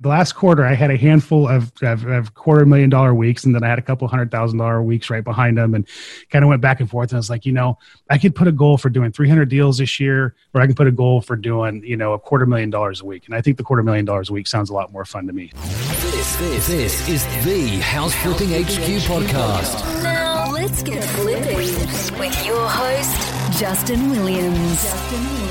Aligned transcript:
the 0.00 0.08
last 0.08 0.34
quarter 0.34 0.64
I 0.64 0.74
had 0.74 0.92
a 0.92 0.96
handful 0.96 1.48
of, 1.48 1.72
of, 1.82 2.06
of, 2.06 2.34
quarter 2.34 2.64
million 2.64 2.88
dollar 2.88 3.12
weeks 3.14 3.44
and 3.44 3.52
then 3.52 3.64
I 3.64 3.68
had 3.68 3.80
a 3.80 3.82
couple 3.82 4.06
hundred 4.06 4.30
thousand 4.30 4.58
dollar 4.58 4.80
weeks 4.80 5.10
right 5.10 5.24
behind 5.24 5.58
them 5.58 5.74
and 5.74 5.88
kind 6.30 6.44
of 6.44 6.48
went 6.48 6.62
back 6.62 6.78
and 6.78 6.88
forth 6.88 7.10
and 7.10 7.16
I 7.16 7.18
was 7.18 7.30
like, 7.30 7.44
you 7.44 7.52
know, 7.52 7.78
I 8.08 8.16
could 8.18 8.34
put 8.34 8.46
a 8.46 8.52
goal 8.52 8.78
for 8.78 8.90
doing 8.90 9.10
300 9.10 9.48
deals 9.48 9.78
this 9.78 9.98
year 9.98 10.36
or 10.54 10.60
I 10.60 10.66
can 10.66 10.76
put 10.76 10.86
a 10.86 10.92
goal 10.92 11.20
for 11.20 11.34
doing, 11.34 11.82
you 11.84 11.96
know, 11.96 12.12
a 12.12 12.18
quarter 12.18 12.46
million 12.46 12.70
dollars 12.70 13.00
a 13.00 13.04
week. 13.04 13.26
And 13.26 13.34
I 13.34 13.40
think 13.40 13.56
the 13.56 13.64
quarter 13.64 13.82
million 13.82 14.04
dollars 14.04 14.30
a 14.30 14.32
week 14.32 14.46
sounds 14.46 14.70
a 14.70 14.74
lot 14.74 14.92
more 14.92 15.04
fun 15.04 15.26
to 15.26 15.32
me. 15.32 15.50
This, 15.54 16.36
this, 16.36 16.66
this 16.68 17.08
is 17.08 17.44
the 17.44 17.80
House 17.80 18.14
Flipping 18.14 18.50
HQ 18.50 19.02
podcast. 19.02 20.02
Now 20.04 20.52
let's 20.52 20.82
get 20.82 21.02
flipping 21.02 21.56
with 21.56 22.46
your 22.46 22.68
host, 22.68 23.58
Justin 23.58 24.10
Williams. 24.10 24.82
Justin 24.84 25.24
Williams. 25.24 25.47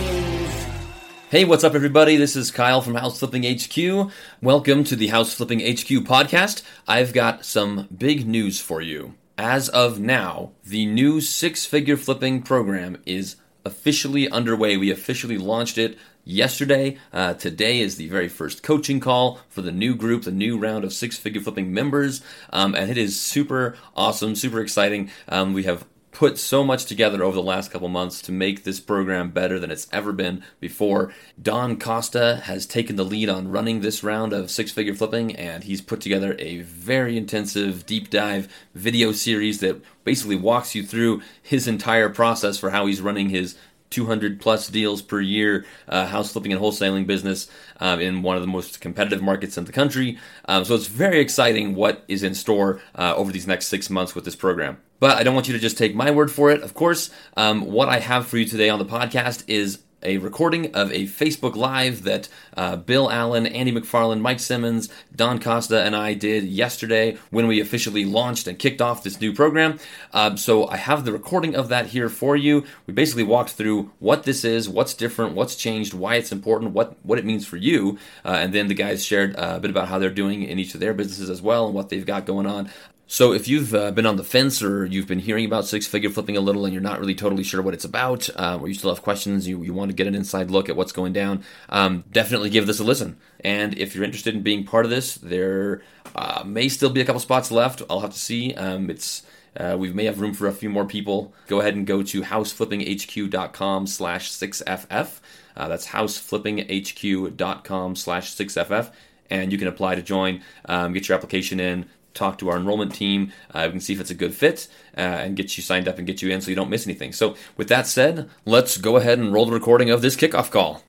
Hey, 1.29 1.43
what's 1.43 1.65
up, 1.65 1.75
everybody? 1.75 2.15
This 2.15 2.37
is 2.37 2.51
Kyle 2.51 2.79
from 2.79 2.95
House 2.95 3.19
Flipping 3.19 3.43
HQ. 3.43 4.09
Welcome 4.41 4.85
to 4.85 4.95
the 4.95 5.07
House 5.07 5.33
Flipping 5.33 5.59
HQ 5.59 6.05
podcast. 6.07 6.61
I've 6.87 7.11
got 7.11 7.43
some 7.43 7.89
big 7.93 8.25
news 8.25 8.61
for 8.61 8.81
you. 8.81 9.13
As 9.37 9.67
of 9.67 9.99
now, 9.99 10.51
the 10.63 10.85
new 10.85 11.19
six 11.19 11.65
figure 11.65 11.97
flipping 11.97 12.43
program 12.43 13.01
is 13.05 13.35
officially 13.65 14.29
underway. 14.29 14.77
We 14.77 14.89
officially 14.89 15.37
launched 15.37 15.77
it 15.77 15.97
yesterday. 16.23 16.97
Uh, 17.11 17.33
today 17.33 17.81
is 17.81 17.97
the 17.97 18.07
very 18.07 18.29
first 18.29 18.63
coaching 18.63 19.01
call 19.01 19.41
for 19.49 19.61
the 19.61 19.73
new 19.73 19.95
group, 19.95 20.23
the 20.23 20.31
new 20.31 20.57
round 20.57 20.85
of 20.85 20.93
six 20.93 21.17
figure 21.17 21.41
flipping 21.41 21.73
members. 21.73 22.21
Um, 22.53 22.73
and 22.73 22.89
it 22.89 22.97
is 22.97 23.19
super 23.19 23.75
awesome, 23.97 24.33
super 24.33 24.61
exciting. 24.61 25.11
Um, 25.27 25.51
we 25.51 25.63
have 25.63 25.83
put 26.11 26.37
so 26.37 26.63
much 26.63 26.85
together 26.85 27.23
over 27.23 27.35
the 27.35 27.43
last 27.43 27.71
couple 27.71 27.87
months 27.87 28.21
to 28.23 28.31
make 28.31 28.63
this 28.63 28.79
program 28.79 29.29
better 29.29 29.59
than 29.59 29.69
it's 29.69 29.87
ever 29.91 30.11
been 30.11 30.43
before. 30.59 31.13
Don 31.41 31.77
Costa 31.77 32.41
has 32.45 32.65
taken 32.65 32.95
the 32.95 33.05
lead 33.05 33.29
on 33.29 33.51
running 33.51 33.81
this 33.81 34.03
round 34.03 34.33
of 34.33 34.49
six 34.49 34.71
figure 34.71 34.95
flipping, 34.95 35.35
and 35.35 35.63
he's 35.63 35.81
put 35.81 36.01
together 36.01 36.35
a 36.39 36.61
very 36.61 37.17
intensive 37.17 37.85
deep 37.85 38.09
dive 38.09 38.47
video 38.73 39.11
series 39.11 39.59
that 39.59 39.81
basically 40.03 40.35
walks 40.35 40.73
you 40.73 40.83
through 40.83 41.21
his 41.41 41.67
entire 41.67 42.09
process 42.09 42.57
for 42.57 42.69
how 42.69 42.85
he's 42.85 43.01
running 43.01 43.29
his 43.29 43.55
200 43.89 44.39
plus 44.39 44.67
deals 44.67 45.01
per 45.01 45.21
year 45.21 45.65
uh, 45.87 46.05
house 46.07 46.31
flipping 46.31 46.51
and 46.51 46.61
wholesaling 46.61 47.07
business 47.07 47.49
um, 47.79 47.99
in 47.99 48.21
one 48.21 48.35
of 48.35 48.41
the 48.41 48.47
most 48.47 48.81
competitive 48.81 49.21
markets 49.21 49.57
in 49.57 49.65
the 49.65 49.71
country. 49.71 50.17
Um, 50.45 50.65
so 50.65 50.75
it's 50.75 50.87
very 50.87 51.19
exciting 51.19 51.75
what 51.75 52.03
is 52.07 52.23
in 52.23 52.33
store 52.33 52.81
uh, 52.95 53.13
over 53.15 53.31
these 53.31 53.47
next 53.47 53.67
six 53.67 53.89
months 53.89 54.15
with 54.15 54.25
this 54.25 54.35
program. 54.35 54.77
But 54.99 55.17
I 55.17 55.23
don't 55.23 55.35
want 55.35 55.47
you 55.47 55.53
to 55.53 55.59
just 55.59 55.77
take 55.77 55.95
my 55.95 56.09
word 56.09 56.31
for 56.31 56.49
it. 56.49 56.61
Of 56.61 56.73
course, 56.73 57.11
um, 57.35 57.71
what 57.71 57.87
I 57.87 57.99
have 57.99 58.27
for 58.27 58.37
you 58.37 58.45
today 58.45 58.69
on 58.69 58.79
the 58.79 58.85
podcast 58.85 59.43
is 59.47 59.79
a 60.03 60.17
recording 60.17 60.75
of 60.75 60.91
a 60.91 61.05
Facebook 61.05 61.55
Live 61.55 62.03
that 62.03 62.29
uh, 62.55 62.75
Bill 62.75 63.11
Allen, 63.11 63.47
Andy 63.47 63.71
McFarland, 63.71 64.21
Mike 64.21 64.39
Simmons, 64.39 64.89
Don 65.15 65.39
Costa, 65.39 65.83
and 65.83 65.95
I 65.95 66.13
did 66.13 66.43
yesterday 66.43 67.17
when 67.31 67.47
we 67.47 67.59
officially 67.59 68.05
launched 68.05 68.47
and 68.47 68.59
kicked 68.59 68.81
off 68.81 69.03
this 69.03 69.19
new 69.19 69.33
program. 69.33 69.79
Um, 70.13 70.37
so 70.37 70.67
I 70.67 70.77
have 70.77 71.05
the 71.05 71.11
recording 71.11 71.55
of 71.55 71.69
that 71.69 71.87
here 71.87 72.09
for 72.09 72.35
you. 72.35 72.63
We 72.85 72.93
basically 72.93 73.23
walked 73.23 73.51
through 73.51 73.91
what 73.99 74.23
this 74.23 74.43
is, 74.43 74.69
what's 74.69 74.93
different, 74.93 75.35
what's 75.35 75.55
changed, 75.55 75.93
why 75.93 76.15
it's 76.15 76.31
important, 76.31 76.73
what 76.73 76.95
what 77.03 77.19
it 77.19 77.25
means 77.25 77.45
for 77.45 77.57
you, 77.57 77.97
uh, 78.23 78.29
and 78.29 78.53
then 78.53 78.67
the 78.67 78.73
guys 78.73 79.03
shared 79.03 79.35
uh, 79.35 79.53
a 79.55 79.59
bit 79.59 79.71
about 79.71 79.87
how 79.87 79.99
they're 79.99 80.09
doing 80.09 80.43
in 80.43 80.59
each 80.59 80.73
of 80.73 80.79
their 80.79 80.93
businesses 80.93 81.29
as 81.29 81.41
well 81.41 81.65
and 81.65 81.75
what 81.75 81.89
they've 81.89 82.05
got 82.05 82.25
going 82.25 82.45
on. 82.45 82.69
So, 83.09 83.31
if 83.31 83.47
you've 83.47 83.73
uh, 83.73 83.91
been 83.91 84.05
on 84.05 84.17
the 84.17 84.23
fence 84.23 84.61
or 84.61 84.85
you've 84.85 85.07
been 85.07 85.19
hearing 85.19 85.45
about 85.45 85.65
six 85.65 85.87
figure 85.87 86.09
flipping 86.09 86.35
a 86.35 86.41
little 86.41 86.65
and 86.65 86.73
you're 86.73 86.83
not 86.83 86.99
really 86.99 87.15
totally 87.15 87.43
sure 87.43 87.61
what 87.61 87.73
it's 87.73 87.85
about, 87.85 88.29
uh, 88.35 88.57
or 88.59 88.67
you 88.67 88.73
still 88.73 88.93
have 88.93 89.01
questions, 89.01 89.47
you, 89.47 89.63
you 89.63 89.73
want 89.73 89.89
to 89.89 89.95
get 89.95 90.07
an 90.07 90.15
inside 90.15 90.51
look 90.51 90.67
at 90.67 90.75
what's 90.75 90.91
going 90.91 91.13
down, 91.13 91.41
um, 91.69 92.03
definitely 92.11 92.49
give 92.49 92.67
this 92.67 92.81
a 92.81 92.83
listen. 92.83 93.15
And 93.39 93.77
if 93.77 93.95
you're 93.95 94.03
interested 94.03 94.35
in 94.35 94.43
being 94.43 94.65
part 94.65 94.83
of 94.83 94.91
this, 94.91 95.15
there 95.15 95.81
uh, 96.15 96.43
may 96.45 96.67
still 96.67 96.89
be 96.89 96.99
a 96.99 97.05
couple 97.05 97.21
spots 97.21 97.49
left. 97.49 97.81
I'll 97.89 98.01
have 98.01 98.11
to 98.11 98.19
see. 98.19 98.53
Um, 98.55 98.89
it's 98.89 99.23
uh, 99.55 99.77
we 99.79 99.93
may 99.93 100.03
have 100.03 100.19
room 100.19 100.33
for 100.33 100.47
a 100.47 100.53
few 100.53 100.69
more 100.69 100.83
people. 100.85 101.33
Go 101.47 101.61
ahead 101.61 101.75
and 101.75 101.87
go 101.87 102.03
to 102.03 102.23
houseflippinghq.com 102.23 103.87
slash 103.87 104.31
6ff. 104.31 105.19
Uh, 105.55 105.67
that's 105.69 105.87
houseflippinghq.com 105.87 107.95
slash 107.95 108.35
6ff. 108.35 108.91
And 109.29 109.51
you 109.51 109.57
can 109.57 109.67
apply 109.67 109.95
to 109.95 110.01
join, 110.01 110.41
um, 110.65 110.93
get 110.93 111.09
your 111.09 111.17
application 111.17 111.59
in 111.59 111.85
talk 112.17 112.37
to 112.39 112.49
our 112.49 112.57
enrollment 112.57 112.93
team. 112.93 113.31
Uh, 113.53 113.63
we 113.65 113.71
can 113.71 113.79
see 113.79 113.93
if 113.93 113.99
it's 113.99 114.11
a 114.11 114.15
good 114.15 114.33
fit 114.33 114.67
uh, 114.97 115.01
and 115.01 115.35
get 115.35 115.57
you 115.57 115.63
signed 115.63 115.87
up 115.87 115.97
and 115.97 116.07
get 116.07 116.21
you 116.21 116.29
in 116.31 116.41
so 116.41 116.49
you 116.49 116.55
don't 116.55 116.69
miss 116.69 116.87
anything. 116.87 117.13
So, 117.13 117.35
with 117.55 117.69
that 117.69 117.87
said, 117.87 118.29
let's 118.45 118.77
go 118.77 118.97
ahead 118.97 119.19
and 119.19 119.33
roll 119.33 119.45
the 119.45 119.53
recording 119.53 119.89
of 119.89 120.01
this 120.01 120.15
kickoff 120.15 120.51
call. 120.51 120.83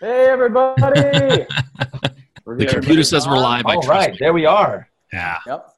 Hey, 0.00 0.28
everybody! 0.28 0.82
the 2.46 2.66
computer 2.66 3.02
says 3.02 3.26
we're 3.26 3.38
live. 3.38 3.64
All 3.66 3.82
right, 3.82 4.16
there 4.18 4.32
we 4.32 4.46
are. 4.46 4.88
Yeah. 5.12 5.38
Yep. 5.46 5.68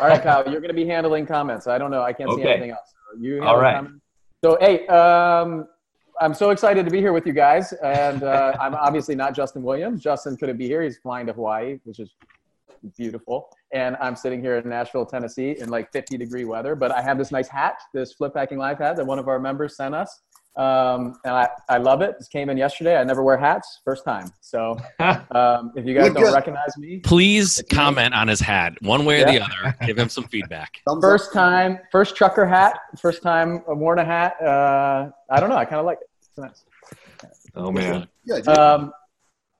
All 0.00 0.08
right, 0.08 0.22
Kyle, 0.22 0.42
you're 0.50 0.60
going 0.60 0.68
to 0.68 0.74
be 0.74 0.86
handling 0.86 1.26
comments. 1.26 1.66
I 1.66 1.78
don't 1.78 1.90
know. 1.90 2.02
I 2.02 2.12
can't 2.12 2.30
okay. 2.30 2.42
see 2.42 2.48
anything 2.48 2.70
else. 2.70 2.94
you 3.20 3.42
All 3.42 3.58
right. 3.58 3.76
Comments? 3.76 4.00
So, 4.44 4.58
hey, 4.60 4.86
um, 4.88 5.68
I'm 6.20 6.34
so 6.34 6.50
excited 6.50 6.84
to 6.84 6.90
be 6.90 6.98
here 6.98 7.12
with 7.12 7.26
you 7.26 7.32
guys. 7.32 7.72
And 7.74 8.22
uh, 8.22 8.56
I'm 8.60 8.74
obviously 8.74 9.14
not 9.14 9.34
Justin 9.34 9.62
Williams. 9.62 10.02
Justin 10.02 10.36
couldn't 10.36 10.56
be 10.56 10.66
here. 10.66 10.82
He's 10.82 10.98
flying 10.98 11.26
to 11.26 11.32
Hawaii, 11.32 11.78
which 11.84 11.98
is 11.98 12.10
beautiful. 12.96 13.48
And 13.72 13.96
I'm 14.00 14.16
sitting 14.16 14.40
here 14.40 14.56
in 14.56 14.68
Nashville, 14.68 15.06
Tennessee 15.06 15.56
in 15.58 15.68
like 15.68 15.92
50 15.92 16.16
degree 16.16 16.44
weather. 16.44 16.74
But 16.74 16.92
I 16.92 17.02
have 17.02 17.18
this 17.18 17.30
nice 17.30 17.48
hat, 17.48 17.76
this 17.94 18.12
Flip 18.12 18.32
Hacking 18.34 18.58
Live 18.58 18.78
hat 18.78 18.96
that 18.96 19.06
one 19.06 19.18
of 19.18 19.28
our 19.28 19.38
members 19.38 19.76
sent 19.76 19.94
us. 19.94 20.20
Um, 20.54 21.14
and 21.24 21.34
I, 21.34 21.48
I 21.68 21.78
love 21.78 22.02
it. 22.02 22.16
This 22.18 22.28
came 22.28 22.50
in 22.50 22.58
yesterday. 22.58 22.96
I 22.96 23.04
never 23.04 23.22
wear 23.22 23.38
hats, 23.38 23.80
first 23.84 24.04
time. 24.04 24.30
So 24.42 24.76
um, 24.98 25.72
if 25.76 25.86
you 25.86 25.94
guys 25.94 26.12
don't 26.12 26.32
recognize 26.32 26.76
me, 26.76 26.98
please 26.98 27.62
comment 27.70 28.12
on 28.12 28.28
his 28.28 28.40
hat, 28.40 28.74
one 28.82 29.06
way 29.06 29.22
or 29.22 29.28
yeah. 29.28 29.32
the 29.32 29.44
other. 29.44 29.76
Give 29.86 29.96
him 29.96 30.10
some 30.10 30.24
feedback. 30.24 30.80
First 31.00 31.32
time, 31.32 31.78
first 31.90 32.16
trucker 32.16 32.44
hat, 32.44 32.78
first 32.98 33.22
time 33.22 33.62
worn 33.66 33.98
a 33.98 34.04
hat. 34.04 34.40
Uh, 34.42 35.10
I 35.30 35.40
don't 35.40 35.48
know. 35.48 35.56
I 35.56 35.64
kind 35.64 35.80
of 35.80 35.86
like 35.86 35.98
it. 36.00 36.10
It's 36.28 36.38
nice. 36.38 36.64
Oh 37.54 37.70
man. 37.70 38.08
Yeah, 38.24 38.36
um, 38.52 38.92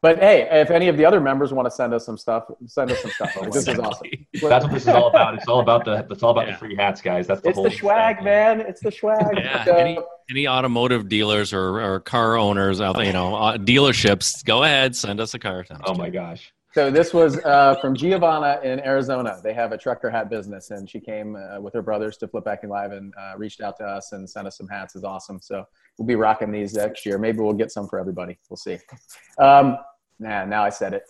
but 0.03 0.19
hey, 0.19 0.49
if 0.51 0.71
any 0.71 0.89
of 0.89 0.97
the 0.97 1.05
other 1.05 1.21
members 1.21 1.53
want 1.53 1.67
to 1.67 1.71
send 1.71 1.95
us 1.95 2.05
some 2.05 2.19
stuff, 2.19 2.51
send 2.67 2.91
us 2.91 3.01
some 3.01 3.13
stuff. 3.13 3.33
this 3.53 3.69
is 3.69 3.79
awesome. 3.79 4.09
That's 4.35 4.65
what 4.65 4.73
this 4.73 4.83
is 4.83 4.89
all 4.89 5.07
about. 5.09 5.35
It's 5.35 5.47
all 5.47 5.61
about 5.61 5.85
the 5.85 6.05
it's 6.11 6.25
all 6.25 6.33
about 6.33 6.49
yeah. 6.49 6.55
the 6.55 6.59
free 6.59 6.75
hats, 6.75 7.01
guys. 7.01 7.29
That's 7.29 7.41
the 7.41 7.51
it's 7.51 7.57
whole 7.57 7.65
the 7.65 7.71
swag, 7.71 8.17
thing. 8.17 8.25
man. 8.25 8.61
It's 8.61 8.81
the 8.81 8.91
swag. 8.91 9.37
Yeah. 9.37 9.65
So, 9.65 9.77
any, 9.77 9.99
any 10.29 10.49
automotive 10.49 11.09
dealers 11.09 11.53
or, 11.53 11.81
or 11.81 12.01
car 12.01 12.37
owners 12.37 12.81
out 12.81 12.97
there, 12.97 13.05
you 13.05 13.13
know, 13.13 13.37
uh, 13.37 13.57
dealerships, 13.57 14.45
go 14.45 14.65
ahead, 14.65 14.97
send 14.97 15.21
us 15.21 15.35
a 15.35 15.39
car. 15.39 15.65
Oh 15.85 15.95
my 15.95 16.11
gosh. 16.11 16.53
So 16.73 16.91
this 16.91 17.13
was 17.13 17.37
uh, 17.45 17.77
from 17.83 17.95
Giovanna 17.95 18.59
in 18.65 18.81
Arizona. 18.81 19.39
They 19.45 19.53
have 19.53 19.73
a 19.73 19.79
trucker 19.79 20.09
hat 20.09 20.31
business, 20.31 20.71
and 20.71 20.89
she 20.89 21.01
came 21.01 21.37
uh, 21.37 21.61
with 21.61 21.75
her 21.75 21.83
brothers 21.83 22.17
to 22.17 22.29
Flip 22.29 22.45
Hacking 22.47 22.71
Live 22.71 22.93
and 22.93 23.13
uh, 23.21 23.35
reached 23.37 23.61
out 23.61 23.77
to 23.77 23.85
us 23.85 24.13
and 24.13 24.29
sent 24.29 24.47
us 24.47 24.57
some 24.57 24.69
hats. 24.69 24.97
Is 24.97 25.05
awesome. 25.05 25.39
So 25.43 25.67
we'll 25.99 26.07
be 26.07 26.15
rocking 26.15 26.51
these 26.51 26.73
next 26.73 27.05
year. 27.05 27.19
Maybe 27.19 27.41
we'll 27.41 27.53
get 27.53 27.71
some 27.71 27.87
for 27.89 28.01
everybody. 28.01 28.39
We'll 28.49 28.57
see. 28.57 28.79
Um, 29.39 29.77
Nah, 30.23 30.45
now 30.45 30.63
I 30.63 30.71
said 30.71 30.95
it. 30.95 31.03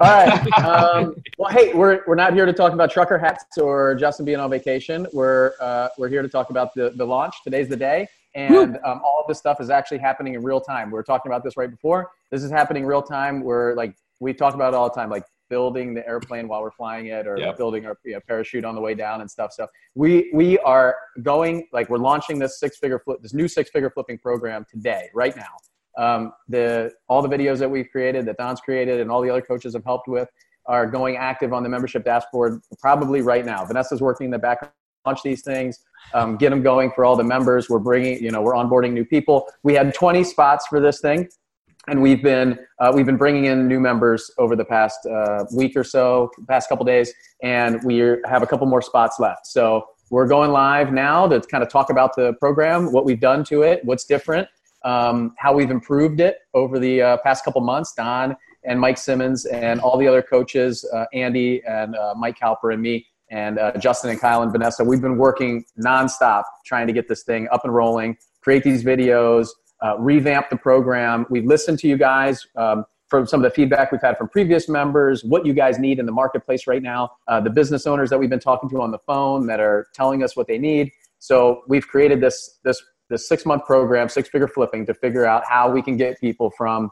All 0.00 0.10
right. 0.10 0.58
Um, 0.58 1.14
well, 1.38 1.50
hey, 1.50 1.72
we're, 1.72 2.02
we're 2.06 2.16
not 2.16 2.34
here 2.34 2.44
to 2.44 2.52
talk 2.52 2.72
about 2.72 2.90
trucker 2.90 3.16
hats 3.16 3.56
or 3.58 3.94
Justin 3.94 4.26
being 4.26 4.40
on 4.40 4.50
vacation. 4.50 5.06
We're, 5.12 5.52
uh, 5.60 5.88
we're 5.96 6.08
here 6.08 6.20
to 6.20 6.28
talk 6.28 6.50
about 6.50 6.74
the, 6.74 6.90
the 6.96 7.04
launch. 7.04 7.36
Today's 7.44 7.68
the 7.68 7.76
day. 7.76 8.08
And 8.34 8.76
um, 8.84 9.00
all 9.02 9.20
of 9.22 9.28
this 9.28 9.38
stuff 9.38 9.60
is 9.60 9.70
actually 9.70 9.98
happening 9.98 10.34
in 10.34 10.42
real 10.42 10.60
time. 10.60 10.90
We 10.90 10.98
are 10.98 11.04
talking 11.04 11.30
about 11.30 11.44
this 11.44 11.56
right 11.56 11.70
before. 11.70 12.10
This 12.30 12.42
is 12.42 12.50
happening 12.50 12.84
real 12.84 13.00
time. 13.00 13.40
We're 13.40 13.74
like, 13.74 13.94
we 14.20 14.34
talk 14.34 14.54
about 14.54 14.74
it 14.74 14.76
all 14.76 14.90
the 14.90 14.94
time, 14.94 15.08
like 15.08 15.24
building 15.48 15.94
the 15.94 16.06
airplane 16.06 16.48
while 16.48 16.60
we're 16.60 16.72
flying 16.72 17.06
it 17.06 17.26
or 17.26 17.38
yep. 17.38 17.56
building 17.56 17.86
our 17.86 17.96
you 18.04 18.14
know, 18.14 18.20
parachute 18.26 18.64
on 18.64 18.74
the 18.74 18.80
way 18.80 18.94
down 18.94 19.20
and 19.20 19.30
stuff. 19.30 19.52
So 19.52 19.68
we, 19.94 20.28
we 20.34 20.58
are 20.58 20.96
going, 21.22 21.68
like 21.72 21.88
we're 21.88 21.98
launching 21.98 22.38
this 22.38 22.58
six 22.58 22.78
figure 22.78 22.98
flip, 22.98 23.22
this 23.22 23.32
new 23.32 23.46
six 23.46 23.70
figure 23.70 23.90
flipping 23.90 24.18
program 24.18 24.66
today, 24.68 25.08
right 25.14 25.36
now 25.36 25.54
um, 25.96 26.32
the 26.48 26.92
all 27.08 27.22
the 27.22 27.28
videos 27.28 27.58
that 27.58 27.70
we've 27.70 27.88
created, 27.90 28.26
that 28.26 28.36
Don's 28.36 28.60
created, 28.60 29.00
and 29.00 29.10
all 29.10 29.22
the 29.22 29.30
other 29.30 29.42
coaches 29.42 29.74
have 29.74 29.84
helped 29.84 30.08
with 30.08 30.28
are 30.66 30.86
going 30.86 31.16
active 31.16 31.52
on 31.52 31.62
the 31.62 31.68
membership 31.68 32.04
dashboard 32.04 32.60
probably 32.80 33.20
right 33.20 33.44
now. 33.44 33.64
Vanessa's 33.64 34.00
working 34.00 34.26
in 34.26 34.30
the 34.30 34.38
back 34.38 34.72
launch 35.06 35.22
these 35.22 35.42
things, 35.42 35.78
um, 36.14 36.36
get 36.36 36.50
them 36.50 36.62
going 36.62 36.90
for 36.90 37.04
all 37.04 37.16
the 37.16 37.24
members. 37.24 37.70
We're 37.70 37.78
bringing, 37.78 38.22
you 38.22 38.30
know, 38.30 38.42
we're 38.42 38.54
onboarding 38.54 38.92
new 38.92 39.04
people. 39.04 39.48
We 39.62 39.74
had 39.74 39.94
20 39.94 40.24
spots 40.24 40.66
for 40.66 40.80
this 40.80 41.00
thing, 41.00 41.28
and 41.86 42.02
we've 42.02 42.22
been 42.22 42.58
uh, 42.80 42.92
we've 42.94 43.06
been 43.06 43.16
bringing 43.16 43.46
in 43.46 43.68
new 43.68 43.80
members 43.80 44.30
over 44.38 44.56
the 44.56 44.64
past 44.64 45.06
uh, 45.06 45.44
week 45.54 45.76
or 45.76 45.84
so, 45.84 46.30
past 46.48 46.68
couple 46.68 46.84
days, 46.84 47.12
and 47.42 47.82
we 47.84 47.98
have 47.98 48.42
a 48.42 48.46
couple 48.46 48.66
more 48.66 48.82
spots 48.82 49.20
left. 49.20 49.46
So 49.46 49.86
we're 50.10 50.26
going 50.26 50.50
live 50.50 50.92
now 50.92 51.26
to 51.26 51.40
kind 51.40 51.62
of 51.62 51.70
talk 51.70 51.90
about 51.90 52.14
the 52.16 52.34
program, 52.34 52.92
what 52.92 53.04
we've 53.04 53.20
done 53.20 53.44
to 53.44 53.62
it, 53.62 53.84
what's 53.84 54.04
different, 54.04 54.48
um, 54.86 55.34
how 55.36 55.52
we've 55.52 55.70
improved 55.70 56.20
it 56.20 56.38
over 56.54 56.78
the 56.78 57.02
uh, 57.02 57.16
past 57.18 57.44
couple 57.44 57.60
months. 57.60 57.92
Don 57.92 58.36
and 58.64 58.80
Mike 58.80 58.98
Simmons 58.98 59.44
and 59.44 59.80
all 59.80 59.98
the 59.98 60.06
other 60.06 60.22
coaches, 60.22 60.88
uh, 60.94 61.04
Andy 61.12 61.62
and 61.68 61.94
uh, 61.96 62.14
Mike 62.16 62.38
Halper 62.38 62.72
and 62.72 62.80
me, 62.80 63.06
and 63.30 63.58
uh, 63.58 63.72
Justin 63.78 64.10
and 64.10 64.20
Kyle 64.20 64.42
and 64.42 64.52
Vanessa. 64.52 64.84
We've 64.84 65.02
been 65.02 65.18
working 65.18 65.64
nonstop 65.78 66.44
trying 66.64 66.86
to 66.86 66.92
get 66.92 67.08
this 67.08 67.24
thing 67.24 67.48
up 67.52 67.64
and 67.64 67.74
rolling, 67.74 68.16
create 68.40 68.62
these 68.62 68.84
videos, 68.84 69.48
uh, 69.84 69.98
revamp 69.98 70.50
the 70.50 70.56
program. 70.56 71.26
We've 71.28 71.44
listened 71.44 71.80
to 71.80 71.88
you 71.88 71.98
guys. 71.98 72.46
Um, 72.56 72.84
from 73.08 73.24
some 73.24 73.38
of 73.38 73.44
the 73.44 73.54
feedback 73.54 73.92
we've 73.92 74.02
had 74.02 74.18
from 74.18 74.28
previous 74.28 74.68
members, 74.68 75.22
what 75.22 75.46
you 75.46 75.52
guys 75.52 75.78
need 75.78 76.00
in 76.00 76.06
the 76.06 76.12
marketplace 76.12 76.66
right 76.66 76.82
now, 76.82 77.08
uh, 77.28 77.40
the 77.40 77.50
business 77.50 77.86
owners 77.86 78.10
that 78.10 78.18
we've 78.18 78.30
been 78.30 78.40
talking 78.40 78.68
to 78.68 78.82
on 78.82 78.90
the 78.90 78.98
phone 79.06 79.46
that 79.46 79.60
are 79.60 79.86
telling 79.94 80.24
us 80.24 80.36
what 80.36 80.48
they 80.48 80.58
need. 80.58 80.90
So 81.20 81.62
we've 81.68 81.86
created 81.86 82.20
this 82.20 82.58
this 82.64 82.82
this 83.08 83.28
six 83.28 83.46
month 83.46 83.64
program, 83.64 84.08
six 84.08 84.28
figure 84.28 84.48
flipping, 84.48 84.86
to 84.86 84.94
figure 84.94 85.26
out 85.26 85.44
how 85.48 85.70
we 85.70 85.82
can 85.82 85.96
get 85.96 86.20
people 86.20 86.50
from 86.56 86.90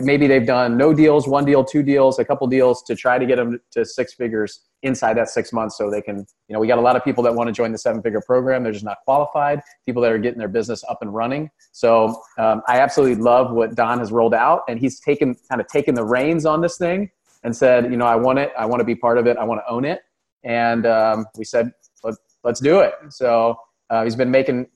maybe 0.00 0.26
they've 0.26 0.46
done 0.46 0.76
no 0.76 0.94
deals, 0.94 1.28
one 1.28 1.44
deal, 1.44 1.64
two 1.64 1.82
deals, 1.82 2.18
a 2.18 2.24
couple 2.24 2.46
deals 2.46 2.82
to 2.84 2.96
try 2.96 3.18
to 3.18 3.26
get 3.26 3.36
them 3.36 3.60
to 3.70 3.84
six 3.84 4.14
figures 4.14 4.60
inside 4.82 5.16
that 5.16 5.28
six 5.28 5.52
months 5.52 5.78
so 5.78 5.90
they 5.90 6.02
can, 6.02 6.18
you 6.48 6.52
know, 6.52 6.58
we 6.58 6.66
got 6.66 6.78
a 6.78 6.80
lot 6.80 6.96
of 6.96 7.04
people 7.04 7.22
that 7.24 7.34
want 7.34 7.48
to 7.48 7.52
join 7.52 7.72
the 7.72 7.78
seven 7.78 8.02
figure 8.02 8.20
program. 8.20 8.62
They're 8.62 8.72
just 8.72 8.84
not 8.84 8.98
qualified, 9.04 9.60
people 9.86 10.02
that 10.02 10.12
are 10.12 10.18
getting 10.18 10.38
their 10.38 10.48
business 10.48 10.84
up 10.88 10.98
and 11.00 11.14
running. 11.14 11.50
So 11.72 12.22
um, 12.38 12.62
I 12.68 12.80
absolutely 12.80 13.22
love 13.22 13.52
what 13.52 13.74
Don 13.74 13.98
has 13.98 14.12
rolled 14.12 14.34
out 14.34 14.62
and 14.68 14.78
he's 14.78 15.00
taken 15.00 15.36
kind 15.50 15.60
of 15.60 15.66
taken 15.68 15.94
the 15.94 16.04
reins 16.04 16.46
on 16.46 16.60
this 16.60 16.76
thing 16.76 17.10
and 17.44 17.54
said, 17.54 17.90
you 17.90 17.96
know, 17.96 18.06
I 18.06 18.16
want 18.16 18.38
it. 18.38 18.52
I 18.58 18.66
want 18.66 18.80
to 18.80 18.84
be 18.84 18.94
part 18.94 19.18
of 19.18 19.26
it. 19.26 19.36
I 19.36 19.44
want 19.44 19.60
to 19.66 19.70
own 19.70 19.84
it. 19.84 20.00
And 20.44 20.86
um, 20.86 21.26
we 21.36 21.44
said, 21.44 21.72
Let, 22.02 22.14
let's 22.42 22.60
do 22.60 22.80
it. 22.80 22.94
So 23.10 23.58
uh, 23.90 24.04
he's 24.04 24.16
been 24.16 24.30
making 24.30 24.66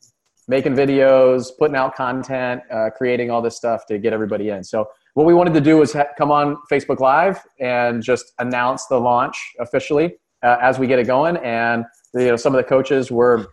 making 0.49 0.75
videos, 0.75 1.51
putting 1.59 1.77
out 1.77 1.95
content, 1.95 2.63
uh, 2.73 2.89
creating 2.97 3.31
all 3.31 3.43
this 3.43 3.57
stuff 3.57 3.87
to 3.87 3.99
get 3.99 4.13
everybody 4.13 4.49
in. 4.49 4.65
So 4.65 4.89
what 5.15 5.27
we 5.27 5.35
wanted 5.35 5.55
to 5.55 5.61
do 5.61 5.77
was 5.77 5.93
ha- 5.93 6.09
come 6.17 6.31
on 6.31 6.57
Facebook 6.71 7.01
Live 7.01 7.39
and 7.61 8.03
just 8.03 8.33
announce 8.39 8.87
the 8.87 8.99
launch 8.99 9.37
officially 9.61 10.17
uh, 10.43 10.57
as 10.61 10.79
we 10.79 10.87
get 10.87 10.99
it 10.99 11.07
going. 11.07 11.37
And 11.39 11.85
you 12.15 12.27
know, 12.27 12.37
some 12.37 12.55
of 12.55 12.59
the 12.63 12.69
coaches 12.69 13.11
were 13.11 13.49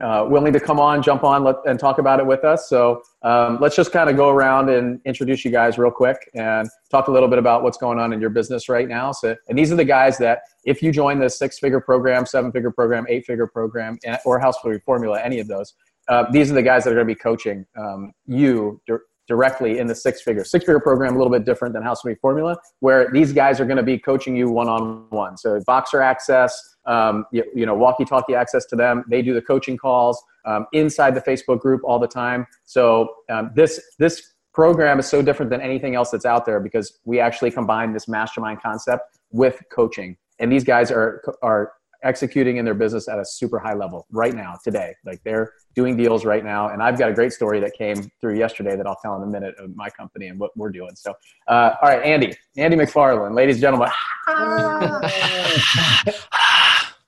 uh, 0.00 0.26
willing 0.28 0.52
to 0.52 0.58
come 0.58 0.80
on, 0.80 1.02
jump 1.02 1.22
on, 1.22 1.44
let, 1.44 1.56
and 1.66 1.78
talk 1.78 1.98
about 1.98 2.18
it 2.18 2.26
with 2.26 2.44
us. 2.44 2.68
So 2.68 3.02
um, 3.22 3.58
let's 3.60 3.76
just 3.76 3.92
kind 3.92 4.10
of 4.10 4.16
go 4.16 4.28
around 4.28 4.68
and 4.68 5.00
introduce 5.04 5.44
you 5.44 5.52
guys 5.52 5.78
real 5.78 5.90
quick 5.90 6.16
and 6.34 6.68
talk 6.90 7.06
a 7.08 7.12
little 7.12 7.28
bit 7.28 7.38
about 7.38 7.62
what's 7.62 7.78
going 7.78 8.00
on 8.00 8.12
in 8.12 8.20
your 8.20 8.30
business 8.30 8.68
right 8.68 8.88
now. 8.88 9.12
So, 9.12 9.36
and 9.48 9.56
these 9.56 9.70
are 9.70 9.76
the 9.76 9.84
guys 9.84 10.18
that 10.18 10.40
if 10.64 10.82
you 10.82 10.90
join 10.90 11.20
the 11.20 11.30
six-figure 11.30 11.80
program, 11.80 12.26
seven-figure 12.26 12.72
program, 12.72 13.06
eight-figure 13.08 13.46
program, 13.48 13.98
or 14.24 14.40
house 14.40 14.56
formula, 14.84 15.20
any 15.22 15.38
of 15.38 15.46
those, 15.46 15.74
uh, 16.08 16.24
these 16.30 16.50
are 16.50 16.54
the 16.54 16.62
guys 16.62 16.84
that 16.84 16.90
are 16.90 16.94
going 16.94 17.06
to 17.06 17.14
be 17.14 17.18
coaching 17.18 17.66
um, 17.76 18.12
you 18.26 18.80
directly 19.26 19.78
in 19.78 19.86
the 19.86 19.94
six 19.94 20.20
figure. 20.20 20.44
Six 20.44 20.64
figure 20.64 20.80
program, 20.80 21.14
a 21.14 21.18
little 21.18 21.32
bit 21.32 21.44
different 21.44 21.74
than 21.74 21.82
House 21.82 22.04
Me 22.04 22.14
Formula, 22.14 22.56
where 22.80 23.10
these 23.10 23.32
guys 23.32 23.60
are 23.60 23.64
going 23.64 23.78
to 23.78 23.82
be 23.82 23.98
coaching 23.98 24.36
you 24.36 24.50
one 24.50 24.68
on 24.68 25.06
one. 25.10 25.36
So, 25.36 25.58
Voxer 25.60 26.02
access, 26.02 26.76
um, 26.86 27.24
you, 27.32 27.44
you, 27.54 27.66
know, 27.66 27.74
walkie 27.74 28.04
talkie 28.04 28.34
access 28.34 28.66
to 28.66 28.76
them. 28.76 29.04
They 29.08 29.22
do 29.22 29.32
the 29.34 29.42
coaching 29.42 29.76
calls 29.76 30.22
um, 30.44 30.66
inside 30.72 31.14
the 31.14 31.22
Facebook 31.22 31.60
group 31.60 31.80
all 31.84 31.98
the 31.98 32.08
time. 32.08 32.46
So, 32.64 33.08
um, 33.30 33.50
this, 33.54 33.80
this 33.98 34.34
program 34.52 34.98
is 34.98 35.06
so 35.06 35.22
different 35.22 35.50
than 35.50 35.60
anything 35.60 35.94
else 35.94 36.10
that's 36.10 36.26
out 36.26 36.44
there 36.44 36.60
because 36.60 37.00
we 37.04 37.18
actually 37.18 37.50
combine 37.50 37.92
this 37.92 38.06
mastermind 38.06 38.62
concept 38.62 39.18
with 39.30 39.60
coaching. 39.72 40.16
And 40.38 40.52
these 40.52 40.64
guys 40.64 40.90
are, 40.90 41.22
are 41.42 41.72
executing 42.04 42.58
in 42.58 42.64
their 42.64 42.74
business 42.74 43.08
at 43.08 43.18
a 43.18 43.24
super 43.24 43.58
high 43.58 43.74
level 43.74 44.06
right 44.10 44.34
now, 44.34 44.56
today. 44.62 44.94
Like 45.04 45.20
they're 45.24 45.52
doing 45.74 45.96
deals 45.96 46.24
right 46.24 46.44
now. 46.44 46.68
And 46.68 46.82
I've 46.82 46.98
got 46.98 47.10
a 47.10 47.12
great 47.14 47.32
story 47.32 47.60
that 47.60 47.74
came 47.74 48.10
through 48.20 48.38
yesterday 48.38 48.76
that 48.76 48.86
I'll 48.86 48.98
tell 49.02 49.16
in 49.16 49.22
a 49.22 49.26
minute 49.26 49.54
of 49.58 49.74
my 49.74 49.88
company 49.90 50.28
and 50.28 50.38
what 50.38 50.56
we're 50.56 50.70
doing. 50.70 50.94
So, 50.94 51.14
uh, 51.48 51.74
all 51.82 51.88
right, 51.88 52.02
Andy, 52.02 52.36
Andy 52.56 52.76
McFarland, 52.76 53.34
ladies 53.34 53.56
and 53.56 53.62
gentlemen. 53.62 53.88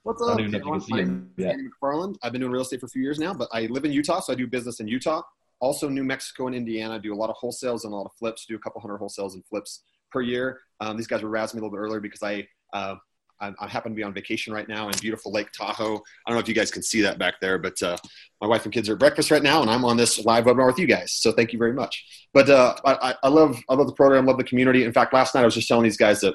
What's 0.02 0.22
up? 0.22 0.38
Andy 1.50 1.68
McFarland. 1.68 2.16
I've 2.22 2.32
been 2.32 2.40
doing 2.40 2.52
real 2.52 2.62
estate 2.62 2.80
for 2.80 2.86
a 2.86 2.88
few 2.88 3.02
years 3.02 3.18
now, 3.18 3.34
but 3.34 3.48
I 3.52 3.62
live 3.66 3.84
in 3.84 3.92
Utah, 3.92 4.20
so 4.20 4.32
I 4.32 4.36
do 4.36 4.46
business 4.46 4.80
in 4.80 4.88
Utah. 4.88 5.22
Also, 5.58 5.88
New 5.88 6.04
Mexico 6.04 6.46
and 6.46 6.54
Indiana. 6.54 7.00
Do 7.00 7.12
a 7.12 7.16
lot 7.16 7.30
of 7.30 7.36
wholesales 7.42 7.84
and 7.84 7.92
a 7.92 7.96
lot 7.96 8.06
of 8.06 8.12
flips. 8.18 8.46
Do 8.46 8.54
a 8.54 8.58
couple 8.58 8.80
hundred 8.80 8.98
wholesales 8.98 9.34
and 9.34 9.44
flips 9.46 9.82
per 10.12 10.20
year. 10.20 10.60
Um, 10.80 10.96
these 10.96 11.06
guys 11.06 11.22
were 11.22 11.30
razzing 11.30 11.54
me 11.54 11.60
a 11.60 11.62
little 11.62 11.70
bit 11.70 11.78
earlier 11.78 12.00
because 12.00 12.22
I 12.22 12.46
uh, 12.72 12.96
I, 13.40 13.52
I, 13.60 13.66
happen 13.68 13.92
to 13.92 13.96
be 13.96 14.02
on 14.02 14.12
vacation 14.12 14.52
right 14.52 14.68
now 14.68 14.88
in 14.88 14.94
beautiful 14.98 15.32
Lake 15.32 15.50
Tahoe. 15.52 15.96
I 15.96 16.30
don't 16.30 16.36
know 16.36 16.38
if 16.38 16.48
you 16.48 16.54
guys 16.54 16.70
can 16.70 16.82
see 16.82 17.02
that 17.02 17.18
back 17.18 17.34
there, 17.40 17.58
but 17.58 17.80
uh, 17.82 17.96
my 18.40 18.46
wife 18.46 18.64
and 18.64 18.72
kids 18.72 18.88
are 18.88 18.94
at 18.94 18.98
breakfast 18.98 19.30
right 19.30 19.42
now, 19.42 19.62
and 19.62 19.70
I'm 19.70 19.84
on 19.84 19.96
this 19.96 20.24
live 20.24 20.44
webinar 20.44 20.66
with 20.66 20.78
you 20.78 20.86
guys. 20.86 21.12
So 21.12 21.32
thank 21.32 21.52
you 21.52 21.58
very 21.58 21.72
much. 21.72 22.28
But 22.32 22.48
uh, 22.48 22.74
I, 22.84 23.14
I, 23.22 23.28
love 23.28 23.58
I 23.68 23.74
love 23.74 23.86
the 23.86 23.92
program, 23.94 24.26
love 24.26 24.38
the 24.38 24.44
community. 24.44 24.84
In 24.84 24.92
fact, 24.92 25.12
last 25.12 25.34
night 25.34 25.42
I 25.42 25.44
was 25.44 25.54
just 25.54 25.68
telling 25.68 25.84
these 25.84 25.96
guys 25.96 26.20
that 26.20 26.34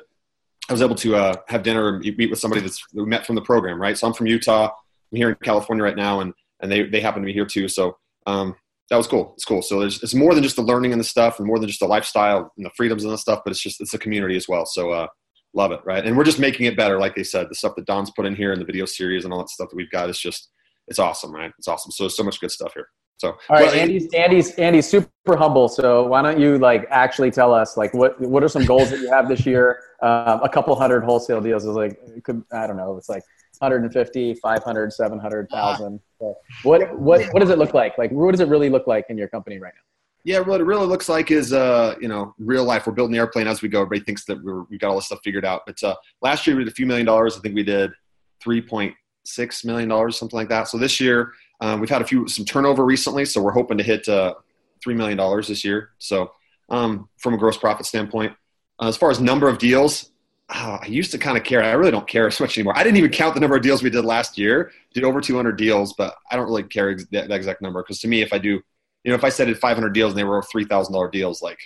I 0.69 0.74
was 0.74 0.81
able 0.81 0.95
to 0.95 1.15
uh, 1.15 1.36
have 1.48 1.63
dinner 1.63 1.95
and 1.95 2.18
meet 2.18 2.30
with 2.30 2.39
somebody 2.39 2.62
that's 2.62 2.83
we 2.94 3.06
met 3.06 3.25
from 3.25 3.36
the 3.36 3.42
program. 3.42 3.81
Right, 3.81 3.98
so 3.98 4.07
I'm 4.07 4.13
from 4.13 4.27
Utah. 4.27 4.69
I'm 5.12 5.18
here 5.18 5.30
in 5.30 5.36
California 5.44 5.83
right 5.83 5.98
now, 5.98 6.19
and 6.19 6.33
and 6.62 6.71
they 6.71 6.83
they 6.83 7.01
happen 7.01 7.21
to 7.21 7.25
be 7.25 7.33
here 7.33 7.45
too. 7.45 7.68
So. 7.68 7.98
Um, 8.27 8.56
that 8.92 8.98
was 8.98 9.07
cool. 9.07 9.31
It's 9.36 9.45
cool. 9.45 9.62
So 9.62 9.80
there's, 9.80 10.03
it's 10.03 10.13
more 10.13 10.36
than 10.36 10.44
just 10.44 10.57
the 10.57 10.62
learning 10.62 10.92
and 10.92 11.00
the 11.00 11.06
stuff, 11.06 11.39
and 11.39 11.48
more 11.48 11.57
than 11.57 11.69
just 11.69 11.80
the 11.80 11.88
lifestyle 11.88 12.51
and 12.57 12.65
the 12.65 12.69
freedoms 12.75 13.06
and 13.06 13.13
the 13.13 13.18
stuff, 13.18 13.39
but 13.45 13.51
it's 13.51 13.62
just 13.62 13.80
it's 13.80 13.94
a 13.94 13.98
community 13.98 14.36
as 14.36 14.50
well. 14.50 14.65
So 14.65 14.92
uh, 14.92 15.07
love 15.53 15.71
it 15.71 15.81
right? 15.86 16.06
And 16.06 16.15
we're 16.15 16.24
just 16.24 16.39
making 16.39 16.65
it 16.65 16.77
better 16.77 17.00
like 17.00 17.15
they 17.15 17.24
said 17.24 17.48
the 17.50 17.56
stuff 17.56 17.75
that 17.75 17.86
don's 17.86 18.12
put 18.12 18.25
in 18.25 18.36
here 18.36 18.53
in 18.53 18.59
the 18.59 18.65
video 18.65 18.86
series 18.86 19.24
and 19.24 19.33
all 19.33 19.39
that 19.39 19.50
stuff 19.50 19.69
that 19.69 19.75
we've 19.75 19.92
got 19.92 20.09
is 20.09 20.19
just 20.19 20.50
it's 20.88 21.00
awesome 21.00 21.33
right? 21.33 21.51
It's 21.57 21.68
awesome. 21.68 21.92
So 21.92 22.07
so 22.07 22.24
much 22.24 22.39
good 22.39 22.51
stuff 22.51 22.74
here. 22.74 22.88
So 23.18 23.30
all 23.30 23.38
right 23.50 23.65
well, 23.65 23.75
andy's 23.75 24.12
andy's 24.13 24.51
andy's 24.56 24.89
super 24.89 25.38
humble 25.38 25.68
so 25.69 26.07
why 26.07 26.24
don't 26.24 26.39
you 26.39 26.57
like 26.57 26.88
actually 26.89 27.30
tell 27.30 27.53
us 27.53 27.77
like 27.77 27.94
what 27.94 28.19
what 28.19 28.44
are 28.44 28.48
some 28.48 28.65
goals 28.65 28.89
that 28.89 29.00
you 29.00 29.12
have 29.12 29.27
this 29.27 29.45
year? 29.45 29.80
Um, 30.01 30.42
a 30.42 30.50
couple 30.50 30.75
hundred 30.75 31.03
wholesale 31.03 31.42
deals 31.42 31.63
is 31.65 31.75
like 31.75 32.00
it 32.15 32.24
could 32.24 32.44
i 32.51 32.65
don't 32.65 32.77
know 32.77 32.98
it's 32.98 33.09
like 33.09 33.24
150 33.59 34.33
500 34.33 34.92
700,000 34.92 36.00
so 36.19 36.36
what 36.63 36.98
what 37.00 37.21
what 37.31 37.39
does 37.42 37.50
it 37.50 37.59
look 37.59 37.74
like? 37.74 37.98
Like 37.98 38.12
what 38.12 38.31
does 38.31 38.39
it 38.39 38.48
really 38.48 38.69
look 38.69 38.88
like 38.88 39.06
in 39.09 39.18
your 39.18 39.27
company 39.27 39.59
right 39.59 39.74
now 39.75 39.81
yeah, 40.23 40.39
what 40.39 40.62
it 40.62 40.65
really 40.65 40.85
looks 40.85 41.09
like 41.09 41.31
is, 41.31 41.51
uh, 41.51 41.95
you 42.00 42.07
know, 42.07 42.35
real 42.38 42.63
life. 42.63 42.85
We're 42.85 42.94
building 42.94 43.13
the 43.13 43.19
airplane 43.19 43.47
as 43.47 43.62
we 43.62 43.69
go. 43.69 43.81
Everybody 43.81 44.06
thinks 44.06 44.25
that 44.25 44.68
we 44.69 44.77
got 44.77 44.89
all 44.89 44.95
this 44.95 45.07
stuff 45.07 45.19
figured 45.23 45.45
out. 45.45 45.63
But 45.65 45.81
uh, 45.83 45.95
last 46.21 46.45
year 46.45 46.56
we 46.56 46.63
did 46.63 46.71
a 46.71 46.75
few 46.75 46.85
million 46.85 47.06
dollars. 47.06 47.38
I 47.38 47.39
think 47.39 47.56
we 47.56 47.63
did 47.63 47.91
three 48.39 48.62
point 48.62 48.94
six 49.23 49.63
million 49.65 49.89
dollars, 49.89 50.18
something 50.18 50.38
like 50.38 50.50
that. 50.50 50.68
So 50.68 50.77
this 50.77 51.00
year 51.00 51.33
um, 51.59 51.79
we've 51.79 51.89
had 51.89 52.01
a 52.01 52.06
few 52.06 52.27
some 52.27 52.45
turnover 52.45 52.85
recently, 52.85 53.25
so 53.25 53.41
we're 53.41 53.51
hoping 53.51 53.77
to 53.77 53.83
hit 53.83 54.07
uh, 54.07 54.35
three 54.83 54.94
million 54.94 55.18
dollars 55.18 55.47
this 55.47 55.63
year. 55.63 55.91
So 55.97 56.31
um, 56.69 57.09
from 57.17 57.33
a 57.33 57.38
gross 57.38 57.57
profit 57.57 57.85
standpoint, 57.85 58.33
uh, 58.81 58.88
as 58.88 58.97
far 58.97 59.12
as 59.12 59.19
number 59.19 59.47
of 59.47 59.57
deals, 59.57 60.12
oh, 60.53 60.79
I 60.81 60.85
used 60.85 61.12
to 61.12 61.17
kind 61.17 61.38
of 61.38 61.44
care. 61.44 61.63
I 61.63 61.71
really 61.71 61.91
don't 61.91 62.07
care 62.07 62.27
as 62.27 62.39
much 62.39 62.57
anymore. 62.57 62.77
I 62.77 62.83
didn't 62.83 62.97
even 62.97 63.12
count 63.12 63.33
the 63.33 63.39
number 63.39 63.56
of 63.56 63.63
deals 63.63 63.81
we 63.81 63.89
did 63.89 64.06
last 64.06 64.38
year. 64.38 64.71
Did 64.94 65.03
over 65.03 65.21
200 65.21 65.53
deals, 65.53 65.94
but 65.94 66.15
I 66.31 66.35
don't 66.35 66.45
really 66.45 66.63
care 66.63 66.95
that 67.12 67.31
exact 67.31 67.62
number 67.62 67.81
because 67.81 68.00
to 68.01 68.07
me, 68.07 68.21
if 68.21 68.33
I 68.33 68.38
do 68.38 68.62
you 69.03 69.12
know, 69.12 69.15
if 69.15 69.24
I 69.24 69.30
said 69.30 69.50
it 69.50 69.57
500 69.57 69.89
deals 69.89 70.12
and 70.12 70.19
they 70.19 70.24
were 70.24 70.42
$3,000 70.42 71.12
deals, 71.12 71.42
like, 71.42 71.59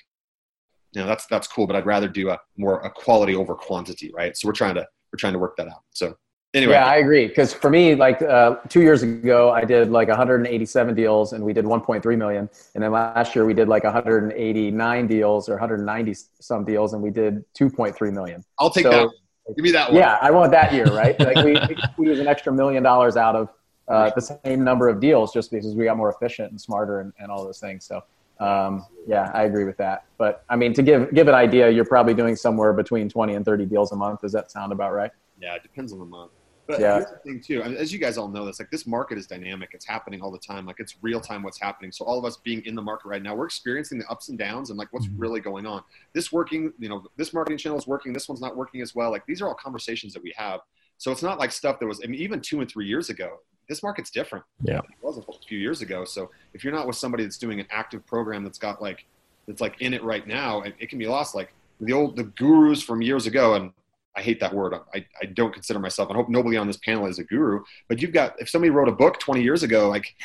you 0.94 1.02
know, 1.02 1.08
that's, 1.08 1.26
that's 1.28 1.48
cool, 1.48 1.68
but 1.68 1.76
I'd 1.76 1.86
rather 1.86 2.08
do 2.08 2.30
a 2.30 2.40
more 2.58 2.80
a 2.82 2.90
quality 2.90 3.36
over 3.36 3.56
quantity. 3.56 4.12
Right. 4.16 4.36
So 4.38 4.48
we're 4.48 4.54
trying 4.54 4.76
to, 4.76 4.82
we're 5.12 5.18
trying 5.18 5.34
to 5.34 5.40
work 5.40 5.58
that 5.58 5.68
out. 5.68 5.84
So 5.92 6.16
anyway. 6.54 6.74
Yeah, 6.74 6.86
I 6.86 6.98
agree. 6.98 7.28
Cause 7.28 7.54
for 7.54 7.70
me, 7.70 7.96
like 7.96 8.22
uh, 8.22 8.56
two 8.70 8.82
years 8.82 9.04
ago, 9.04 9.52
I 9.52 9.66
did 9.66 9.92
like 9.92 10.08
187 10.08 10.96
deals 10.96 11.34
and 11.34 11.44
we 11.44 11.52
did 11.52 11.66
1.3 11.66 12.18
million. 12.18 12.50
And 12.74 12.84
then 12.84 12.92
last 12.92 13.36
year 13.36 13.46
we 13.46 13.54
did 13.54 13.68
like 13.68 13.84
189 13.84 15.08
deals 15.08 15.50
or 15.50 15.54
190 15.54 16.16
some 16.40 16.64
deals 16.64 16.94
and 16.94 17.04
we 17.04 17.10
did 17.10 17.44
2.3 17.60 18.14
million. 18.14 18.44
I'll 18.58 18.70
take 18.70 18.84
so, 18.84 18.92
that. 18.92 19.10
Give 19.56 19.64
me 19.64 19.72
that 19.72 19.92
one. 19.92 20.00
Yeah, 20.00 20.18
I 20.22 20.32
want 20.32 20.52
that 20.54 20.74
year, 20.74 20.86
right? 20.86 21.20
like 21.20 21.36
we, 21.44 21.58
we 21.98 22.08
use 22.08 22.20
an 22.20 22.28
extra 22.28 22.52
million 22.54 22.82
dollars 22.82 23.18
out 23.18 23.36
of 23.36 23.50
uh, 23.88 24.12
the 24.16 24.22
same 24.22 24.64
number 24.64 24.90
of 24.90 25.00
deals 25.00 25.32
just 25.34 25.52
because 25.52 25.76
we 25.76 25.86
got 25.86 25.98
more 25.98 26.10
efficient 26.10 26.52
and 26.52 26.60
smarter 26.60 27.02
and, 27.02 27.14
and 27.20 27.32
all 27.32 27.44
those 27.44 27.60
things. 27.60 27.86
So 27.86 28.02
um, 28.40 28.86
yeah, 29.08 29.32
I 29.34 29.44
agree 29.44 29.64
with 29.64 29.78
that. 29.78 30.06
But 30.18 30.44
I 30.50 30.56
mean, 30.56 30.74
to 30.74 30.84
give 30.84 31.14
give 31.14 31.28
an 31.28 31.36
idea, 31.36 31.70
you're 31.70 31.86
probably 31.86 32.14
doing 32.14 32.36
somewhere 32.36 32.74
between 32.74 33.10
20 33.10 33.36
and 33.36 33.46
30 33.46 33.66
deals 33.66 33.92
a 33.92 33.96
month. 33.96 34.22
Does 34.22 34.32
that 34.34 34.52
sound 34.52 34.72
about 34.72 34.94
right? 34.94 35.12
Yeah, 35.40 35.56
it 35.56 35.64
depends 35.64 35.94
on 35.94 36.00
the 36.00 36.06
month. 36.06 36.32
But 36.68 36.80
yeah. 36.80 36.96
here's 36.96 37.12
the 37.12 37.18
thing 37.18 37.42
too, 37.46 37.62
I 37.62 37.68
mean, 37.68 37.78
as 37.78 37.94
you 37.94 38.00
guys 38.00 38.18
all 38.18 38.28
know 38.28 38.46
this, 38.46 38.60
like 38.60 38.72
this 38.72 38.88
market 38.88 39.20
is 39.20 39.28
dynamic. 39.28 39.70
It's 39.74 39.86
happening 39.86 40.22
all 40.22 40.32
the 40.32 40.40
time. 40.40 40.66
Like 40.66 40.78
it's 40.80 40.96
real 41.02 41.22
time 41.22 41.44
what's 41.44 41.60
happening. 41.60 41.92
So 41.92 42.06
all 42.06 42.18
of 42.18 42.26
us 42.26 42.38
being 42.38 42.66
in 42.66 42.74
the 42.74 42.82
market 42.82 43.08
right 43.08 43.22
now, 43.22 43.36
we're 43.36 43.46
experiencing 43.46 44.00
the 44.00 44.08
ups 44.08 44.30
and 44.30 44.38
downs 44.38 44.72
and 44.72 44.80
like 44.80 44.88
what's 44.92 45.06
mm-hmm. 45.06 45.20
really 45.20 45.42
going 45.42 45.68
on. 45.68 45.84
This 46.14 46.32
working, 46.32 46.74
you 46.80 46.90
know, 46.90 47.04
this 47.18 47.34
marketing 47.34 47.60
channel 47.60 47.78
is 47.78 47.86
working. 47.86 48.14
This 48.14 48.28
one's 48.28 48.42
not 48.42 48.58
working 48.58 48.82
as 48.82 48.96
well. 48.96 49.12
Like 49.12 49.26
these 49.28 49.42
are 49.42 49.48
all 49.48 49.54
conversations 49.54 50.12
that 50.14 50.24
we 50.24 50.34
have. 50.36 50.62
So 50.98 51.12
it's 51.12 51.22
not 51.22 51.38
like 51.38 51.52
stuff 51.52 51.80
that 51.80 51.86
was, 51.86 52.02
I 52.04 52.08
mean, 52.08 52.20
even 52.20 52.42
two 52.42 52.62
and 52.62 52.70
three 52.70 52.88
years 52.88 53.10
ago, 53.10 53.42
this 53.68 53.84
market's 53.84 54.10
different. 54.10 54.46
Yeah, 54.64 54.80
it 54.80 54.84
was 55.02 55.18
a 55.18 55.24
few 55.48 55.58
years 55.58 55.82
ago. 55.82 56.06
So 56.06 56.32
if 56.54 56.64
you're 56.64 56.74
not 56.74 56.88
with 56.88 56.96
somebody 56.96 57.24
that's 57.24 57.38
doing 57.38 57.60
an 57.60 57.68
active 57.72 58.06
program 58.06 58.44
that's 58.44 58.60
got 58.60 58.82
like 58.82 59.06
that's 59.48 59.62
like 59.62 59.82
in 59.82 59.94
it 59.94 60.04
right 60.04 60.26
now, 60.28 60.62
it, 60.62 60.76
it 60.80 60.90
can 60.90 61.00
be 61.00 61.08
lost. 61.08 61.36
Like 61.36 61.54
the 61.80 61.94
old 61.94 62.16
the 62.16 62.24
gurus 62.24 62.82
from 62.82 63.02
years 63.02 63.28
ago, 63.28 63.56
and 63.56 63.72
I 64.16 64.22
hate 64.22 64.40
that 64.40 64.54
word. 64.54 64.74
I, 64.94 65.06
I 65.22 65.26
don't 65.26 65.54
consider 65.54 65.80
myself. 65.80 66.10
I 66.10 66.14
hope 66.14 66.30
nobody 66.30 66.58
on 66.58 66.68
this 66.68 66.78
panel 66.78 67.06
is 67.08 67.20
a 67.20 67.24
guru. 67.24 67.64
But 67.88 68.02
you've 68.02 68.14
got 68.14 68.36
if 68.40 68.50
somebody 68.50 68.70
wrote 68.70 68.88
a 68.88 68.94
book 68.94 69.20
20 69.20 69.42
years 69.42 69.64
ago, 69.64 69.90
like 69.90 70.16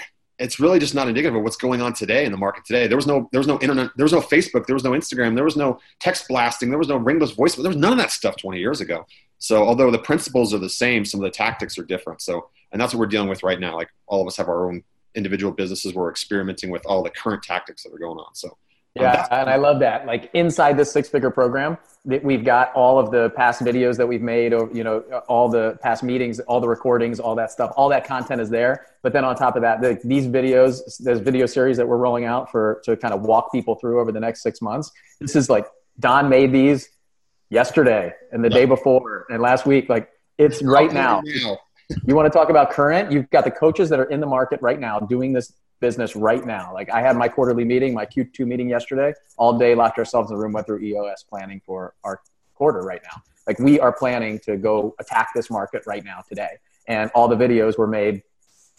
it's 0.40 0.58
really 0.58 0.78
just 0.78 0.94
not 0.94 1.06
indicative 1.06 1.36
of 1.36 1.42
what's 1.42 1.56
going 1.56 1.82
on 1.82 1.92
today 1.92 2.24
in 2.24 2.32
the 2.32 2.38
market 2.38 2.64
today. 2.64 2.86
There 2.86 2.96
was 2.96 3.06
no 3.06 3.28
there 3.30 3.40
was 3.40 3.46
no 3.46 3.60
internet, 3.60 3.90
there 3.96 4.04
was 4.04 4.12
no 4.12 4.20
Facebook, 4.20 4.66
there 4.66 4.74
was 4.74 4.84
no 4.84 4.92
Instagram, 4.92 5.34
there 5.34 5.44
was 5.44 5.56
no 5.56 5.78
text 6.00 6.28
blasting, 6.28 6.70
there 6.70 6.78
was 6.78 6.88
no 6.88 6.96
ringless 6.96 7.32
voice, 7.32 7.54
there 7.54 7.68
was 7.68 7.76
none 7.76 7.92
of 7.92 7.98
that 7.98 8.10
stuff 8.10 8.36
20 8.36 8.58
years 8.58 8.80
ago. 8.80 9.06
So 9.38 9.62
although 9.66 9.90
the 9.90 9.98
principles 9.98 10.54
are 10.54 10.58
the 10.58 10.70
same, 10.70 11.04
some 11.04 11.20
of 11.20 11.24
the 11.24 11.30
tactics 11.30 11.78
are 11.78 11.84
different. 11.84 12.22
So 12.22 12.48
and 12.72 12.80
that's 12.80 12.92
what 12.94 13.00
we're 13.00 13.06
dealing 13.06 13.28
with 13.28 13.42
right 13.42 13.58
now. 13.58 13.74
Like 13.74 13.88
all 14.06 14.20
of 14.20 14.26
us 14.26 14.36
have 14.36 14.48
our 14.48 14.66
own 14.68 14.82
individual 15.14 15.52
businesses. 15.52 15.94
We're 15.94 16.10
experimenting 16.10 16.70
with 16.70 16.84
all 16.86 17.02
the 17.02 17.10
current 17.10 17.42
tactics 17.42 17.82
that 17.82 17.92
are 17.92 17.98
going 17.98 18.18
on. 18.18 18.34
So 18.34 18.48
um, 18.48 19.04
Yeah, 19.04 19.26
and 19.30 19.48
I 19.48 19.56
love 19.56 19.78
that. 19.80 20.06
Like 20.06 20.30
inside 20.34 20.76
this 20.76 20.90
six-figure 20.92 21.30
program, 21.30 21.78
that 22.06 22.24
we've 22.24 22.44
got 22.44 22.72
all 22.74 22.98
of 22.98 23.10
the 23.10 23.30
past 23.30 23.62
videos 23.62 23.96
that 23.98 24.06
we've 24.06 24.22
made, 24.22 24.52
or 24.52 24.70
you 24.72 24.82
know, 24.82 25.00
all 25.28 25.48
the 25.48 25.78
past 25.82 26.02
meetings, 26.02 26.40
all 26.40 26.60
the 26.60 26.68
recordings, 26.68 27.20
all 27.20 27.34
that 27.34 27.52
stuff, 27.52 27.72
all 27.76 27.88
that 27.90 28.04
content 28.04 28.40
is 28.40 28.50
there. 28.50 28.86
But 29.02 29.12
then 29.12 29.24
on 29.24 29.36
top 29.36 29.54
of 29.54 29.62
that, 29.62 29.80
the, 29.80 30.00
these 30.04 30.26
videos, 30.26 30.80
this 30.98 31.20
video 31.20 31.46
series 31.46 31.76
that 31.76 31.86
we're 31.86 31.98
rolling 31.98 32.24
out 32.24 32.50
for 32.50 32.80
to 32.84 32.96
kind 32.96 33.14
of 33.14 33.22
walk 33.22 33.52
people 33.52 33.74
through 33.74 34.00
over 34.00 34.12
the 34.12 34.20
next 34.20 34.42
six 34.42 34.62
months. 34.62 34.90
This 35.20 35.36
is 35.36 35.50
like 35.50 35.66
Don 35.98 36.28
made 36.28 36.52
these 36.52 36.88
yesterday 37.50 38.12
and 38.32 38.42
the 38.42 38.50
day 38.50 38.64
before 38.64 39.26
and 39.28 39.42
last 39.42 39.66
week. 39.66 39.88
Like 39.88 40.08
it's 40.38 40.62
right 40.62 40.92
now. 40.92 41.22
You 42.04 42.14
want 42.14 42.32
to 42.32 42.36
talk 42.36 42.50
about 42.50 42.70
current? 42.70 43.10
You've 43.10 43.28
got 43.30 43.44
the 43.44 43.50
coaches 43.50 43.88
that 43.90 43.98
are 43.98 44.04
in 44.04 44.20
the 44.20 44.26
market 44.26 44.60
right 44.62 44.78
now 44.78 45.00
doing 45.00 45.32
this 45.32 45.52
business 45.80 46.14
right 46.14 46.44
now. 46.44 46.72
Like 46.72 46.90
I 46.90 47.00
had 47.00 47.16
my 47.16 47.28
quarterly 47.28 47.64
meeting, 47.64 47.94
my 47.94 48.06
Q2 48.06 48.46
meeting 48.46 48.68
yesterday, 48.68 49.14
all 49.36 49.58
day, 49.58 49.74
locked 49.74 49.98
ourselves 49.98 50.30
in 50.30 50.36
the 50.36 50.42
room, 50.42 50.52
went 50.52 50.66
through 50.66 50.80
EOS 50.80 51.24
planning 51.28 51.60
for 51.64 51.94
our 52.04 52.20
quarter 52.54 52.80
right 52.82 53.00
now. 53.02 53.22
Like 53.46 53.58
we 53.58 53.80
are 53.80 53.92
planning 53.92 54.38
to 54.40 54.56
go 54.56 54.94
attack 55.00 55.30
this 55.34 55.50
market 55.50 55.82
right 55.86 56.04
now 56.04 56.22
today. 56.28 56.58
And 56.86 57.10
all 57.14 57.28
the 57.28 57.36
videos 57.36 57.78
were 57.78 57.86
made 57.86 58.22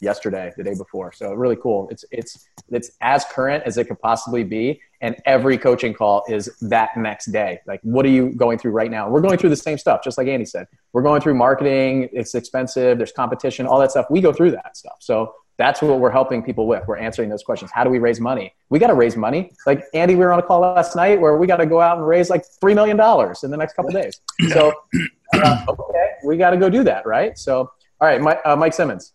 yesterday, 0.02 0.52
the 0.58 0.64
day 0.64 0.74
before. 0.76 1.12
So 1.12 1.34
really 1.34 1.56
cool. 1.56 1.88
It's 1.90 2.04
it's 2.12 2.48
it's 2.70 2.92
as 3.02 3.26
current 3.26 3.64
as 3.66 3.78
it 3.78 3.88
could 3.88 4.00
possibly 4.00 4.44
be. 4.44 4.82
And 5.02 5.16
every 5.26 5.58
coaching 5.58 5.94
call 5.94 6.24
is 6.28 6.50
that 6.62 6.96
next 6.98 7.32
day. 7.32 7.60
Like, 7.66 7.80
what 7.84 8.06
are 8.06 8.10
you 8.10 8.34
going 8.34 8.58
through 8.58 8.72
right 8.72 8.92
now? 8.92 9.10
We're 9.10 9.22
going 9.22 9.38
through 9.38 9.50
the 9.50 9.56
same 9.56 9.78
stuff, 9.78 10.02
just 10.04 10.18
like 10.18 10.28
Andy 10.28 10.46
said. 10.46 10.68
We're 10.94 11.02
going 11.02 11.22
through 11.22 11.36
marketing. 11.36 12.10
It's 12.12 12.36
expensive. 12.36 12.98
There's 12.98 13.12
competition. 13.12 13.66
All 13.66 13.80
that 13.80 13.92
stuff. 13.92 14.08
We 14.10 14.22
go 14.22 14.34
through 14.34 14.52
that 14.52 14.76
stuff. 14.76 14.98
So 15.00 15.34
that's 15.58 15.82
what 15.82 16.00
we're 16.00 16.12
helping 16.12 16.44
people 16.44 16.68
with. 16.68 16.88
We're 16.88 16.98
answering 16.98 17.30
those 17.30 17.44
questions. 17.44 17.72
How 17.72 17.84
do 17.84 17.90
we 17.90 18.00
raise 18.00 18.20
money? 18.20 18.54
We 18.70 18.80
got 18.80 18.88
to 18.88 18.94
raise 18.94 19.16
money. 19.16 19.52
Like 19.66 19.84
Andy, 19.94 20.16
we 20.16 20.26
were 20.26 20.34
on 20.34 20.40
a 20.40 20.44
call 20.44 20.62
last 20.62 20.96
night 20.96 21.22
where 21.22 21.38
we 21.38 21.48
got 21.48 21.58
to 21.58 21.66
go 21.66 21.80
out 21.80 21.98
and 21.98 22.06
raise 22.06 22.30
like 22.30 22.44
three 22.60 22.74
million 22.74 22.98
dollars 22.98 23.44
in 23.44 23.52
the 23.52 23.58
next 23.58 23.74
couple 23.74 23.92
days. 23.92 24.20
So, 24.50 24.74
uh, 25.36 25.66
okay, 25.70 26.10
we 26.26 26.38
got 26.38 26.50
to 26.50 26.58
go 26.58 26.70
do 26.70 26.84
that, 26.84 27.06
right? 27.06 27.38
So, 27.38 27.60
all 27.60 28.08
right, 28.08 28.20
Mike, 28.20 28.42
uh, 28.44 28.56
Mike 28.56 28.74
Simmons. 28.74 29.14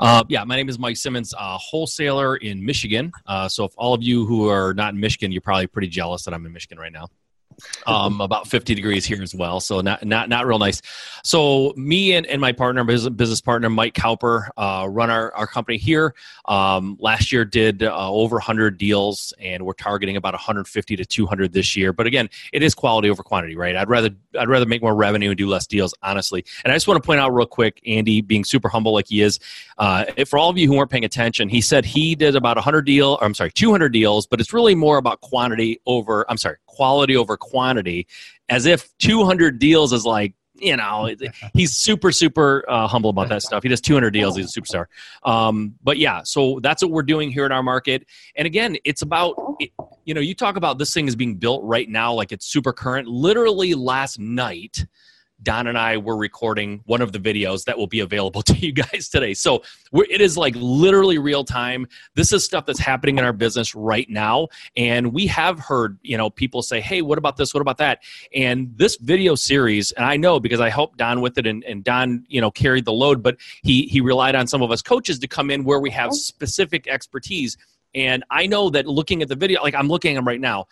Uh, 0.00 0.24
yeah, 0.28 0.44
my 0.44 0.56
name 0.56 0.68
is 0.68 0.78
Mike 0.78 0.96
Simmons, 0.96 1.34
uh, 1.38 1.56
wholesaler 1.58 2.36
in 2.36 2.64
Michigan. 2.64 3.12
Uh, 3.26 3.48
so 3.48 3.64
if 3.64 3.72
all 3.76 3.94
of 3.94 4.02
you 4.02 4.26
who 4.26 4.48
are 4.48 4.74
not 4.74 4.94
in 4.94 5.00
Michigan, 5.00 5.30
you're 5.32 5.40
probably 5.40 5.66
pretty 5.66 5.88
jealous 5.88 6.24
that 6.24 6.34
I'm 6.34 6.44
in 6.44 6.52
Michigan 6.52 6.78
right 6.78 6.92
now 6.92 7.08
um, 7.86 8.20
about 8.20 8.46
50 8.46 8.74
degrees 8.74 9.04
here 9.04 9.22
as 9.22 9.34
well. 9.34 9.60
So 9.60 9.80
not 9.80 10.04
not 10.04 10.28
not 10.28 10.46
real 10.46 10.58
nice. 10.58 10.82
So 11.24 11.72
me 11.76 12.14
and, 12.14 12.26
and 12.26 12.40
my 12.40 12.52
partner, 12.52 12.84
business 12.84 13.40
partner 13.40 13.70
Mike 13.70 13.94
Cowper, 13.94 14.48
uh, 14.56 14.86
run 14.88 15.10
our, 15.10 15.34
our 15.34 15.46
company 15.46 15.76
here. 15.78 16.14
Um, 16.46 16.96
last 17.00 17.32
year 17.32 17.44
did 17.44 17.82
uh, 17.82 18.10
over 18.10 18.36
100 18.36 18.78
deals, 18.78 19.32
and 19.40 19.64
we're 19.64 19.72
targeting 19.72 20.16
about 20.16 20.34
150 20.34 20.96
to 20.96 21.04
200 21.04 21.52
this 21.52 21.76
year. 21.76 21.92
But 21.92 22.06
again, 22.06 22.28
it 22.52 22.62
is 22.62 22.74
quality 22.74 23.10
over 23.10 23.22
quantity, 23.22 23.56
right? 23.56 23.76
I'd 23.76 23.88
rather 23.88 24.10
I'd 24.38 24.48
rather 24.48 24.66
make 24.66 24.82
more 24.82 24.94
revenue 24.94 25.30
and 25.30 25.38
do 25.38 25.48
less 25.48 25.66
deals, 25.66 25.94
honestly. 26.02 26.44
And 26.64 26.72
I 26.72 26.76
just 26.76 26.88
want 26.88 27.02
to 27.02 27.06
point 27.06 27.20
out 27.20 27.30
real 27.30 27.46
quick, 27.46 27.80
Andy, 27.86 28.20
being 28.20 28.44
super 28.44 28.68
humble 28.68 28.92
like 28.92 29.08
he 29.08 29.22
is, 29.22 29.38
uh, 29.78 30.04
for 30.26 30.38
all 30.38 30.50
of 30.50 30.58
you 30.58 30.66
who 30.66 30.76
weren't 30.76 30.90
paying 30.90 31.04
attention, 31.04 31.48
he 31.48 31.60
said 31.60 31.84
he 31.84 32.14
did 32.14 32.36
about 32.36 32.56
100 32.56 32.82
deal, 32.82 33.18
I'm 33.20 33.34
sorry, 33.34 33.50
200 33.50 33.90
deals, 33.90 34.26
but 34.26 34.40
it's 34.40 34.52
really 34.52 34.74
more 34.74 34.98
about 34.98 35.20
quantity 35.20 35.80
over. 35.86 36.24
I'm 36.28 36.38
sorry, 36.38 36.56
quality 36.76 37.16
over 37.16 37.36
quantity, 37.36 38.06
as 38.48 38.66
if 38.66 38.96
200 38.98 39.58
deals 39.58 39.92
is 39.92 40.04
like 40.04 40.34
you 40.58 40.74
know 40.74 41.14
he's 41.52 41.76
super 41.76 42.10
super 42.10 42.64
uh, 42.68 42.86
humble 42.86 43.10
about 43.10 43.28
that 43.28 43.42
stuff. 43.42 43.62
He 43.62 43.68
does 43.68 43.80
200 43.80 44.10
deals 44.10 44.36
he's 44.36 44.56
a 44.56 44.60
superstar. 44.60 44.86
Um, 45.24 45.74
but 45.82 45.98
yeah 45.98 46.22
so 46.24 46.60
that's 46.62 46.82
what 46.82 46.90
we're 46.90 47.02
doing 47.02 47.30
here 47.30 47.46
in 47.46 47.52
our 47.52 47.62
market. 47.62 48.06
And 48.36 48.46
again 48.46 48.76
it's 48.84 49.02
about 49.02 49.36
you 50.04 50.14
know 50.14 50.20
you 50.20 50.34
talk 50.34 50.56
about 50.56 50.78
this 50.78 50.92
thing 50.94 51.08
is 51.08 51.16
being 51.16 51.36
built 51.36 51.62
right 51.64 51.88
now 51.88 52.12
like 52.12 52.32
it's 52.32 52.46
super 52.46 52.72
current. 52.72 53.06
Literally 53.08 53.74
last 53.74 54.18
night 54.18 54.86
Don 55.42 55.66
and 55.66 55.76
I 55.76 55.98
were 55.98 56.16
recording 56.16 56.82
one 56.86 57.02
of 57.02 57.12
the 57.12 57.18
videos 57.18 57.64
that 57.64 57.76
will 57.76 57.86
be 57.86 58.00
available 58.00 58.42
to 58.42 58.54
you 58.54 58.72
guys 58.72 59.08
today. 59.08 59.34
So 59.34 59.62
it 59.92 60.20
is 60.20 60.36
like 60.36 60.54
literally 60.56 61.18
real 61.18 61.44
time. 61.44 61.86
This 62.14 62.32
is 62.32 62.44
stuff 62.44 62.66
that's 62.66 62.78
happening 62.78 63.18
in 63.18 63.24
our 63.24 63.32
business 63.32 63.74
right 63.74 64.08
now. 64.08 64.48
And 64.76 65.12
we 65.12 65.26
have 65.26 65.58
heard, 65.58 65.98
you 66.02 66.16
know, 66.16 66.30
people 66.30 66.62
say, 66.62 66.80
hey, 66.80 67.02
what 67.02 67.18
about 67.18 67.36
this? 67.36 67.52
What 67.52 67.60
about 67.60 67.78
that? 67.78 68.02
And 68.34 68.76
this 68.76 68.96
video 68.96 69.34
series, 69.34 69.92
and 69.92 70.04
I 70.04 70.16
know 70.16 70.40
because 70.40 70.60
I 70.60 70.70
helped 70.70 70.98
Don 70.98 71.20
with 71.20 71.38
it 71.38 71.46
and, 71.46 71.62
and 71.64 71.84
Don, 71.84 72.24
you 72.28 72.40
know, 72.40 72.50
carried 72.50 72.84
the 72.84 72.92
load, 72.92 73.22
but 73.22 73.36
he, 73.62 73.82
he 73.82 74.00
relied 74.00 74.34
on 74.34 74.46
some 74.46 74.62
of 74.62 74.70
us 74.70 74.82
coaches 74.82 75.18
to 75.18 75.28
come 75.28 75.50
in 75.50 75.64
where 75.64 75.80
we 75.80 75.90
have 75.90 76.10
oh. 76.10 76.14
specific 76.14 76.88
expertise. 76.88 77.56
And 77.94 78.24
I 78.30 78.46
know 78.46 78.70
that 78.70 78.86
looking 78.86 79.22
at 79.22 79.28
the 79.28 79.36
video, 79.36 79.62
like 79.62 79.74
I'm 79.74 79.88
looking 79.88 80.12
at 80.12 80.18
them 80.18 80.28
right 80.28 80.40
now, 80.40 80.66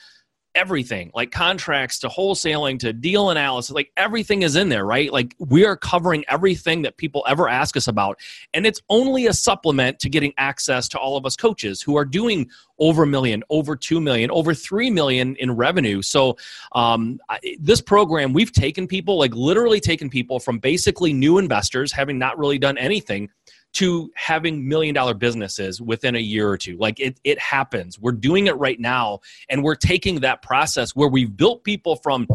everything 0.55 1.11
like 1.15 1.31
contracts 1.31 1.99
to 1.99 2.09
wholesaling 2.09 2.79
to 2.79 2.93
deal 2.93 3.31
analysis 3.31 3.75
like 3.75 3.91
everything 3.97 4.43
is 4.43 4.57
in 4.57 4.69
there 4.69 4.85
right? 4.85 5.13
Like 5.13 5.35
we 5.39 5.65
are 5.65 5.77
covering 5.77 6.25
everything 6.29 6.83
that 6.83 6.97
people 6.97 7.25
ever 7.27 7.49
ask 7.49 7.77
us 7.77 7.89
about 7.89 8.19
and 8.53 8.67
it's 8.67 8.81
only 8.89 9.27
a 9.27 9.33
supplement 9.33 9.99
to 10.01 10.09
getting 10.09 10.33
access 10.39 10.89
to 10.89 10.99
all 10.99 11.17
of 11.17 11.27
us 11.27 11.37
coaches 11.37 11.81
who 11.83 11.97
are 11.97 12.05
doing 12.05 12.49
over 12.79 13.05
a 13.05 13.07
million 13.07 13.43
over 13.51 13.77
2 13.77 14.01
million 14.01 14.31
over 14.31 14.55
3 14.55 14.91
million 14.91 15.37
in 15.37 15.53
revenue. 15.53 16.03
So 16.03 16.37
um, 16.73 17.21
this 17.59 17.81
program 17.81 18.33
we've 18.33 18.53
taken 18.53 18.87
people 18.87 19.19
like 19.19 19.35
literally 19.35 19.81
taken 19.81 20.11
people 20.11 20.41
from 20.41 20.59
basically 20.59 21.13
new 21.13 21.39
investors 21.39 21.93
having 21.93 22.19
not 22.19 22.39
really 22.39 22.59
done 22.59 22.79
anything 22.79 23.31
to 23.75 24.11
having 24.15 24.67
million 24.67 24.95
dollar 24.95 25.15
businesses 25.15 25.81
within 25.81 26.15
a 26.15 26.21
year 26.21 26.49
or 26.49 26.57
two. 26.57 26.77
Like 26.77 27.01
it, 27.01 27.21
it 27.25 27.39
happens. 27.39 27.99
We're 27.99 28.13
doing 28.13 28.47
it 28.47 28.57
right 28.57 28.79
now. 28.79 29.21
And 29.49 29.63
we're 29.63 29.75
taking 29.75 30.21
that 30.21 30.43
process 30.43 30.93
where 30.95 31.09
we've 31.09 31.37
built 31.37 31.65
people 31.65 31.97
from 31.97 32.29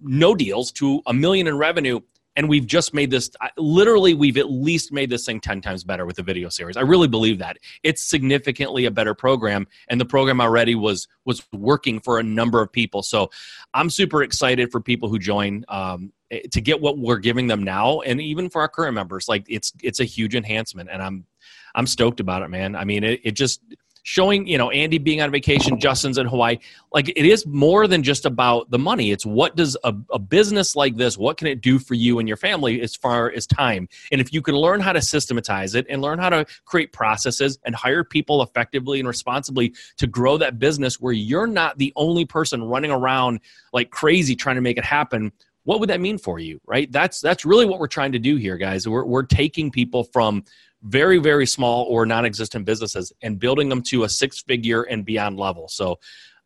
no 0.00 0.34
deals 0.34 0.70
to 0.72 1.00
a 1.06 1.14
million 1.14 1.46
in 1.46 1.56
revenue. 1.56 2.00
And 2.34 2.48
we've 2.48 2.66
just 2.66 2.94
made 2.94 3.10
this 3.10 3.30
literally, 3.58 4.14
we've 4.14 4.38
at 4.38 4.50
least 4.50 4.90
made 4.90 5.10
this 5.10 5.26
thing 5.26 5.38
10 5.38 5.60
times 5.60 5.84
better 5.84 6.06
with 6.06 6.16
the 6.16 6.22
video 6.22 6.48
series. 6.48 6.78
I 6.78 6.80
really 6.80 7.08
believe 7.08 7.38
that. 7.40 7.58
It's 7.82 8.02
significantly 8.02 8.86
a 8.86 8.90
better 8.90 9.14
program. 9.14 9.66
And 9.88 10.00
the 10.00 10.06
program 10.06 10.40
already 10.40 10.74
was 10.74 11.08
was 11.26 11.42
working 11.52 12.00
for 12.00 12.18
a 12.18 12.22
number 12.22 12.62
of 12.62 12.72
people. 12.72 13.02
So 13.02 13.30
I'm 13.74 13.90
super 13.90 14.22
excited 14.22 14.70
for 14.72 14.80
people 14.80 15.10
who 15.10 15.18
join. 15.18 15.64
Um, 15.68 16.12
Eh, 16.32 16.40
to 16.50 16.60
get 16.62 16.80
what 16.80 16.98
we're 16.98 17.18
giving 17.18 17.46
them 17.46 17.62
now 17.62 18.00
and 18.00 18.20
even 18.20 18.48
for 18.48 18.62
our 18.62 18.68
current 18.68 18.94
members 18.94 19.28
like 19.28 19.44
it's 19.48 19.72
it's 19.82 20.00
a 20.00 20.04
huge 20.04 20.34
enhancement 20.34 20.88
and 20.90 21.02
i'm 21.02 21.26
i'm 21.74 21.86
stoked 21.86 22.20
about 22.20 22.42
it 22.42 22.48
man. 22.48 22.74
I 22.74 22.84
mean 22.84 23.04
it, 23.04 23.20
it 23.22 23.32
just 23.32 23.60
showing 24.02 24.46
you 24.46 24.56
know 24.56 24.70
andy 24.70 24.96
being 24.96 25.20
on 25.20 25.30
vacation 25.30 25.78
justin's 25.78 26.16
in 26.16 26.26
hawaii 26.26 26.58
like 26.94 27.08
it 27.08 27.24
is 27.26 27.46
more 27.46 27.86
than 27.86 28.02
just 28.02 28.26
about 28.26 28.70
the 28.70 28.78
money. 28.78 29.10
It's 29.10 29.24
what 29.24 29.56
does 29.56 29.76
a, 29.84 29.94
a 30.10 30.18
business 30.18 30.76
like 30.76 30.96
this 30.96 31.16
what 31.16 31.36
can 31.36 31.46
it 31.46 31.60
do 31.60 31.78
for 31.78 31.94
you 31.94 32.18
and 32.18 32.28
your 32.28 32.36
family 32.36 32.80
as 32.82 32.94
far 32.94 33.30
as 33.30 33.46
time? 33.46 33.88
And 34.10 34.20
if 34.20 34.32
you 34.32 34.42
can 34.42 34.54
learn 34.54 34.80
how 34.80 34.92
to 34.92 35.00
systematize 35.00 35.74
it 35.74 35.86
and 35.88 36.02
learn 36.02 36.18
how 36.18 36.28
to 36.30 36.44
create 36.64 36.92
processes 36.92 37.58
and 37.64 37.74
hire 37.74 38.04
people 38.04 38.42
effectively 38.42 38.98
and 38.98 39.08
responsibly 39.08 39.74
to 39.96 40.06
grow 40.06 40.36
that 40.38 40.58
business 40.58 41.00
where 41.00 41.12
you're 41.12 41.46
not 41.46 41.78
the 41.78 41.92
only 41.96 42.24
person 42.24 42.62
running 42.62 42.90
around 42.90 43.40
like 43.72 43.90
crazy 43.90 44.36
trying 44.36 44.56
to 44.56 44.62
make 44.62 44.76
it 44.76 44.84
happen 44.84 45.32
what 45.64 45.80
would 45.80 45.88
that 45.90 46.00
mean 46.00 46.18
for 46.18 46.38
you 46.38 46.60
right? 46.66 46.90
That's 46.90 47.20
that's 47.20 47.44
really 47.44 47.66
what 47.66 47.78
we're 47.78 47.86
trying 47.86 48.12
to 48.12 48.18
do 48.18 48.36
here 48.36 48.56
guys. 48.56 48.88
We're, 48.88 49.04
we're 49.04 49.22
taking 49.22 49.70
people 49.70 50.04
from 50.04 50.44
very 50.82 51.18
very 51.18 51.46
small 51.46 51.84
or 51.84 52.04
non-existent 52.06 52.64
businesses 52.64 53.12
and 53.22 53.38
building 53.38 53.68
them 53.68 53.82
to 53.82 54.04
a 54.04 54.08
six 54.08 54.40
figure 54.40 54.82
and 54.82 55.04
beyond 55.04 55.38
level. 55.38 55.68
So 55.68 55.98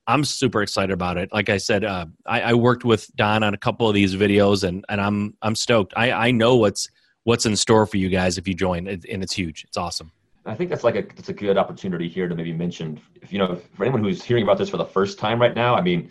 i'm 0.06 0.24
super 0.24 0.62
excited 0.62 0.92
about 0.92 1.16
it. 1.16 1.30
Like 1.32 1.48
i 1.48 1.56
said 1.56 1.84
uh, 1.84 2.06
I, 2.26 2.40
I, 2.42 2.54
worked 2.54 2.84
with 2.84 3.10
don 3.16 3.42
on 3.42 3.54
a 3.54 3.58
couple 3.58 3.88
of 3.88 3.94
these 3.94 4.14
videos 4.14 4.62
and, 4.62 4.84
and 4.88 5.00
i'm 5.00 5.34
i'm 5.42 5.54
stoked. 5.54 5.94
I, 5.96 6.12
I 6.12 6.30
know 6.30 6.56
what's 6.56 6.88
what's 7.24 7.44
in 7.44 7.56
store 7.56 7.86
for 7.86 7.96
you 7.96 8.08
guys 8.08 8.38
if 8.38 8.46
you 8.46 8.54
join 8.54 8.86
and 8.86 9.22
it's 9.22 9.32
huge. 9.32 9.64
It's 9.64 9.76
awesome. 9.76 10.12
I 10.46 10.54
think 10.54 10.70
that's 10.70 10.84
like 10.84 10.94
a 10.94 11.02
that's 11.02 11.28
a 11.28 11.32
good 11.32 11.58
opportunity 11.58 12.08
here 12.08 12.28
to 12.28 12.34
maybe 12.34 12.52
mention 12.52 13.00
if 13.20 13.32
you 13.32 13.38
know 13.38 13.60
for 13.74 13.84
anyone 13.84 14.02
who's 14.02 14.22
hearing 14.22 14.44
about 14.44 14.58
this 14.58 14.68
for 14.68 14.76
the 14.76 14.84
first 14.84 15.18
time 15.18 15.40
right 15.40 15.54
now. 15.54 15.74
I 15.74 15.80
mean, 15.80 16.10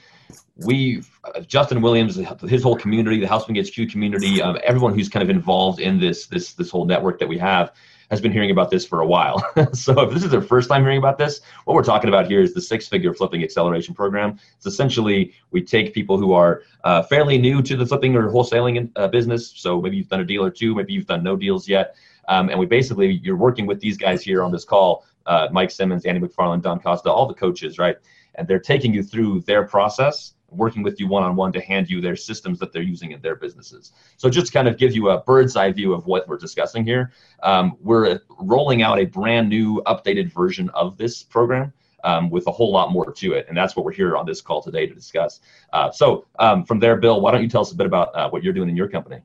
we 0.58 1.04
uh, 1.24 1.42
Justin 1.42 1.82
Williams, 1.82 2.20
his 2.48 2.64
whole 2.64 2.78
community, 2.78 3.20
the 3.20 3.28
Houseman 3.28 3.56
Gets 3.56 3.70
HQ 3.70 3.90
community, 3.90 4.42
um, 4.42 4.58
everyone 4.64 4.94
who's 4.94 5.10
kind 5.10 5.24
of 5.24 5.30
involved 5.30 5.80
in 5.80 6.00
this 6.00 6.28
this 6.28 6.54
this 6.54 6.70
whole 6.70 6.86
network 6.86 7.20
that 7.20 7.28
we 7.28 7.38
have 7.38 7.74
has 8.12 8.22
been 8.22 8.32
hearing 8.32 8.52
about 8.52 8.70
this 8.70 8.86
for 8.86 9.02
a 9.02 9.06
while. 9.06 9.44
so 9.74 10.00
if 10.02 10.14
this 10.14 10.24
is 10.24 10.30
their 10.30 10.42
first 10.42 10.70
time 10.70 10.84
hearing 10.84 11.00
about 11.00 11.18
this, 11.18 11.42
what 11.66 11.74
we're 11.74 11.84
talking 11.84 12.08
about 12.08 12.28
here 12.28 12.40
is 12.40 12.54
the 12.54 12.62
six-figure 12.62 13.12
flipping 13.16 13.44
acceleration 13.44 13.96
program. 13.96 14.40
It's 14.58 14.68
essentially 14.68 15.34
we 15.50 15.64
take 15.64 15.92
people 15.92 16.20
who 16.20 16.32
are 16.34 16.62
uh, 16.84 17.02
fairly 17.02 17.40
new 17.40 17.64
to 17.64 17.76
the 17.76 17.84
flipping 17.84 18.16
or 18.16 18.30
wholesaling 18.30 18.92
uh, 18.96 19.08
business. 19.08 19.54
So 19.56 19.82
maybe 19.82 19.98
you've 19.98 20.08
done 20.08 20.20
a 20.20 20.26
deal 20.26 20.46
or 20.46 20.52
two, 20.52 20.76
maybe 20.76 20.94
you've 20.94 21.08
done 21.08 21.24
no 21.24 21.36
deals 21.36 21.68
yet, 21.68 21.96
um, 22.28 22.50
and 22.50 22.60
we 22.60 22.68
basically 22.68 23.14
you're 23.24 23.38
working 23.38 23.66
with 23.66 23.80
these 23.80 23.98
guys 23.98 24.22
here 24.22 24.44
on 24.44 24.52
this 24.52 24.66
call, 24.66 25.04
uh, 25.26 25.48
Mike 25.52 25.72
Simmons, 25.72 26.06
Andy 26.06 26.22
McFarland, 26.22 26.62
Don 26.62 26.80
Costa, 26.80 27.12
all 27.12 27.26
the 27.26 27.34
coaches, 27.34 27.80
right? 27.80 27.98
And 28.36 28.48
they're 28.48 28.60
taking 28.60 28.94
you 28.94 29.02
through 29.02 29.42
their 29.42 29.64
process 29.64 30.35
working 30.50 30.84
with 30.84 31.00
you 31.00 31.08
one 31.08 31.24
on 31.24 31.36
one 31.36 31.52
to 31.54 31.62
hand 31.62 31.90
you 31.90 32.02
their 32.02 32.16
systems 32.16 32.60
that 32.60 32.72
they're 32.72 32.82
using 32.82 33.12
in 33.12 33.22
their 33.22 33.36
businesses. 33.36 33.92
So, 34.18 34.30
just 34.30 34.54
kind 34.54 34.68
of 34.68 34.78
give 34.78 34.96
you 34.96 35.10
a 35.10 35.22
bird's 35.22 35.56
eye 35.56 35.72
view 35.72 35.94
of 35.94 36.06
what 36.06 36.28
we're 36.28 36.38
discussing 36.38 36.86
here. 36.86 37.12
Um, 37.44 37.78
we're 37.82 38.22
rolling 38.40 38.82
out 38.82 39.00
a 39.00 39.06
brand 39.06 39.50
new, 39.50 39.82
updated 39.86 40.32
version 40.32 40.70
of 40.74 40.98
this 40.98 41.24
program. 41.24 41.74
um, 42.06 42.30
with 42.30 42.48
a 42.48 42.52
whole 42.52 42.72
lot 42.72 42.92
more 42.92 43.12
to 43.12 43.34
it. 43.34 43.48
And 43.50 43.58
that's 43.58 43.76
what 43.76 43.84
we're 43.84 43.92
here 43.92 44.16
on 44.16 44.26
this 44.26 44.40
call 44.40 44.62
today 44.62 44.86
to 44.86 44.94
discuss. 44.94 45.42
Uh, 45.74 45.92
so 45.92 46.26
um, 46.40 46.64
from 46.64 46.80
there, 46.80 46.96
Bill, 46.96 47.20
why 47.20 47.32
don't 47.32 47.42
you 47.42 47.50
tell 47.50 47.62
us 47.62 47.72
a 47.72 47.76
bit 47.76 47.88
about 47.88 48.16
uh, 48.16 48.30
what 48.30 48.44
you're 48.44 48.54
doing 48.54 48.70
in 48.70 48.78
your 48.78 48.88
company? 48.88 49.20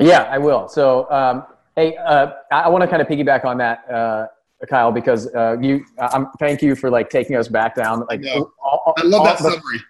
Yeah, 0.00 0.22
I 0.22 0.38
will. 0.38 0.68
So, 0.68 1.10
um, 1.10 1.44
hey, 1.76 1.96
uh, 1.96 2.32
I 2.52 2.68
want 2.68 2.82
to 2.82 2.88
kind 2.88 3.00
of 3.00 3.08
piggyback 3.08 3.44
on 3.44 3.58
that, 3.58 3.88
uh, 3.90 4.26
Kyle, 4.68 4.92
because 4.92 5.32
uh, 5.34 5.56
you. 5.60 5.84
I'm 5.98 6.28
thank 6.38 6.62
you 6.62 6.74
for 6.74 6.90
like 6.90 7.10
taking 7.10 7.36
us 7.36 7.48
back 7.48 7.76
down. 7.76 8.04
Like, 8.08 8.24
all, 8.26 8.52
all, 8.60 8.94
I 8.98 9.02
love 9.02 9.24
that 9.24 9.38
the, 9.38 9.44
summary. 9.44 9.80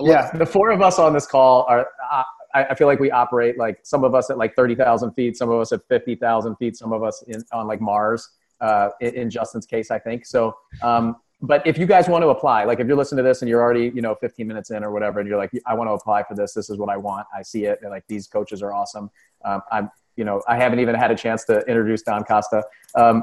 Yeah, 0.00 0.30
the 0.32 0.46
four 0.46 0.70
of 0.70 0.80
us 0.82 0.98
on 0.98 1.12
this 1.12 1.26
call 1.26 1.64
are. 1.68 1.88
Uh, 2.10 2.22
I, 2.54 2.64
I, 2.64 2.74
feel 2.74 2.86
like 2.86 2.98
we 2.98 3.10
operate 3.10 3.58
like 3.58 3.80
some 3.82 4.04
of 4.04 4.14
us 4.14 4.30
at 4.30 4.38
like 4.38 4.56
thirty 4.56 4.74
thousand 4.74 5.12
feet, 5.12 5.36
some 5.36 5.50
of 5.50 5.60
us 5.60 5.70
at 5.72 5.86
fifty 5.88 6.14
thousand 6.14 6.56
feet, 6.56 6.76
some 6.76 6.92
of 6.92 7.02
us 7.02 7.22
in, 7.28 7.42
on 7.52 7.66
like 7.66 7.80
Mars. 7.80 8.30
Uh, 8.60 8.88
in, 9.00 9.14
in, 9.14 9.30
Justin's 9.30 9.66
case, 9.66 9.90
I 9.90 9.98
think 9.98 10.26
so. 10.26 10.56
Um, 10.82 11.16
but 11.40 11.64
if 11.64 11.78
you 11.78 11.86
guys 11.86 12.08
want 12.08 12.22
to 12.22 12.28
apply, 12.28 12.64
like 12.64 12.80
if 12.80 12.88
you're 12.88 12.96
listening 12.96 13.18
to 13.18 13.28
this 13.28 13.42
and 13.42 13.48
you're 13.48 13.62
already, 13.62 13.92
you 13.94 14.02
know, 14.02 14.16
15 14.16 14.46
minutes 14.46 14.70
in 14.70 14.82
or 14.82 14.90
whatever, 14.90 15.20
and 15.20 15.28
you're 15.28 15.38
like, 15.38 15.52
I 15.66 15.74
want 15.74 15.88
to 15.88 15.92
apply 15.92 16.24
for 16.24 16.34
this. 16.34 16.52
This 16.52 16.68
is 16.68 16.78
what 16.78 16.88
I 16.88 16.96
want. 16.96 17.26
I 17.32 17.42
see 17.42 17.66
it. 17.66 17.78
And 17.82 17.90
like 17.90 18.04
these 18.08 18.26
coaches 18.26 18.62
are 18.62 18.72
awesome. 18.72 19.10
Um, 19.44 19.62
I'm, 19.70 19.90
you 20.16 20.24
know, 20.24 20.42
I 20.48 20.56
haven't 20.56 20.80
even 20.80 20.96
had 20.96 21.12
a 21.12 21.14
chance 21.14 21.44
to 21.44 21.60
introduce 21.60 22.02
Don 22.02 22.24
Costa, 22.24 22.64
um, 22.96 23.22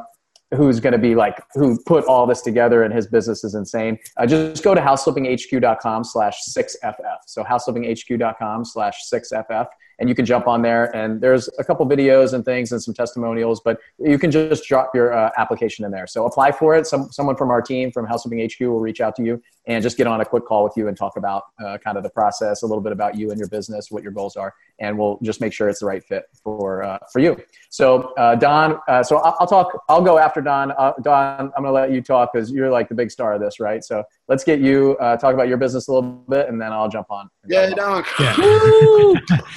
who's 0.54 0.80
going 0.80 0.94
to 0.94 1.00
be 1.00 1.16
like, 1.16 1.42
who 1.54 1.80
put 1.86 2.06
all 2.06 2.28
this 2.28 2.42
together 2.42 2.84
and 2.84 2.94
his 2.94 3.08
business 3.08 3.44
is 3.44 3.56
insane. 3.56 3.98
Uh, 4.18 4.26
just 4.26 4.64
go 4.64 4.76
to 4.76 4.82
houseflippinghq.com 4.82 6.04
slash 6.04 6.38
6FF. 6.50 7.18
So 7.26 7.44
houseflippinghq.com 7.44 8.66
slash 8.66 9.00
6FF 9.12 9.68
and 10.00 10.10
you 10.10 10.16
can 10.16 10.26
jump 10.26 10.48
on 10.48 10.62
there. 10.62 10.96
And 10.96 11.22
there's 11.22 11.50
a 11.60 11.64
couple 11.64 11.86
videos 11.88 12.34
and 12.34 12.44
things 12.44 12.72
and 12.72 12.82
some 12.82 12.94
testimonials 12.94 13.62
but 13.64 13.80
you 14.00 14.18
can 14.18 14.32
just 14.32 14.66
drop 14.66 14.92
your 14.94 15.14
uh, 15.14 15.32
application 15.38 15.86
in 15.86 15.92
there. 15.92 16.08
So 16.08 16.26
apply 16.26 16.52
for 16.52 16.76
it. 16.76 16.88
Some, 16.88 17.12
someone 17.12 17.36
from 17.36 17.50
our 17.50 17.62
team 17.62 17.92
from 17.92 18.06
house 18.06 18.26
hq 18.26 18.60
will 18.62 18.80
reach 18.80 19.02
out 19.02 19.16
to 19.16 19.24
you 19.24 19.42
and 19.68 19.82
just 19.82 19.98
get 19.98 20.08
on 20.08 20.22
a 20.22 20.26
quick 20.26 20.46
call 20.46 20.64
with 20.64 20.74
you 20.76 20.88
and 20.88 20.98
talk 20.98 21.18
about 21.18 21.44
uh, 21.64 21.78
kind 21.78 21.98
of 21.98 22.04
the 22.04 22.10
process 22.10 22.62
a 22.64 22.66
little 22.66 22.82
bit 22.82 22.92
about 22.92 23.16
you 23.16 23.32
and 23.32 23.40
your 23.40 23.48
business 23.48 23.92
what 23.92 24.04
your 24.04 24.12
goals 24.12 24.36
are 24.36 24.54
and 24.80 24.98
we'll 24.98 25.18
just 25.24 25.42
make 25.42 25.54
sure 25.54 25.70
it's 25.70 25.80
the 25.80 25.86
right 25.86 26.04
fit 26.04 26.26
for 26.44 26.84
uh, 26.84 27.00
for 27.12 27.20
you. 27.20 27.38
So 27.70 28.14
uh, 28.18 28.36
don 28.36 28.80
uh, 28.88 29.04
so 29.04 29.18
I'll, 29.18 29.36
I'll, 29.40 29.48
talk 29.48 29.84
i'll 29.90 30.02
go 30.02 30.18
after 30.18 30.42
don. 30.42 30.72
Uh, 30.72 30.94
don 31.02 31.52
i'm 31.56 31.64
going 31.64 31.66
to 31.66 31.72
let 31.72 31.92
you 31.92 32.02
talk 32.02 32.34
because 32.34 32.52
you're 32.52 32.70
like 32.70 32.90
the 32.90 32.96
big 32.96 33.12
star 33.12 33.34
of 33.34 33.42
this 33.42 33.60
right? 33.60 33.84
So 33.84 34.04
let's 34.28 34.44
get 34.44 34.60
you 34.60 34.96
talk 35.00 35.34
about 35.34 35.48
your 35.48 35.58
business 35.58 35.88
a 35.88 35.94
little 35.94 36.12
bit 36.30 36.50
and 36.50 36.62
then 36.62 36.72
i'll 36.72 36.90
jump 36.90 37.08
on 37.10 37.30
yeah 37.48 37.70
don. 37.70 38.04
Yeah. 38.20 38.36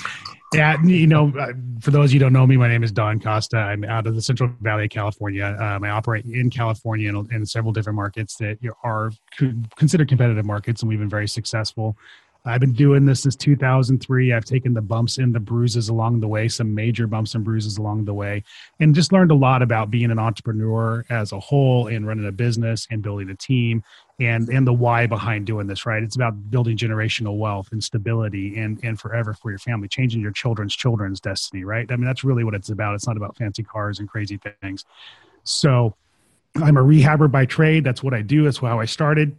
Yeah, 0.54 0.82
you 0.82 1.06
know, 1.06 1.30
uh, 1.38 1.52
for 1.80 1.90
those 1.90 2.12
you 2.14 2.18
don't 2.18 2.32
know 2.32 2.46
me, 2.46 2.56
my 2.56 2.68
name 2.68 2.82
is 2.82 2.90
Don 2.90 3.20
Costa. 3.20 3.58
I'm 3.58 3.84
out 3.84 4.06
of 4.06 4.14
the 4.14 4.22
Central 4.22 4.50
Valley 4.62 4.84
of 4.84 4.90
California. 4.90 5.44
Um, 5.60 5.84
I 5.84 5.90
operate 5.90 6.24
in 6.24 6.48
California 6.48 7.14
in 7.30 7.44
several 7.44 7.72
different 7.72 7.96
markets 7.96 8.36
that 8.36 8.58
are 8.82 9.10
considered 9.76 10.08
competitive 10.08 10.46
markets, 10.46 10.80
and 10.80 10.88
we've 10.88 10.98
been 10.98 11.08
very 11.08 11.28
successful. 11.28 11.98
I've 12.46 12.60
been 12.60 12.72
doing 12.72 13.04
this 13.04 13.22
since 13.22 13.36
2003. 13.36 14.32
I've 14.32 14.44
taken 14.46 14.72
the 14.72 14.80
bumps 14.80 15.18
and 15.18 15.34
the 15.34 15.40
bruises 15.40 15.90
along 15.90 16.20
the 16.20 16.28
way, 16.28 16.48
some 16.48 16.74
major 16.74 17.06
bumps 17.06 17.34
and 17.34 17.44
bruises 17.44 17.76
along 17.76 18.06
the 18.06 18.14
way, 18.14 18.42
and 18.80 18.94
just 18.94 19.12
learned 19.12 19.30
a 19.30 19.34
lot 19.34 19.60
about 19.60 19.90
being 19.90 20.10
an 20.10 20.18
entrepreneur 20.18 21.04
as 21.10 21.32
a 21.32 21.40
whole 21.40 21.88
and 21.88 22.06
running 22.06 22.26
a 22.26 22.32
business 22.32 22.86
and 22.90 23.02
building 23.02 23.28
a 23.28 23.34
team 23.34 23.82
and 24.20 24.48
and 24.48 24.66
the 24.66 24.72
why 24.72 25.06
behind 25.06 25.46
doing 25.46 25.66
this 25.66 25.86
right? 25.86 26.02
It's 26.02 26.16
about 26.16 26.50
building 26.50 26.76
generational 26.76 27.38
wealth 27.38 27.68
and 27.72 27.82
stability 27.82 28.56
and 28.58 28.78
and 28.82 28.98
forever 28.98 29.34
for 29.34 29.50
your 29.50 29.58
family 29.58 29.88
changing 29.88 30.20
your 30.20 30.32
children's 30.32 30.74
children's 30.74 31.20
destiny 31.20 31.64
right? 31.64 31.90
I 31.90 31.96
mean 31.96 32.06
that's 32.06 32.24
really 32.24 32.44
what 32.44 32.54
it's 32.54 32.68
about. 32.70 32.94
It's 32.94 33.06
not 33.06 33.16
about 33.16 33.36
fancy 33.36 33.62
cars 33.62 33.98
and 33.98 34.08
crazy 34.08 34.40
things. 34.62 34.84
So 35.44 35.94
i'm 36.56 36.76
a 36.76 36.82
rehabber 36.82 37.30
by 37.30 37.46
trade. 37.46 37.84
That's 37.84 38.02
what 38.02 38.14
i 38.14 38.22
do. 38.22 38.44
That's 38.44 38.58
how 38.58 38.80
i 38.80 38.84
started 38.84 39.36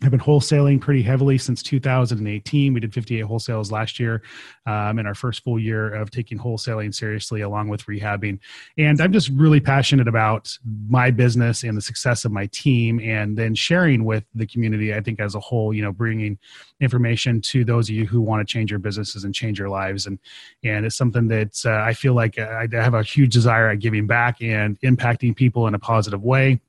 I've 0.00 0.12
been 0.12 0.20
wholesaling 0.20 0.80
pretty 0.80 1.02
heavily 1.02 1.38
since 1.38 1.60
2018. 1.60 2.72
We 2.72 2.78
did 2.78 2.94
58 2.94 3.24
wholesales 3.24 3.72
last 3.72 3.98
year 3.98 4.22
um, 4.64 5.00
in 5.00 5.08
our 5.08 5.14
first 5.14 5.42
full 5.42 5.58
year 5.58 5.92
of 5.92 6.12
taking 6.12 6.38
wholesaling 6.38 6.94
seriously 6.94 7.40
along 7.40 7.66
with 7.66 7.84
rehabbing. 7.86 8.38
And 8.76 9.00
I'm 9.00 9.12
just 9.12 9.28
really 9.30 9.58
passionate 9.58 10.06
about 10.06 10.56
my 10.88 11.10
business 11.10 11.64
and 11.64 11.76
the 11.76 11.82
success 11.82 12.24
of 12.24 12.30
my 12.30 12.46
team 12.52 13.00
and 13.00 13.36
then 13.36 13.56
sharing 13.56 14.04
with 14.04 14.22
the 14.36 14.46
community, 14.46 14.94
I 14.94 15.00
think, 15.00 15.18
as 15.18 15.34
a 15.34 15.40
whole, 15.40 15.74
you 15.74 15.82
know, 15.82 15.92
bringing 15.92 16.38
information 16.80 17.40
to 17.40 17.64
those 17.64 17.88
of 17.88 17.96
you 17.96 18.06
who 18.06 18.20
want 18.20 18.46
to 18.46 18.52
change 18.52 18.70
your 18.70 18.78
businesses 18.78 19.24
and 19.24 19.34
change 19.34 19.58
your 19.58 19.68
lives. 19.68 20.06
And, 20.06 20.20
and 20.62 20.86
it's 20.86 20.96
something 20.96 21.26
that 21.28 21.60
uh, 21.64 21.72
I 21.72 21.92
feel 21.92 22.14
like 22.14 22.38
I 22.38 22.68
have 22.70 22.94
a 22.94 23.02
huge 23.02 23.32
desire 23.32 23.70
at 23.70 23.80
giving 23.80 24.06
back 24.06 24.40
and 24.40 24.78
impacting 24.80 25.34
people 25.34 25.66
in 25.66 25.74
a 25.74 25.78
positive 25.80 26.22
way 26.22 26.60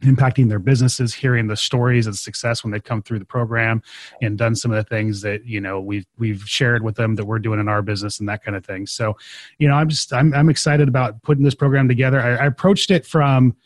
impacting 0.00 0.48
their 0.48 0.58
businesses 0.58 1.14
hearing 1.14 1.46
the 1.46 1.56
stories 1.56 2.06
of 2.06 2.16
success 2.16 2.64
when 2.64 2.70
they've 2.70 2.84
come 2.84 3.02
through 3.02 3.18
the 3.18 3.24
program 3.24 3.82
and 4.22 4.38
done 4.38 4.54
some 4.54 4.70
of 4.70 4.76
the 4.76 4.88
things 4.88 5.20
that 5.20 5.44
you 5.44 5.60
know 5.60 5.80
we've 5.80 6.06
we've 6.18 6.42
shared 6.46 6.82
with 6.82 6.96
them 6.96 7.16
that 7.16 7.26
we're 7.26 7.38
doing 7.38 7.60
in 7.60 7.68
our 7.68 7.82
business 7.82 8.18
and 8.18 8.28
that 8.28 8.42
kind 8.42 8.56
of 8.56 8.64
thing. 8.64 8.86
So 8.86 9.16
you 9.58 9.68
know 9.68 9.74
i'm 9.74 9.88
just 9.88 10.12
i'm, 10.12 10.32
I'm 10.34 10.48
excited 10.48 10.88
about 10.88 11.22
putting 11.22 11.44
this 11.44 11.54
program 11.54 11.88
together. 11.88 12.20
I, 12.20 12.44
I 12.44 12.46
approached 12.46 12.90
it 12.90 13.06
from 13.06 13.56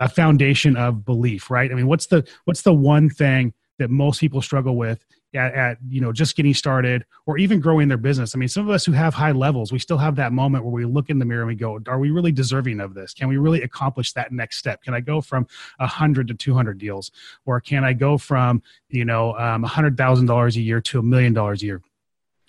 a 0.00 0.08
foundation 0.08 0.76
of 0.76 1.04
belief 1.04 1.50
right? 1.50 1.70
I 1.70 1.74
mean 1.74 1.86
what's 1.86 2.06
the 2.06 2.26
what's 2.44 2.62
the 2.62 2.74
one 2.74 3.10
thing 3.10 3.52
that 3.78 3.90
most 3.90 4.20
people 4.20 4.40
struggle 4.40 4.76
with 4.76 5.04
at, 5.34 5.54
at, 5.54 5.78
you 5.88 6.00
know 6.00 6.12
just 6.12 6.36
getting 6.36 6.54
started 6.54 7.04
or 7.26 7.38
even 7.38 7.60
growing 7.60 7.88
their 7.88 7.96
business. 7.96 8.34
I 8.34 8.38
mean 8.38 8.48
some 8.48 8.68
of 8.68 8.74
us 8.74 8.84
who 8.84 8.92
have 8.92 9.14
high 9.14 9.32
levels 9.32 9.72
we 9.72 9.78
still 9.78 9.98
have 9.98 10.16
that 10.16 10.32
moment 10.32 10.64
where 10.64 10.72
we 10.72 10.84
look 10.84 11.10
in 11.10 11.18
the 11.18 11.24
mirror 11.24 11.42
and 11.42 11.48
we 11.48 11.54
go 11.54 11.80
are 11.86 11.98
we 11.98 12.10
really 12.10 12.32
deserving 12.32 12.80
of 12.80 12.94
this? 12.94 13.14
Can 13.14 13.28
we 13.28 13.36
really 13.36 13.62
accomplish 13.62 14.12
that 14.12 14.32
next 14.32 14.58
step? 14.58 14.82
Can 14.82 14.94
i 14.94 15.00
go 15.00 15.20
from 15.20 15.46
100 15.78 16.28
to 16.28 16.34
200 16.34 16.78
deals? 16.78 17.10
Or 17.46 17.60
can 17.60 17.84
i 17.84 17.92
go 17.92 18.18
from 18.18 18.62
you 18.88 19.04
know 19.04 19.36
um, 19.38 19.64
$100000 19.64 20.56
a 20.56 20.60
year 20.60 20.80
to 20.80 20.98
a 20.98 21.02
million 21.02 21.32
dollars 21.32 21.62
a 21.62 21.66
year? 21.66 21.82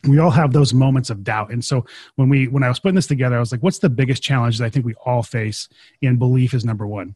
We 0.06 0.20
all 0.20 0.32
have 0.32 0.52
those 0.52 0.74
moments 0.74 1.10
of 1.10 1.24
doubt. 1.24 1.54
And 1.54 1.64
so 1.64 1.86
when 2.16 2.30
we 2.30 2.48
when 2.48 2.64
i 2.64 2.68
was 2.68 2.80
putting 2.80 2.96
this 2.96 3.08
together 3.08 3.36
i 3.36 3.40
was 3.40 3.52
like 3.52 3.64
what's 3.64 3.80
the 3.80 3.90
biggest 3.90 4.22
challenge 4.22 4.58
that 4.58 4.66
i 4.66 4.70
think 4.70 4.86
we 4.86 4.94
all 5.06 5.24
face 5.24 5.70
in 6.02 6.18
belief 6.18 6.54
is 6.54 6.66
number 6.66 6.86
one 6.86 7.16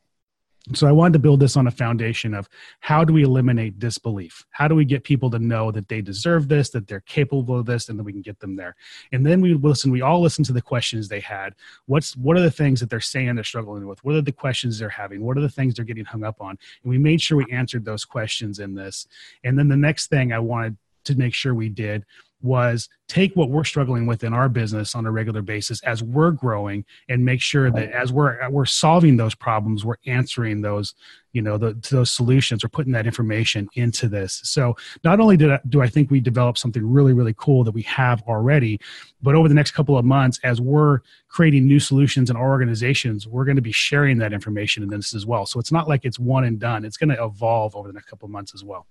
so 0.73 0.87
I 0.87 0.91
wanted 0.91 1.13
to 1.13 1.19
build 1.19 1.39
this 1.39 1.55
on 1.55 1.67
a 1.67 1.71
foundation 1.71 2.33
of 2.33 2.49
how 2.81 3.03
do 3.03 3.13
we 3.13 3.23
eliminate 3.23 3.79
disbelief? 3.79 4.45
How 4.51 4.67
do 4.67 4.75
we 4.75 4.85
get 4.85 5.03
people 5.03 5.29
to 5.31 5.39
know 5.39 5.71
that 5.71 5.87
they 5.87 6.01
deserve 6.01 6.47
this, 6.47 6.69
that 6.71 6.87
they're 6.87 7.01
capable 7.01 7.59
of 7.59 7.65
this, 7.65 7.89
and 7.89 7.97
that 7.97 8.03
we 8.03 8.11
can 8.11 8.21
get 8.21 8.39
them 8.39 8.55
there? 8.55 8.75
And 9.11 9.25
then 9.25 9.41
we 9.41 9.53
listen, 9.53 9.91
we 9.91 10.01
all 10.01 10.21
listen 10.21 10.43
to 10.45 10.53
the 10.53 10.61
questions 10.61 11.07
they 11.07 11.19
had. 11.19 11.55
What's 11.85 12.15
what 12.17 12.37
are 12.37 12.41
the 12.41 12.51
things 12.51 12.79
that 12.79 12.89
they're 12.89 12.99
saying 12.99 13.35
they're 13.35 13.43
struggling 13.43 13.87
with? 13.87 14.03
What 14.03 14.15
are 14.15 14.21
the 14.21 14.31
questions 14.31 14.79
they're 14.79 14.89
having? 14.89 15.23
What 15.23 15.37
are 15.37 15.41
the 15.41 15.49
things 15.49 15.75
they're 15.75 15.85
getting 15.85 16.05
hung 16.05 16.23
up 16.23 16.41
on? 16.41 16.57
And 16.83 16.89
we 16.89 16.97
made 16.97 17.21
sure 17.21 17.37
we 17.37 17.51
answered 17.51 17.85
those 17.85 18.05
questions 18.05 18.59
in 18.59 18.75
this. 18.75 19.07
And 19.43 19.57
then 19.57 19.67
the 19.67 19.77
next 19.77 20.07
thing 20.07 20.33
I 20.33 20.39
wanted 20.39 20.77
to 21.05 21.15
make 21.15 21.33
sure 21.33 21.53
we 21.53 21.69
did 21.69 22.05
was 22.41 22.87
take 23.07 23.35
what 23.35 23.49
we're 23.49 23.63
struggling 23.63 24.05
with 24.05 24.23
in 24.23 24.33
our 24.33 24.49
business 24.49 24.93
on 24.93 25.05
a 25.05 25.11
regular 25.11 25.41
basis 25.41 25.81
as 25.83 26.03
we're 26.03 26.31
growing 26.31 26.85
and 27.09 27.23
make 27.23 27.41
sure 27.41 27.71
that 27.71 27.91
as 27.91 28.11
we're 28.11 28.37
we're 28.49 28.65
solving 28.65 29.17
those 29.17 29.33
problems 29.33 29.83
we're 29.83 29.95
answering 30.05 30.61
those 30.61 30.93
you 31.37 31.41
know 31.41 31.57
the, 31.57 31.73
those 31.91 32.11
solutions 32.11 32.63
or 32.63 32.69
putting 32.69 32.91
that 32.91 33.05
information 33.05 33.69
into 33.75 34.09
this. 34.09 34.41
So 34.43 34.75
not 35.03 35.19
only 35.19 35.37
did 35.37 35.51
I, 35.51 35.59
do 35.69 35.81
i 35.81 35.87
think 35.87 36.09
we 36.09 36.19
develop 36.19 36.57
something 36.57 36.83
really 36.83 37.13
really 37.13 37.35
cool 37.37 37.63
that 37.63 37.73
we 37.73 37.83
have 37.83 38.23
already 38.23 38.79
but 39.21 39.35
over 39.35 39.47
the 39.47 39.53
next 39.53 39.71
couple 39.71 39.97
of 39.97 40.03
months 40.05 40.39
as 40.43 40.59
we're 40.59 40.99
creating 41.27 41.67
new 41.67 41.79
solutions 41.79 42.29
in 42.29 42.35
our 42.35 42.49
organizations 42.49 43.27
we're 43.27 43.45
going 43.45 43.55
to 43.55 43.61
be 43.61 43.71
sharing 43.71 44.17
that 44.17 44.33
information 44.33 44.81
in 44.81 44.89
this 44.89 45.13
as 45.13 45.25
well. 45.25 45.45
So 45.45 45.59
it's 45.59 45.71
not 45.71 45.87
like 45.87 46.05
it's 46.05 46.19
one 46.19 46.43
and 46.43 46.59
done. 46.59 46.85
It's 46.85 46.97
going 46.97 47.09
to 47.09 47.23
evolve 47.23 47.75
over 47.75 47.87
the 47.87 47.93
next 47.93 48.07
couple 48.07 48.25
of 48.25 48.31
months 48.31 48.53
as 48.55 48.63
well. 48.63 48.87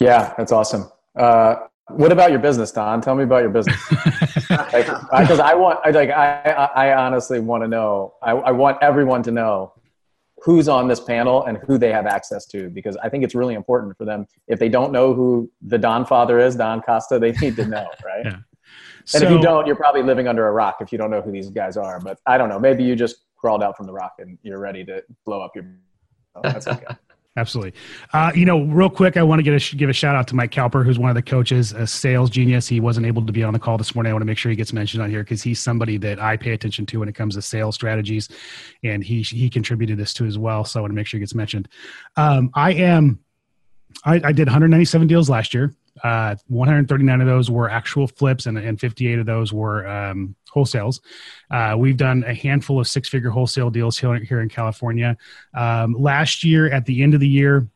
Yeah 0.00 0.34
that's 0.36 0.52
awesome. 0.52 0.90
Uh, 1.16 1.56
what 1.88 2.12
about 2.12 2.30
your 2.30 2.40
business, 2.40 2.70
Don? 2.70 3.00
Tell 3.00 3.14
me 3.14 3.24
about 3.24 3.42
your 3.42 3.50
business. 3.50 3.76
Because 4.48 5.40
I, 5.40 5.50
I, 5.50 5.54
want, 5.54 5.78
I, 5.84 5.90
like, 5.90 6.10
I, 6.10 6.70
I 6.74 6.94
honestly 6.94 7.38
want 7.38 7.62
to 7.62 7.68
know. 7.68 8.14
I, 8.22 8.32
I 8.32 8.50
want 8.50 8.78
everyone 8.80 9.22
to 9.24 9.30
know 9.30 9.74
who's 10.42 10.68
on 10.68 10.88
this 10.88 11.00
panel 11.00 11.44
and 11.44 11.58
who 11.58 11.78
they 11.78 11.92
have 11.92 12.06
access 12.06 12.46
to 12.46 12.70
because 12.70 12.96
I 12.96 13.08
think 13.08 13.24
it's 13.24 13.34
really 13.34 13.54
important 13.54 13.96
for 13.96 14.04
them. 14.04 14.26
If 14.46 14.58
they 14.58 14.68
don't 14.68 14.92
know 14.92 15.12
who 15.12 15.50
the 15.62 15.78
Don 15.78 16.06
father 16.06 16.38
is, 16.38 16.56
Don 16.56 16.80
Costa, 16.80 17.18
they 17.18 17.32
need 17.32 17.56
to 17.56 17.66
know, 17.66 17.88
right? 18.04 18.24
yeah. 18.24 18.36
So, 19.04 19.18
and 19.18 19.24
if 19.24 19.30
you 19.30 19.40
don't, 19.40 19.66
you're 19.66 19.76
probably 19.76 20.02
living 20.02 20.28
under 20.28 20.46
a 20.48 20.52
rock 20.52 20.78
if 20.80 20.92
you 20.92 20.98
don't 20.98 21.10
know 21.10 21.22
who 21.22 21.32
these 21.32 21.48
guys 21.50 21.76
are. 21.76 21.98
But 22.00 22.18
I 22.26 22.36
don't 22.36 22.48
know. 22.48 22.58
Maybe 22.58 22.84
you 22.84 22.94
just 22.94 23.24
crawled 23.36 23.62
out 23.62 23.76
from 23.76 23.86
the 23.86 23.92
rock 23.92 24.14
and 24.18 24.38
you're 24.42 24.58
ready 24.58 24.84
to 24.84 25.02
blow 25.24 25.40
up 25.40 25.52
your. 25.54 25.64
Oh, 26.34 26.40
that's 26.42 26.66
okay. 26.66 26.84
Absolutely. 27.38 27.72
Uh, 28.12 28.32
you 28.34 28.44
know, 28.44 28.64
real 28.64 28.90
quick, 28.90 29.16
I 29.16 29.22
want 29.22 29.38
to 29.38 29.44
get 29.44 29.54
a, 29.54 29.76
give 29.76 29.88
a 29.88 29.92
shout 29.92 30.16
out 30.16 30.26
to 30.28 30.34
Mike 30.34 30.50
Cowper, 30.50 30.84
who's 30.84 30.98
one 30.98 31.08
of 31.08 31.14
the 31.14 31.22
coaches, 31.22 31.70
a 31.70 31.86
sales 31.86 32.30
genius. 32.30 32.66
He 32.66 32.80
wasn't 32.80 33.06
able 33.06 33.24
to 33.24 33.32
be 33.32 33.44
on 33.44 33.52
the 33.52 33.60
call 33.60 33.78
this 33.78 33.94
morning. 33.94 34.10
I 34.10 34.12
want 34.14 34.22
to 34.22 34.26
make 34.26 34.38
sure 34.38 34.50
he 34.50 34.56
gets 34.56 34.72
mentioned 34.72 35.04
on 35.04 35.08
here 35.08 35.22
because 35.22 35.40
he's 35.40 35.60
somebody 35.60 35.98
that 35.98 36.20
I 36.20 36.36
pay 36.36 36.52
attention 36.52 36.84
to 36.86 36.98
when 36.98 37.08
it 37.08 37.14
comes 37.14 37.36
to 37.36 37.42
sales 37.42 37.76
strategies, 37.76 38.28
and 38.82 39.04
he 39.04 39.22
he 39.22 39.48
contributed 39.48 39.98
this 39.98 40.12
to 40.14 40.26
as 40.26 40.36
well. 40.36 40.64
So 40.64 40.80
I 40.80 40.82
want 40.82 40.90
to 40.90 40.96
make 40.96 41.06
sure 41.06 41.18
he 41.18 41.22
gets 41.22 41.34
mentioned. 41.34 41.68
Um, 42.16 42.50
I 42.54 42.72
am. 42.72 43.20
I, 44.04 44.20
I 44.24 44.32
did 44.32 44.48
197 44.48 45.06
deals 45.06 45.30
last 45.30 45.54
year. 45.54 45.72
Uh, 46.04 46.36
139 46.48 47.20
of 47.20 47.26
those 47.26 47.50
were 47.50 47.70
actual 47.70 48.06
flips, 48.06 48.46
and, 48.46 48.58
and 48.58 48.80
58 48.80 49.18
of 49.18 49.26
those 49.26 49.52
were 49.52 49.86
um, 49.86 50.34
wholesales. 50.52 51.00
Uh, 51.50 51.74
we've 51.78 51.96
done 51.96 52.24
a 52.26 52.34
handful 52.34 52.80
of 52.80 52.88
six 52.88 53.08
figure 53.08 53.30
wholesale 53.30 53.70
deals 53.70 53.98
here, 53.98 54.16
here 54.16 54.40
in 54.40 54.48
California. 54.48 55.16
Um, 55.54 55.94
last 55.94 56.44
year, 56.44 56.70
at 56.70 56.86
the 56.86 57.02
end 57.02 57.14
of 57.14 57.20
the 57.20 57.28
year, 57.28 57.68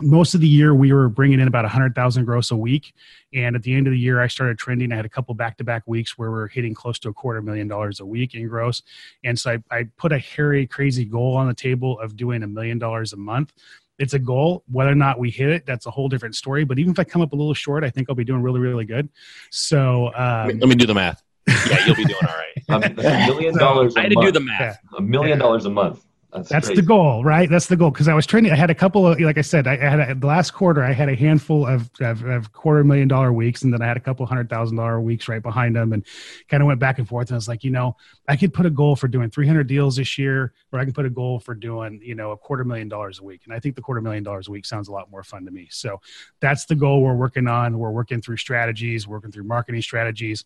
most 0.00 0.34
of 0.34 0.40
the 0.40 0.48
year 0.48 0.74
we 0.74 0.92
were 0.92 1.08
bringing 1.08 1.40
in 1.40 1.48
about 1.48 1.64
100000 1.64 2.24
gross 2.24 2.50
a 2.50 2.56
week 2.56 2.94
and 3.34 3.56
at 3.56 3.62
the 3.62 3.74
end 3.74 3.86
of 3.86 3.90
the 3.90 3.98
year 3.98 4.20
i 4.20 4.28
started 4.28 4.56
trending 4.56 4.92
i 4.92 4.96
had 4.96 5.04
a 5.04 5.08
couple 5.08 5.34
back-to-back 5.34 5.82
weeks 5.86 6.16
where 6.16 6.30
we 6.30 6.38
are 6.38 6.46
hitting 6.46 6.72
close 6.72 6.98
to 6.98 7.08
a 7.08 7.12
quarter 7.12 7.42
million 7.42 7.66
dollars 7.66 7.98
a 8.00 8.06
week 8.06 8.34
in 8.34 8.46
gross 8.46 8.82
and 9.24 9.38
so 9.38 9.58
I, 9.70 9.76
I 9.78 9.84
put 9.96 10.12
a 10.12 10.18
hairy 10.18 10.66
crazy 10.66 11.04
goal 11.04 11.36
on 11.36 11.48
the 11.48 11.54
table 11.54 11.98
of 11.98 12.16
doing 12.16 12.42
a 12.42 12.46
million 12.46 12.78
dollars 12.78 13.12
a 13.12 13.16
month 13.16 13.52
it's 13.98 14.14
a 14.14 14.18
goal. 14.18 14.64
Whether 14.70 14.92
or 14.92 14.94
not 14.94 15.18
we 15.18 15.30
hit 15.30 15.50
it, 15.50 15.66
that's 15.66 15.86
a 15.86 15.90
whole 15.90 16.08
different 16.08 16.34
story. 16.34 16.64
But 16.64 16.78
even 16.78 16.92
if 16.92 16.98
I 16.98 17.04
come 17.04 17.22
up 17.22 17.32
a 17.32 17.36
little 17.36 17.54
short, 17.54 17.84
I 17.84 17.90
think 17.90 18.08
I'll 18.08 18.14
be 18.14 18.24
doing 18.24 18.42
really, 18.42 18.60
really 18.60 18.84
good. 18.84 19.08
So 19.50 20.12
um, 20.14 20.48
let 20.48 20.68
me 20.68 20.74
do 20.74 20.86
the 20.86 20.94
math. 20.94 21.22
Yeah, 21.46 21.86
you'll 21.86 21.96
be 21.96 22.04
doing 22.04 22.20
all 22.22 22.34
right. 22.36 22.94
a 22.98 23.26
million 23.26 23.56
dollars. 23.56 23.96
I 23.96 24.02
had 24.02 24.12
to 24.12 24.20
do 24.20 24.32
the 24.32 24.40
math. 24.40 24.78
A 24.96 25.00
million 25.00 25.38
dollars 25.38 25.64
a 25.64 25.70
month. 25.70 26.04
That's, 26.32 26.50
That's 26.50 26.68
the 26.68 26.82
goal, 26.82 27.24
right? 27.24 27.48
That's 27.48 27.66
the 27.66 27.76
goal. 27.76 27.90
Because 27.90 28.06
I 28.06 28.12
was 28.12 28.26
training. 28.26 28.52
I 28.52 28.56
had 28.56 28.68
a 28.68 28.74
couple 28.74 29.06
of, 29.06 29.18
like 29.18 29.38
I 29.38 29.42
said, 29.42 29.66
I, 29.66 29.76
had 29.76 30.10
a, 30.10 30.14
the 30.14 30.26
last 30.26 30.50
quarter. 30.50 30.82
I 30.82 30.92
had 30.92 31.08
a 31.08 31.14
handful 31.14 31.66
of, 31.66 31.90
of, 32.00 32.22
of, 32.24 32.52
quarter 32.52 32.84
million 32.84 33.08
dollar 33.08 33.32
weeks, 33.32 33.62
and 33.62 33.72
then 33.72 33.80
I 33.80 33.86
had 33.86 33.96
a 33.96 34.00
couple 34.00 34.26
hundred 34.26 34.50
thousand 34.50 34.76
dollar 34.76 35.00
weeks 35.00 35.26
right 35.26 35.42
behind 35.42 35.74
them, 35.74 35.94
and 35.94 36.04
kind 36.48 36.62
of 36.62 36.66
went 36.66 36.80
back 36.80 36.98
and 36.98 37.08
forth. 37.08 37.28
And 37.28 37.34
I 37.34 37.38
was 37.38 37.48
like, 37.48 37.64
you 37.64 37.70
know, 37.70 37.96
I 38.28 38.36
could 38.36 38.52
put 38.52 38.66
a 38.66 38.70
goal 38.70 38.94
for 38.94 39.08
doing 39.08 39.30
300 39.30 39.66
deals 39.66 39.96
this 39.96 40.18
year, 40.18 40.52
or 40.70 40.78
I 40.78 40.84
can 40.84 40.92
put 40.92 41.06
a 41.06 41.10
goal 41.10 41.40
for 41.40 41.54
doing, 41.54 41.98
you 42.04 42.14
know, 42.14 42.32
a 42.32 42.36
quarter 42.36 42.62
million 42.62 42.88
dollars 42.88 43.20
a 43.20 43.24
week. 43.24 43.42
And 43.46 43.54
I 43.54 43.58
think 43.58 43.74
the 43.74 43.82
quarter 43.82 44.02
million 44.02 44.22
dollars 44.22 44.48
a 44.48 44.50
week 44.50 44.66
sounds 44.66 44.88
a 44.88 44.92
lot 44.92 45.10
more 45.10 45.22
fun 45.22 45.46
to 45.46 45.50
me. 45.50 45.68
So 45.70 45.98
that's 46.40 46.66
the 46.66 46.74
goal 46.74 47.00
we're 47.00 47.16
working 47.16 47.48
on. 47.48 47.78
We're 47.78 47.90
working 47.90 48.20
through 48.20 48.36
strategies, 48.36 49.08
working 49.08 49.32
through 49.32 49.44
marketing 49.44 49.80
strategies 49.80 50.44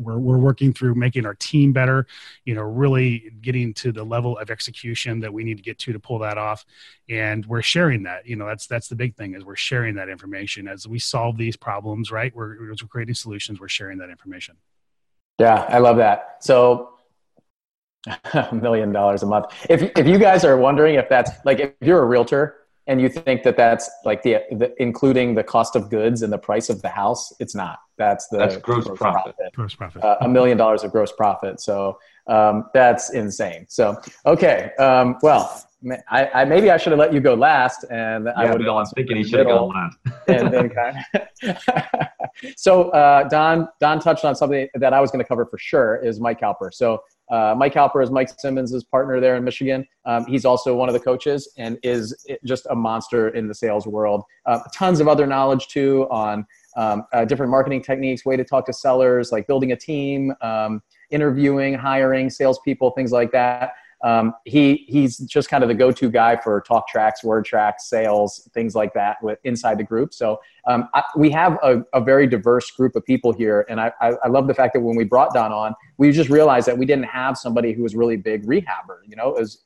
we're, 0.00 0.18
we're 0.18 0.38
working 0.38 0.72
through 0.72 0.94
making 0.94 1.26
our 1.26 1.34
team 1.34 1.72
better 1.72 2.06
you 2.44 2.54
know 2.54 2.62
really 2.62 3.30
getting 3.40 3.72
to 3.74 3.92
the 3.92 4.02
level 4.02 4.38
of 4.38 4.50
execution 4.50 5.20
that 5.20 5.32
we 5.32 5.44
need 5.44 5.56
to 5.56 5.62
get 5.62 5.78
to 5.78 5.92
to 5.92 6.00
pull 6.00 6.18
that 6.20 6.38
off. 6.38 6.64
And 7.08 7.44
we're 7.46 7.62
sharing 7.62 8.04
that 8.04 8.26
you 8.26 8.36
know 8.36 8.46
that's 8.46 8.66
that's 8.66 8.88
the 8.88 8.96
big 8.96 9.16
thing 9.16 9.34
is 9.34 9.44
we're 9.44 9.56
sharing 9.56 9.94
that 9.96 10.08
information. 10.08 10.68
As 10.68 10.86
we 10.86 10.98
solve 10.98 11.36
these 11.36 11.56
problems 11.56 12.10
right 12.10 12.34
we're, 12.34 12.60
we're 12.60 12.74
creating 12.88 13.14
solutions 13.14 13.60
we're 13.60 13.68
sharing 13.68 13.98
that 13.98 14.10
information. 14.10 14.56
Yeah 15.38 15.66
i 15.68 15.78
love 15.78 15.96
that. 15.96 16.36
So 16.40 16.94
a 18.34 18.54
million 18.54 18.92
dollars 18.92 19.22
a 19.22 19.26
month. 19.26 19.46
If, 19.68 19.82
if 19.96 20.06
you 20.06 20.18
guys 20.18 20.44
are 20.44 20.56
wondering 20.56 20.94
if 20.94 21.08
that's 21.08 21.30
like 21.44 21.60
if 21.60 21.72
you're 21.80 22.02
a 22.02 22.06
realtor 22.06 22.56
and 22.86 23.00
you 23.00 23.08
think 23.08 23.42
that 23.42 23.56
that's 23.56 23.90
like 24.04 24.22
the, 24.22 24.38
the, 24.50 24.74
including 24.82 25.34
the 25.34 25.44
cost 25.44 25.76
of 25.76 25.90
goods 25.90 26.22
and 26.22 26.32
the 26.32 26.38
price 26.38 26.70
of 26.70 26.82
the 26.82 26.88
house 26.88 27.32
it's 27.38 27.54
not 27.54 27.78
that's 28.00 28.26
the 28.28 28.38
that's 28.38 28.56
gross, 28.56 28.86
gross 28.86 28.98
profit. 28.98 29.36
profit. 29.36 29.52
gross 29.54 29.74
profit 29.74 30.02
uh, 30.02 30.16
a 30.22 30.28
million 30.28 30.56
dollars 30.56 30.82
of 30.82 30.90
gross 30.90 31.12
profit 31.12 31.60
so 31.60 31.98
um, 32.26 32.64
that's 32.72 33.10
insane 33.10 33.66
so 33.68 34.00
okay 34.26 34.72
um, 34.78 35.16
well 35.22 35.62
I, 36.10 36.28
I, 36.34 36.44
maybe 36.44 36.70
I 36.70 36.76
should 36.76 36.92
have 36.92 36.98
let 36.98 37.12
you 37.12 37.20
go 37.20 37.32
last, 37.32 37.86
and 37.90 38.26
yeah, 38.26 38.32
I 38.36 38.42
would 38.50 38.60
have 38.60 38.66
gone. 38.66 38.84
Thinking 38.84 39.16
he 39.16 39.24
should 39.24 39.38
have 39.38 39.48
gone 39.48 39.70
last. 39.70 39.96
and 40.28 40.52
then 40.52 40.68
kind 40.76 40.98
of 41.14 41.58
so 42.56 42.90
uh, 42.90 43.28
Don 43.28 43.66
Don 43.80 43.98
touched 43.98 44.26
on 44.26 44.34
something 44.34 44.68
that 44.74 44.92
I 44.92 45.00
was 45.00 45.10
going 45.10 45.24
to 45.24 45.28
cover 45.28 45.46
for 45.46 45.56
sure 45.56 45.96
is 45.96 46.20
Mike 46.20 46.40
Cowper. 46.40 46.70
So 46.70 47.02
uh, 47.30 47.54
Mike 47.56 47.74
Halper 47.74 48.02
is 48.02 48.10
Mike 48.10 48.28
Simmons' 48.38 48.84
partner 48.84 49.20
there 49.20 49.36
in 49.36 49.44
Michigan. 49.44 49.86
Um, 50.04 50.26
he's 50.26 50.44
also 50.44 50.74
one 50.74 50.88
of 50.88 50.92
the 50.92 51.00
coaches 51.00 51.50
and 51.56 51.78
is 51.82 52.26
just 52.44 52.66
a 52.70 52.74
monster 52.74 53.28
in 53.28 53.46
the 53.46 53.54
sales 53.54 53.86
world. 53.86 54.24
Uh, 54.46 54.60
tons 54.74 55.00
of 55.00 55.08
other 55.08 55.26
knowledge 55.26 55.68
too 55.68 56.06
on 56.10 56.44
um, 56.76 57.04
uh, 57.12 57.24
different 57.24 57.50
marketing 57.50 57.82
techniques, 57.82 58.24
way 58.24 58.36
to 58.36 58.44
talk 58.44 58.66
to 58.66 58.72
sellers, 58.72 59.32
like 59.32 59.46
building 59.46 59.72
a 59.72 59.76
team, 59.76 60.34
um, 60.40 60.82
interviewing, 61.10 61.74
hiring 61.74 62.30
salespeople, 62.30 62.90
things 62.92 63.12
like 63.12 63.32
that 63.32 63.72
um, 64.02 64.34
he 64.44 64.86
he's 64.88 65.18
just 65.18 65.50
kind 65.50 65.62
of 65.62 65.68
the 65.68 65.74
go-to 65.74 66.10
guy 66.10 66.36
for 66.36 66.60
talk 66.62 66.88
tracks, 66.88 67.22
word 67.22 67.44
tracks, 67.44 67.88
sales, 67.88 68.48
things 68.54 68.74
like 68.74 68.94
that 68.94 69.22
with 69.22 69.38
inside 69.44 69.78
the 69.78 69.84
group. 69.84 70.14
So 70.14 70.40
um, 70.66 70.88
I, 70.94 71.02
we 71.16 71.30
have 71.30 71.58
a, 71.62 71.82
a, 71.92 72.00
very 72.00 72.26
diverse 72.26 72.70
group 72.70 72.96
of 72.96 73.04
people 73.04 73.32
here, 73.32 73.66
and 73.68 73.78
I, 73.78 73.92
I, 74.00 74.12
I, 74.24 74.28
love 74.28 74.46
the 74.46 74.54
fact 74.54 74.72
that 74.72 74.80
when 74.80 74.96
we 74.96 75.04
brought 75.04 75.34
Don 75.34 75.52
on, 75.52 75.74
we 75.98 76.10
just 76.12 76.30
realized 76.30 76.66
that 76.68 76.78
we 76.78 76.86
didn't 76.86 77.04
have 77.04 77.36
somebody 77.36 77.72
who 77.72 77.82
was 77.82 77.94
really 77.94 78.16
big 78.16 78.46
rehabber. 78.46 79.00
You 79.06 79.16
know, 79.16 79.34
it, 79.34 79.40
was, 79.40 79.64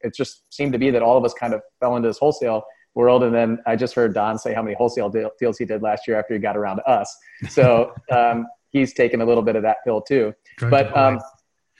it 0.00 0.14
just 0.14 0.52
seemed 0.52 0.72
to 0.72 0.78
be 0.78 0.90
that 0.90 1.02
all 1.02 1.18
of 1.18 1.24
us 1.24 1.34
kind 1.34 1.52
of 1.52 1.60
fell 1.78 1.96
into 1.96 2.08
this 2.08 2.18
wholesale 2.18 2.64
world. 2.94 3.22
And 3.22 3.34
then 3.34 3.58
I 3.66 3.76
just 3.76 3.94
heard 3.94 4.14
Don 4.14 4.38
say 4.38 4.54
how 4.54 4.62
many 4.62 4.74
wholesale 4.76 5.12
deals 5.38 5.58
he 5.58 5.64
did 5.64 5.82
last 5.82 6.06
year 6.06 6.18
after 6.18 6.34
he 6.34 6.40
got 6.40 6.56
around 6.56 6.76
to 6.76 6.88
us. 6.88 7.14
So 7.48 7.92
um, 8.10 8.46
he's 8.70 8.92
taken 8.92 9.20
a 9.20 9.24
little 9.24 9.42
bit 9.42 9.56
of 9.56 9.62
that 9.62 9.78
pill 9.84 10.00
too. 10.00 10.34
but 10.60 10.96
um, 10.96 11.20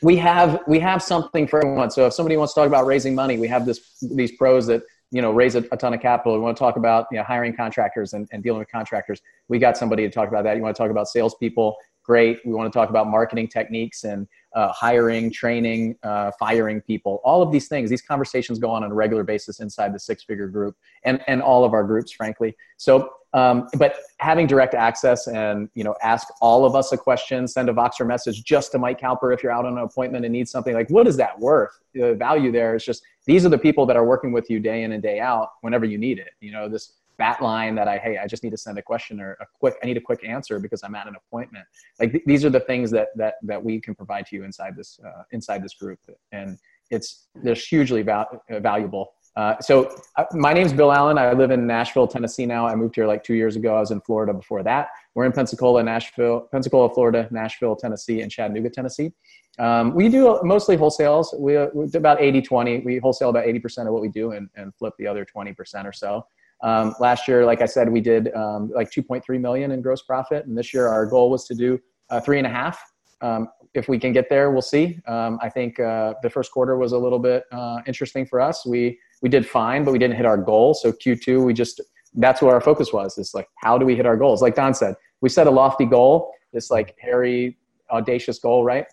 we 0.03 0.17
have 0.17 0.61
we 0.67 0.79
have 0.81 1.03
something 1.03 1.47
for 1.47 1.65
everyone. 1.65 1.91
So 1.91 2.07
if 2.07 2.13
somebody 2.13 2.37
wants 2.37 2.55
to 2.55 2.61
talk 2.61 2.67
about 2.67 2.87
raising 2.87 3.15
money, 3.15 3.39
we 3.39 3.49
have 3.49 3.65
this 3.65 3.99
these 4.15 4.33
pros 4.33 4.67
that 4.67 4.83
you 5.11 5.23
know 5.23 5.33
raise 5.33 5.55
a, 5.55 5.65
a 5.73 5.77
ton 5.77 5.95
of 5.95 6.01
capital. 6.01 6.35
We 6.35 6.41
want 6.41 6.57
to 6.57 6.59
talk 6.59 6.77
about 6.77 7.07
you 7.11 7.19
know 7.19 7.25
hiring 7.25 7.55
contractors 7.55 8.13
and, 8.13 8.29
and 8.33 8.43
dealing 8.43 8.59
with 8.59 8.71
contractors. 8.71 9.21
We 9.49 9.59
got 9.59 9.77
somebody 9.77 10.03
to 10.03 10.11
talk 10.11 10.29
about 10.29 10.45
that. 10.45 10.57
You 10.57 10.63
want 10.63 10.77
to 10.77 10.83
talk 10.83 10.91
about 10.91 11.09
salespeople? 11.09 11.77
Great. 12.05 12.41
We 12.45 12.53
want 12.53 12.71
to 12.71 12.79
talk 12.79 12.91
about 12.91 13.09
marketing 13.09 13.49
techniques 13.49 14.05
and 14.05 14.29
uh, 14.55 14.71
hiring, 14.73 15.31
training, 15.33 15.97
uh, 16.03 16.31
firing 16.39 16.83
people. 16.83 17.21
All 17.25 17.41
of 17.41 17.51
these 17.51 17.67
things. 17.67 17.89
These 17.89 18.03
conversations 18.03 18.59
go 18.59 18.71
on 18.71 18.85
on 18.85 18.93
a 18.93 18.95
regular 18.95 19.25
basis 19.25 19.61
inside 19.61 19.95
the 19.95 19.99
six 19.99 20.23
figure 20.23 20.49
group 20.49 20.77
and 21.05 21.21
and 21.27 21.41
all 21.41 21.65
of 21.65 21.73
our 21.73 21.83
groups, 21.83 22.13
frankly. 22.13 22.55
So 22.77 23.11
um, 23.35 23.67
but 23.79 23.97
having 24.19 24.47
direct 24.47 24.75
access 24.75 25.27
and 25.27 25.69
you 25.75 25.83
know 25.83 25.95
ask 26.03 26.29
all 26.41 26.65
of 26.65 26.77
us 26.77 26.93
a 26.93 26.97
question, 26.97 27.49
send 27.49 27.69
a 27.69 27.73
Voxer 27.73 28.07
message 28.07 28.45
just 28.45 28.71
to 28.73 28.79
Mike 28.79 29.01
Cowper 29.01 29.33
if 29.33 29.43
you're 29.43 29.51
out 29.51 29.65
on 29.65 29.73
an 29.73 29.83
appointment 29.83 30.25
and 30.25 30.33
need 30.33 30.49
something 30.49 30.73
like 30.73 30.89
what 30.91 31.09
is 31.09 31.17
that 31.17 31.39
worth? 31.41 31.73
The 31.95 32.15
value 32.15 32.53
there 32.53 32.77
is 32.77 32.85
just 32.85 33.03
these 33.27 33.45
are 33.45 33.49
the 33.49 33.59
people 33.59 33.87
that 33.87 33.97
are 33.97 34.05
working 34.05 34.31
with 34.31 34.51
you 34.51 34.61
day 34.61 34.85
in 34.85 34.93
and 34.93 35.03
day 35.03 35.21
out 35.21 35.49
whenever 35.63 35.85
you 35.85 35.99
need 35.99 36.19
it. 36.19 36.31
You 36.41 36.53
know 36.53 36.69
this 36.69 36.93
bat 37.19 37.43
line 37.43 37.75
that 37.75 37.89
I 37.89 37.99
hey 37.99 38.19
I 38.19 38.27
just 38.27 38.43
need 38.43 38.51
to 38.51 38.57
send 38.57 38.79
a 38.79 38.83
question 38.83 39.21
or 39.21 39.33
a 39.41 39.47
quick 39.59 39.75
I 39.83 39.87
need 39.87 39.97
a 39.97 40.01
quick 40.01 40.25
answer 40.27 40.59
because 40.59 40.83
I'm 40.83 40.95
at 40.95 41.07
an 41.07 41.17
appointment. 41.17 41.65
Like 42.01 42.13
th- 42.13 42.25
these 42.27 42.45
are 42.45 42.51
the 42.51 42.61
things 42.61 42.91
that 42.93 43.09
that 43.17 43.35
that 43.43 43.63
we 43.63 43.81
can 43.81 43.95
provide 43.95 44.27
to 44.27 44.37
you 44.37 44.45
inside 44.45 44.77
this 44.77 44.99
uh, 45.05 45.23
inside 45.33 45.63
this 45.63 45.75
group 45.75 45.99
and 46.33 46.59
it's 46.91 47.27
they're 47.43 47.55
hugely 47.55 48.03
val- 48.03 48.43
valuable 48.51 49.15
uh, 49.37 49.59
so 49.61 49.97
uh, 50.17 50.25
my 50.33 50.53
name's 50.53 50.73
Bill 50.73 50.93
Allen. 50.93 51.19
I 51.19 51.33
live 51.33 51.51
in 51.51 51.67
Nashville, 51.67 52.07
Tennessee 52.07 52.47
now. 52.47 52.67
I 52.67 52.77
moved 52.77 52.95
here 52.95 53.07
like 53.07 53.25
two 53.25 53.35
years 53.35 53.57
ago. 53.57 53.75
I 53.75 53.81
was 53.81 53.91
in 53.91 54.01
Florida 54.01 54.33
before 54.33 54.63
that. 54.63 54.89
We're 55.15 55.25
in 55.25 55.33
Pensacola, 55.33 55.83
Nashville, 55.83 56.49
Pensacola, 56.53 56.93
Florida, 56.95 57.27
Nashville, 57.33 57.75
Tennessee, 57.75 58.21
and 58.21 58.31
Chattanooga, 58.31 58.71
Tennessee. 58.71 59.13
Um, 59.59 59.93
we 59.93 60.09
do 60.09 60.41
mostly 60.45 60.77
wholesales. 60.77 61.37
We, 61.39 61.57
uh, 61.57 61.69
we 61.75 61.87
do 61.87 61.99
about 61.99 62.21
80, 62.21 62.43
20. 62.43 62.81
We 62.81 62.99
wholesale 62.99 63.31
about 63.31 63.45
80% 63.45 63.87
of 63.87 63.93
what 63.93 64.03
we 64.03 64.09
do 64.09 64.33
and, 64.33 64.49
and 64.57 64.75
flip 64.75 64.95
the 64.99 65.07
other 65.07 65.25
20% 65.25 65.85
or 65.85 65.93
so. 65.93 66.27
Um, 66.65 66.95
last 66.99 67.29
year, 67.29 67.45
like 67.45 67.61
I 67.61 67.67
said, 67.67 67.91
we 67.91 68.01
did 68.01 68.35
um, 68.35 68.71
like 68.75 68.91
2.3 68.91 69.39
million 69.39 69.71
in 69.71 69.83
gross 69.83 70.03
profit. 70.03 70.47
And 70.47 70.57
this 70.57 70.73
year 70.73 70.89
our 70.89 71.05
goal 71.05 71.31
was 71.31 71.45
to 71.45 71.55
do 71.55 71.79
uh, 72.09 72.21
three 72.21 72.39
and 72.39 72.47
a 72.47 72.51
half. 72.51 72.83
Um, 73.21 73.49
if 73.75 73.89
we 73.89 73.99
can 73.99 74.13
get 74.13 74.31
there, 74.31 74.51
we'll 74.51 74.63
see. 74.63 74.99
Um, 75.07 75.39
I 75.43 75.51
think 75.51 75.79
uh, 75.79 76.15
the 76.23 76.31
first 76.31 76.53
quarter 76.53 76.77
was 76.77 76.93
a 76.93 76.99
little 76.99 77.19
bit 77.19 77.45
uh, 77.53 77.81
interesting 77.87 78.25
for 78.27 78.41
us. 78.41 78.65
We 78.65 78.99
we 79.21 79.29
did 79.29 79.47
fine, 79.47 79.85
but 79.85 79.93
we 79.93 79.99
didn't 79.99 80.17
hit 80.17 80.27
our 80.27 80.37
goal. 80.37 80.75
So 80.75 80.93
Q2, 80.93 81.45
we 81.45 81.55
just 81.55 81.81
that's 82.15 82.41
where 82.41 82.55
our 82.55 82.61
focus 82.61 82.93
was. 82.93 83.19
Is 83.19 83.35
like 83.35 83.49
how 83.57 83.77
do 83.77 83.85
we 83.85 83.97
hit 83.97 84.07
our 84.07 84.17
goals? 84.17 84.43
Like 84.43 84.55
Don 84.55 84.75
said, 84.75 84.95
we 85.21 85.29
set 85.29 85.47
a 85.47 85.51
lofty 85.51 85.87
goal, 85.87 86.33
this 86.53 86.71
like 86.71 86.95
hairy, 87.01 87.59
audacious 87.91 88.39
goal, 88.39 88.65
right? 88.65 88.87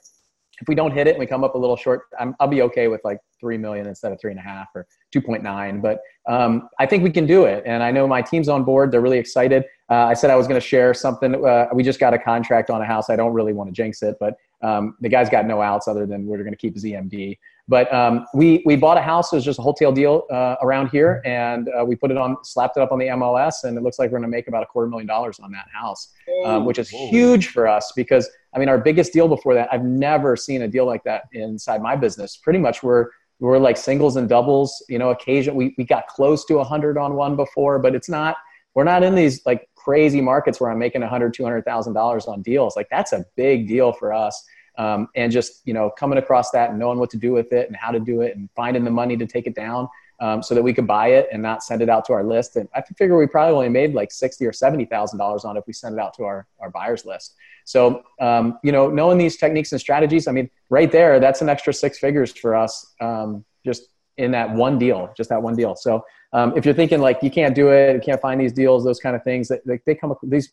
If 0.59 0.67
we 0.67 0.75
don't 0.75 0.91
hit 0.91 1.07
it 1.07 1.11
and 1.11 1.19
we 1.19 1.25
come 1.27 1.43
up 1.43 1.55
a 1.55 1.57
little 1.57 1.77
short, 1.77 2.03
I'm, 2.19 2.35
i 2.39 2.45
will 2.45 2.51
be 2.51 2.61
okay 2.63 2.87
with 2.87 3.01
like 3.03 3.19
three 3.41 3.57
million 3.57 3.87
instead 3.87 4.13
of 4.13 4.21
three 4.21 4.31
and 4.31 4.39
a 4.39 4.43
half 4.43 4.67
or 4.73 4.87
two 5.11 5.19
point 5.21 5.43
nine. 5.43 5.81
But 5.81 5.99
um, 6.29 6.69
I 6.79 6.85
think 6.85 7.03
we 7.03 7.11
can 7.11 7.25
do 7.25 7.43
it, 7.43 7.63
and 7.65 7.83
I 7.83 7.91
know 7.91 8.07
my 8.07 8.21
team's 8.21 8.47
on 8.47 8.63
board. 8.63 8.91
They're 8.91 9.01
really 9.01 9.19
excited. 9.19 9.65
Uh, 9.89 10.05
I 10.05 10.13
said 10.13 10.29
I 10.29 10.37
was 10.37 10.47
going 10.47 10.59
to 10.59 10.65
share 10.65 10.93
something. 10.93 11.45
Uh, 11.45 11.67
we 11.73 11.83
just 11.83 11.99
got 11.99 12.13
a 12.13 12.19
contract 12.19 12.69
on 12.69 12.81
a 12.81 12.85
house. 12.85 13.09
I 13.09 13.17
don't 13.17 13.33
really 13.33 13.51
want 13.51 13.67
to 13.67 13.73
jinx 13.73 14.01
it, 14.01 14.15
but 14.21 14.37
um, 14.61 14.95
the 15.01 15.09
guy's 15.09 15.29
got 15.29 15.45
no 15.45 15.61
outs 15.61 15.87
other 15.87 16.05
than 16.05 16.25
we're 16.27 16.37
going 16.37 16.51
to 16.51 16.55
keep 16.55 16.75
EMD. 16.75 17.37
But 17.67 17.93
um, 17.93 18.25
we 18.33 18.63
we 18.65 18.75
bought 18.75 18.97
a 18.97 19.01
house. 19.01 19.31
It 19.31 19.37
was 19.37 19.45
just 19.45 19.59
a 19.59 19.61
wholesale 19.61 19.91
deal 19.91 20.23
uh, 20.31 20.55
around 20.61 20.89
here, 20.89 21.21
and 21.25 21.69
uh, 21.69 21.85
we 21.85 21.95
put 21.95 22.11
it 22.11 22.17
on, 22.17 22.35
slapped 22.43 22.75
it 22.75 22.83
up 22.83 22.91
on 22.91 22.99
the 22.99 23.07
MLS, 23.07 23.63
and 23.63 23.77
it 23.77 23.81
looks 23.81 23.97
like 23.99 24.11
we're 24.11 24.19
going 24.19 24.29
to 24.29 24.35
make 24.35 24.47
about 24.47 24.63
a 24.63 24.65
quarter 24.65 24.89
million 24.89 25.07
dollars 25.07 25.39
on 25.39 25.51
that 25.51 25.67
house, 25.73 26.11
um, 26.45 26.65
which 26.65 26.79
is 26.79 26.89
huge 26.89 27.47
for 27.47 27.67
us 27.67 27.93
because 27.95 28.29
I 28.53 28.59
mean 28.59 28.67
our 28.67 28.77
biggest 28.77 29.13
deal 29.13 29.27
before 29.27 29.53
that. 29.53 29.69
I've 29.71 29.85
never 29.85 30.35
seen 30.35 30.63
a 30.63 30.67
deal 30.67 30.85
like 30.85 31.03
that 31.03 31.23
inside 31.33 31.81
my 31.81 31.95
business. 31.95 32.35
Pretty 32.35 32.59
much 32.59 32.83
we're 32.83 33.07
we're 33.41 33.57
like 33.57 33.77
singles 33.77 34.15
and 34.15 34.29
doubles. 34.29 34.83
You 34.87 34.99
know, 34.99 35.09
occasion 35.09 35.55
we 35.55 35.75
we 35.77 35.83
got 35.83 36.07
close 36.07 36.45
to 36.45 36.59
a 36.59 36.63
hundred 36.63 36.97
on 36.97 37.15
one 37.15 37.35
before, 37.35 37.79
but 37.79 37.95
it's 37.95 38.09
not. 38.09 38.37
We're 38.73 38.85
not 38.85 39.03
in 39.03 39.15
these 39.15 39.45
like 39.45 39.67
crazy 39.75 40.21
markets 40.21 40.61
where 40.61 40.71
I'm 40.71 40.79
making 40.79 41.03
a 41.03 41.09
hundred, 41.09 41.33
two 41.33 41.43
hundred 41.43 41.65
thousand 41.65 41.93
dollars 41.93 42.25
on 42.25 42.41
deals. 42.41 42.75
Like 42.75 42.87
that's 42.89 43.11
a 43.11 43.25
big 43.35 43.67
deal 43.67 43.91
for 43.91 44.13
us 44.13 44.41
um, 44.77 45.07
and 45.15 45.31
just 45.31 45.61
you 45.65 45.73
know 45.73 45.89
coming 45.89 46.17
across 46.17 46.51
that 46.51 46.69
and 46.69 46.79
knowing 46.79 46.99
what 46.99 47.09
to 47.09 47.17
do 47.17 47.31
with 47.31 47.51
it 47.51 47.67
and 47.67 47.75
how 47.75 47.91
to 47.91 47.99
do 47.99 48.21
it 48.21 48.35
and 48.35 48.49
finding 48.55 48.83
the 48.83 48.91
money 48.91 49.17
to 49.17 49.25
take 49.25 49.47
it 49.47 49.55
down 49.55 49.87
um, 50.21 50.41
so 50.41 50.55
that 50.55 50.61
we 50.61 50.73
could 50.73 50.87
buy 50.87 51.07
it 51.07 51.27
and 51.33 51.41
not 51.41 51.63
send 51.63 51.81
it 51.81 51.89
out 51.89 52.05
to 52.05 52.13
our 52.13 52.23
list. 52.23 52.55
And 52.55 52.69
I 52.73 52.81
figure 52.81 53.17
we 53.17 53.27
probably 53.27 53.55
only 53.55 53.69
made 53.69 53.93
like 53.93 54.11
sixty 54.11 54.45
or 54.45 54.53
seventy 54.53 54.85
thousand 54.85 55.19
dollars 55.19 55.43
on 55.43 55.57
it 55.57 55.59
if 55.59 55.67
we 55.67 55.73
send 55.73 55.95
it 55.95 55.99
out 55.99 56.13
to 56.15 56.23
our 56.23 56.47
our 56.59 56.69
buyers 56.69 57.03
list. 57.05 57.35
So 57.65 58.03
um, 58.19 58.59
you 58.63 58.71
know, 58.71 58.89
knowing 58.89 59.17
these 59.17 59.35
techniques 59.35 59.71
and 59.71 59.81
strategies, 59.81 60.27
I 60.27 60.31
mean, 60.31 60.49
right 60.69 60.91
there, 60.91 61.19
that's 61.19 61.41
an 61.41 61.49
extra 61.49 61.73
six 61.73 61.99
figures 61.99 62.31
for 62.31 62.55
us 62.55 62.93
um, 63.01 63.43
just 63.65 63.89
in 64.17 64.31
that 64.31 64.51
one 64.51 64.77
deal, 64.77 65.11
just 65.17 65.29
that 65.29 65.41
one 65.41 65.55
deal. 65.55 65.75
So 65.75 66.05
um, 66.33 66.53
if 66.55 66.65
you're 66.65 66.75
thinking 66.75 67.01
like 67.01 67.19
you 67.23 67.31
can't 67.31 67.55
do 67.55 67.69
it, 67.69 67.95
you 67.95 68.01
can't 68.01 68.21
find 68.21 68.39
these 68.39 68.53
deals, 68.53 68.83
those 68.83 68.99
kind 68.99 69.15
of 69.15 69.23
things, 69.23 69.47
that 69.47 69.65
they, 69.65 69.79
they 69.85 69.95
come 69.95 70.15
these 70.23 70.51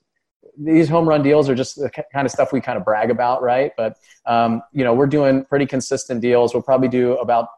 these 0.60 0.88
home 0.88 1.08
run 1.08 1.22
deals 1.22 1.48
are 1.48 1.54
just 1.54 1.76
the 1.76 1.90
kind 2.12 2.26
of 2.26 2.32
stuff 2.32 2.52
we 2.52 2.60
kind 2.60 2.76
of 2.76 2.84
brag 2.84 3.10
about, 3.10 3.42
right? 3.42 3.72
But 3.76 3.96
um, 4.26 4.62
you 4.72 4.82
know, 4.82 4.94
we're 4.94 5.06
doing 5.06 5.44
pretty 5.44 5.66
consistent 5.66 6.20
deals. 6.20 6.52
We'll 6.52 6.62
probably 6.62 6.88
do 6.88 7.16
about 7.18 7.48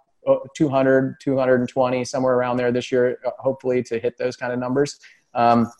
200, 0.56 1.16
220, 1.20 2.04
somewhere 2.04 2.34
around 2.34 2.56
there 2.56 2.72
this 2.72 2.92
year, 2.92 3.18
uh, 3.26 3.30
hopefully 3.38 3.82
to 3.84 3.98
hit 3.98 4.16
those 4.18 4.36
kind 4.36 4.52
of 4.52 4.58
numbers. 4.58 4.98
Um, 5.34 5.70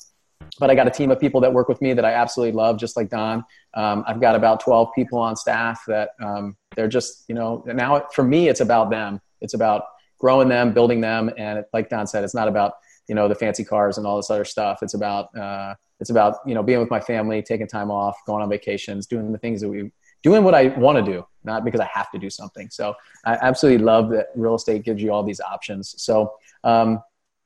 but 0.59 0.71
I 0.71 0.75
got 0.75 0.87
a 0.87 0.91
team 0.91 1.11
of 1.11 1.21
people 1.21 1.41
that 1.43 1.53
work 1.53 1.69
with 1.69 1.81
me 1.81 1.93
that 1.93 2.05
I 2.05 2.13
absolutely 2.13 2.57
love, 2.57 2.79
just 2.79 2.97
like 2.97 3.09
Don. 3.09 3.45
Um, 3.75 4.05
I've 4.07 4.21
got 4.21 4.35
about 4.35 4.61
12 4.61 4.89
people 4.95 5.19
on 5.19 5.37
staff 5.37 5.83
that 5.87 6.11
um, 6.21 6.57
they're 6.75 6.89
just, 6.89 7.25
you 7.29 7.35
know, 7.35 7.63
now 7.67 8.07
for 8.13 8.25
me, 8.25 8.49
it's 8.49 8.61
about 8.61 8.91
them. 8.91 9.21
It's 9.41 9.55
about 9.55 9.85
growing 10.19 10.49
them, 10.49 10.73
building 10.73 11.01
them. 11.01 11.31
And 11.37 11.65
like 11.73 11.89
Don 11.89 12.07
said, 12.07 12.25
it's 12.25 12.35
not 12.35 12.49
about, 12.49 12.75
you 13.09 13.15
know, 13.15 13.29
the 13.29 13.35
fancy 13.35 13.65
cars 13.65 13.99
and 13.99 14.07
all 14.07 14.17
this 14.17 14.31
other 14.31 14.45
stuff. 14.45 14.83
It's 14.83 14.95
about, 14.95 15.35
uh, 15.37 15.75
it's 15.99 16.11
about, 16.11 16.39
you 16.47 16.55
know, 16.55 16.63
being 16.63 16.81
with 16.81 16.91
my 16.91 17.01
family, 17.01 17.43
taking 17.43 17.67
time 17.67 17.91
off, 17.91 18.17
going 18.27 18.43
on 18.43 18.49
vacations, 18.49 19.07
doing 19.07 19.33
the 19.33 19.39
things 19.39 19.61
that 19.61 19.69
we, 19.69 19.91
doing 20.23 20.45
what 20.45 20.55
I 20.55 20.69
want 20.69 21.05
to 21.05 21.13
do, 21.13 21.27
not 21.45 21.65
because 21.65 21.81
I 21.81 21.89
have 21.93 22.11
to 22.13 22.19
do 22.19 22.31
something. 22.31 22.69
So 22.71 22.95
I 23.25 23.39
absolutely 23.41 23.85
love 23.85 24.11
that 24.11 24.29
real 24.35 24.55
estate 24.55 24.85
gives 24.85 25.03
you 25.03 25.13
all 25.13 25.23
these 25.23 25.41
options. 25.41 25.95
So, 25.99 26.35
um, 26.65 27.03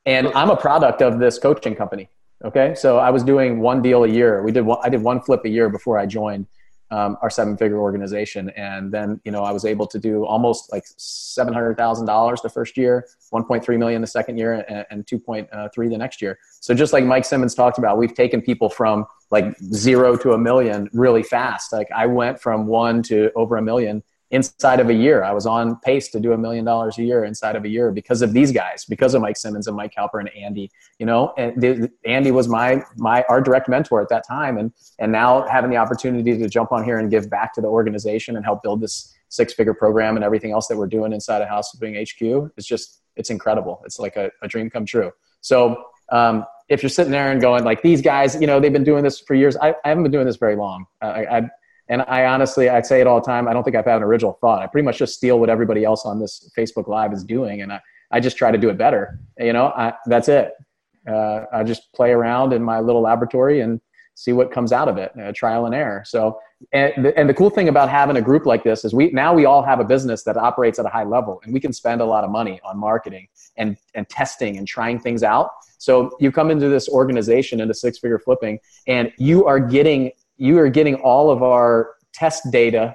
and 0.06 0.28
I'm 0.28 0.50
a 0.50 0.56
product 0.56 1.02
of 1.02 1.18
this 1.18 1.38
coaching 1.38 1.74
company. 1.74 2.08
Okay. 2.44 2.74
So 2.74 2.98
I 2.98 3.10
was 3.10 3.22
doing 3.22 3.60
one 3.60 3.80
deal 3.80 4.04
a 4.04 4.08
year. 4.08 4.42
We 4.42 4.52
did 4.52 4.62
one, 4.62 4.78
I 4.82 4.88
did 4.88 5.02
one 5.02 5.20
flip 5.22 5.42
a 5.44 5.48
year 5.48 5.68
before 5.70 5.98
I 5.98 6.06
joined 6.06 6.46
um, 6.90 7.16
our 7.22 7.30
seven 7.30 7.56
figure 7.56 7.78
organization. 7.78 8.50
And 8.50 8.92
then, 8.92 9.20
you 9.24 9.32
know, 9.32 9.42
I 9.42 9.52
was 9.52 9.64
able 9.64 9.86
to 9.88 9.98
do 9.98 10.24
almost 10.24 10.70
like 10.72 10.84
$700,000 10.84 12.42
the 12.42 12.48
first 12.48 12.76
year, 12.76 13.06
1.3 13.32 13.78
million 13.78 14.00
the 14.00 14.06
second 14.06 14.38
year 14.38 14.64
and, 14.68 14.86
and 14.90 15.06
2.3 15.06 15.48
uh, 15.52 15.68
the 15.74 15.98
next 15.98 16.22
year. 16.22 16.38
So 16.60 16.74
just 16.74 16.92
like 16.92 17.04
Mike 17.04 17.24
Simmons 17.24 17.54
talked 17.54 17.78
about, 17.78 17.98
we've 17.98 18.14
taken 18.14 18.40
people 18.40 18.68
from 18.68 19.06
like 19.30 19.58
zero 19.72 20.16
to 20.16 20.32
a 20.32 20.38
million 20.38 20.88
really 20.92 21.22
fast. 21.22 21.72
Like 21.72 21.88
I 21.94 22.06
went 22.06 22.40
from 22.40 22.66
one 22.66 23.02
to 23.04 23.30
over 23.34 23.56
a 23.56 23.62
million 23.62 24.02
inside 24.34 24.80
of 24.80 24.90
a 24.90 24.94
year. 24.94 25.22
I 25.22 25.32
was 25.32 25.46
on 25.46 25.76
pace 25.76 26.08
to 26.08 26.18
do 26.18 26.32
a 26.32 26.36
million 26.36 26.64
dollars 26.64 26.98
a 26.98 27.04
year 27.04 27.24
inside 27.24 27.54
of 27.54 27.64
a 27.64 27.68
year 27.68 27.92
because 27.92 28.20
of 28.20 28.32
these 28.32 28.50
guys, 28.50 28.84
because 28.84 29.14
of 29.14 29.22
Mike 29.22 29.36
Simmons 29.36 29.68
and 29.68 29.76
Mike 29.76 29.94
Halper 29.96 30.18
and 30.18 30.28
Andy. 30.36 30.72
You 30.98 31.06
know, 31.06 31.32
and 31.38 31.62
the, 31.62 31.90
Andy 32.04 32.32
was 32.32 32.48
my 32.48 32.82
my 32.96 33.24
our 33.28 33.40
direct 33.40 33.68
mentor 33.68 34.02
at 34.02 34.08
that 34.08 34.26
time, 34.26 34.58
and 34.58 34.72
and 34.98 35.12
now 35.12 35.46
having 35.46 35.70
the 35.70 35.76
opportunity 35.76 36.36
to 36.36 36.48
jump 36.48 36.72
on 36.72 36.84
here 36.84 36.98
and 36.98 37.10
give 37.10 37.30
back 37.30 37.54
to 37.54 37.60
the 37.60 37.68
organization 37.68 38.34
and 38.34 38.44
help 38.44 38.62
build 38.64 38.80
this 38.80 39.14
six 39.28 39.52
figure 39.52 39.74
program 39.74 40.16
and 40.16 40.24
everything 40.24 40.50
else 40.50 40.66
that 40.66 40.76
we're 40.76 40.88
doing 40.88 41.12
inside 41.12 41.40
of 41.40 41.48
House 41.48 41.70
Flipping 41.70 41.94
HQ 41.94 42.50
is 42.56 42.66
just 42.66 43.02
it's 43.14 43.30
incredible. 43.30 43.82
It's 43.84 44.00
like 44.00 44.16
a, 44.16 44.32
a 44.42 44.48
dream 44.48 44.68
come 44.68 44.84
true. 44.84 45.12
So. 45.40 45.84
Um, 46.12 46.44
if 46.68 46.82
you're 46.82 46.90
sitting 46.90 47.12
there 47.12 47.30
and 47.30 47.40
going 47.40 47.64
like 47.64 47.82
these 47.82 48.00
guys, 48.00 48.38
you 48.40 48.46
know, 48.46 48.58
they've 48.58 48.72
been 48.72 48.84
doing 48.84 49.02
this 49.04 49.20
for 49.20 49.34
years. 49.34 49.56
I, 49.56 49.70
I 49.84 49.88
haven't 49.88 50.02
been 50.02 50.12
doing 50.12 50.26
this 50.26 50.36
very 50.36 50.56
long. 50.56 50.86
Uh, 51.02 51.24
I 51.30 51.50
and 51.88 52.02
I 52.02 52.24
honestly, 52.26 52.68
I 52.68 52.80
say 52.82 53.00
it 53.00 53.06
all 53.06 53.20
the 53.20 53.26
time. 53.26 53.46
I 53.46 53.52
don't 53.52 53.62
think 53.62 53.76
I've 53.76 53.84
had 53.84 53.96
an 53.96 54.02
original 54.02 54.38
thought. 54.40 54.62
I 54.62 54.66
pretty 54.66 54.84
much 54.84 54.98
just 54.98 55.14
steal 55.14 55.38
what 55.38 55.50
everybody 55.50 55.84
else 55.84 56.06
on 56.06 56.18
this 56.18 56.50
Facebook 56.56 56.88
Live 56.88 57.12
is 57.12 57.24
doing, 57.24 57.62
and 57.62 57.72
I, 57.72 57.80
I 58.10 58.20
just 58.20 58.36
try 58.36 58.50
to 58.50 58.58
do 58.58 58.70
it 58.70 58.78
better. 58.78 59.18
You 59.38 59.52
know, 59.52 59.66
I, 59.66 59.92
that's 60.06 60.28
it. 60.28 60.52
Uh, 61.08 61.44
I 61.52 61.62
just 61.64 61.92
play 61.92 62.12
around 62.12 62.52
in 62.52 62.62
my 62.62 62.80
little 62.80 63.02
laboratory 63.02 63.60
and 63.60 63.80
see 64.14 64.32
what 64.32 64.50
comes 64.50 64.72
out 64.72 64.88
of 64.88 64.96
it, 64.96 65.12
uh, 65.20 65.32
trial 65.32 65.66
and 65.66 65.74
error. 65.74 66.02
So, 66.06 66.38
and 66.72 67.04
the, 67.04 67.18
and 67.18 67.28
the 67.28 67.34
cool 67.34 67.50
thing 67.50 67.68
about 67.68 67.90
having 67.90 68.16
a 68.16 68.22
group 68.22 68.46
like 68.46 68.62
this 68.64 68.84
is 68.84 68.94
we 68.94 69.10
now 69.10 69.34
we 69.34 69.44
all 69.44 69.62
have 69.62 69.80
a 69.80 69.84
business 69.84 70.22
that 70.22 70.36
operates 70.36 70.78
at 70.78 70.86
a 70.86 70.88
high 70.88 71.04
level, 71.04 71.40
and 71.44 71.52
we 71.52 71.60
can 71.60 71.72
spend 71.72 72.00
a 72.00 72.04
lot 72.04 72.24
of 72.24 72.30
money 72.30 72.60
on 72.64 72.78
marketing 72.78 73.28
and 73.56 73.76
and 73.94 74.08
testing 74.08 74.56
and 74.56 74.66
trying 74.66 74.98
things 74.98 75.22
out. 75.22 75.50
So 75.78 76.16
you 76.20 76.32
come 76.32 76.50
into 76.50 76.68
this 76.68 76.88
organization 76.88 77.60
into 77.60 77.74
six 77.74 77.98
figure 77.98 78.18
flipping, 78.18 78.58
and 78.86 79.12
you 79.18 79.44
are 79.44 79.60
getting 79.60 80.12
you 80.44 80.58
are 80.58 80.68
getting 80.68 80.96
all 80.96 81.30
of 81.30 81.42
our 81.42 81.94
test 82.12 82.42
data 82.52 82.94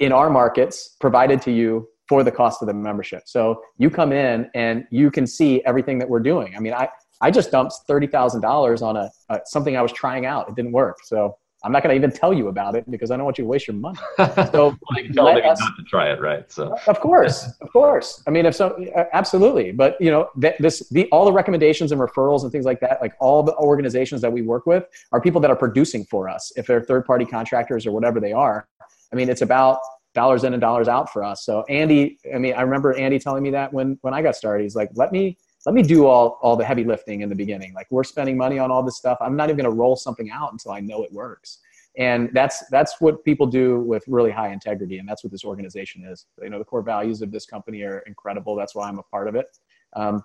in 0.00 0.10
our 0.10 0.28
markets 0.28 0.96
provided 1.00 1.40
to 1.40 1.52
you 1.52 1.88
for 2.08 2.24
the 2.24 2.32
cost 2.32 2.62
of 2.62 2.66
the 2.66 2.74
membership. 2.74 3.22
So 3.26 3.62
you 3.78 3.88
come 3.90 4.12
in 4.12 4.50
and 4.56 4.84
you 4.90 5.08
can 5.12 5.24
see 5.24 5.64
everything 5.64 6.00
that 6.00 6.08
we're 6.08 6.18
doing. 6.18 6.56
I 6.56 6.58
mean, 6.58 6.74
I, 6.74 6.88
I 7.20 7.30
just 7.30 7.52
dumped 7.52 7.74
$30,000 7.88 8.82
on 8.82 8.96
a, 8.96 9.08
a, 9.28 9.40
something 9.44 9.76
I 9.76 9.82
was 9.82 9.92
trying 9.92 10.26
out. 10.26 10.48
It 10.48 10.56
didn't 10.56 10.72
work. 10.72 10.96
So 11.04 11.36
I'm 11.64 11.72
not 11.72 11.82
going 11.82 11.94
to 11.94 11.96
even 11.96 12.12
tell 12.12 12.34
you 12.34 12.48
about 12.48 12.76
it 12.76 12.88
because 12.90 13.10
I 13.10 13.16
don't 13.16 13.24
want 13.24 13.38
you 13.38 13.44
to 13.44 13.48
waste 13.48 13.66
your 13.66 13.76
money. 13.76 13.98
So 14.52 14.76
like, 14.90 15.10
tell 15.12 15.26
us, 15.28 15.60
not 15.60 15.76
to 15.76 15.82
try 15.84 16.10
it, 16.10 16.20
right? 16.20 16.50
So 16.50 16.76
of 16.86 17.00
course, 17.00 17.50
of 17.60 17.72
course. 17.72 18.22
I 18.26 18.30
mean, 18.30 18.46
if 18.46 18.54
so, 18.54 18.70
uh, 18.94 19.04
absolutely. 19.12 19.72
But 19.72 20.00
you 20.00 20.10
know, 20.10 20.28
this 20.36 20.88
the 20.90 21.08
all 21.10 21.24
the 21.24 21.32
recommendations 21.32 21.90
and 21.92 22.00
referrals 22.00 22.42
and 22.42 22.52
things 22.52 22.64
like 22.64 22.80
that, 22.80 23.00
like 23.00 23.14
all 23.20 23.42
the 23.42 23.56
organizations 23.56 24.20
that 24.20 24.32
we 24.32 24.42
work 24.42 24.66
with 24.66 24.84
are 25.12 25.20
people 25.20 25.40
that 25.40 25.50
are 25.50 25.56
producing 25.56 26.04
for 26.04 26.28
us. 26.28 26.52
If 26.56 26.66
they're 26.66 26.82
third 26.82 27.06
party 27.06 27.24
contractors 27.24 27.86
or 27.86 27.92
whatever 27.92 28.20
they 28.20 28.32
are, 28.32 28.68
I 29.12 29.16
mean, 29.16 29.28
it's 29.28 29.42
about 29.42 29.78
dollars 30.14 30.44
in 30.44 30.52
and 30.52 30.60
dollars 30.60 30.88
out 30.88 31.12
for 31.12 31.24
us. 31.24 31.44
So 31.44 31.64
Andy, 31.68 32.18
I 32.32 32.38
mean, 32.38 32.54
I 32.54 32.62
remember 32.62 32.96
Andy 32.96 33.18
telling 33.18 33.42
me 33.42 33.50
that 33.50 33.72
when 33.72 33.98
when 34.02 34.14
I 34.14 34.22
got 34.22 34.36
started, 34.36 34.62
he's 34.62 34.76
like, 34.76 34.90
let 34.94 35.10
me 35.12 35.38
let 35.66 35.74
me 35.74 35.82
do 35.82 36.06
all, 36.06 36.38
all 36.42 36.56
the 36.56 36.64
heavy 36.64 36.84
lifting 36.84 37.22
in 37.22 37.28
the 37.28 37.34
beginning. 37.34 37.72
Like 37.72 37.86
we're 37.90 38.04
spending 38.04 38.36
money 38.36 38.58
on 38.58 38.70
all 38.70 38.82
this 38.82 38.96
stuff. 38.96 39.18
I'm 39.20 39.36
not 39.36 39.48
even 39.48 39.56
going 39.56 39.70
to 39.70 39.76
roll 39.76 39.96
something 39.96 40.30
out 40.30 40.52
until 40.52 40.72
I 40.72 40.80
know 40.80 41.02
it 41.02 41.12
works. 41.12 41.58
And 41.96 42.30
that's, 42.32 42.64
that's 42.70 43.00
what 43.00 43.24
people 43.24 43.46
do 43.46 43.80
with 43.80 44.02
really 44.08 44.30
high 44.30 44.52
integrity. 44.52 44.98
And 44.98 45.08
that's 45.08 45.22
what 45.22 45.30
this 45.30 45.44
organization 45.44 46.04
is. 46.04 46.26
You 46.42 46.50
know, 46.50 46.58
the 46.58 46.64
core 46.64 46.82
values 46.82 47.22
of 47.22 47.30
this 47.30 47.46
company 47.46 47.82
are 47.82 48.00
incredible. 48.00 48.56
That's 48.56 48.74
why 48.74 48.88
I'm 48.88 48.98
a 48.98 49.02
part 49.04 49.28
of 49.28 49.36
it. 49.36 49.46
Um, 49.94 50.24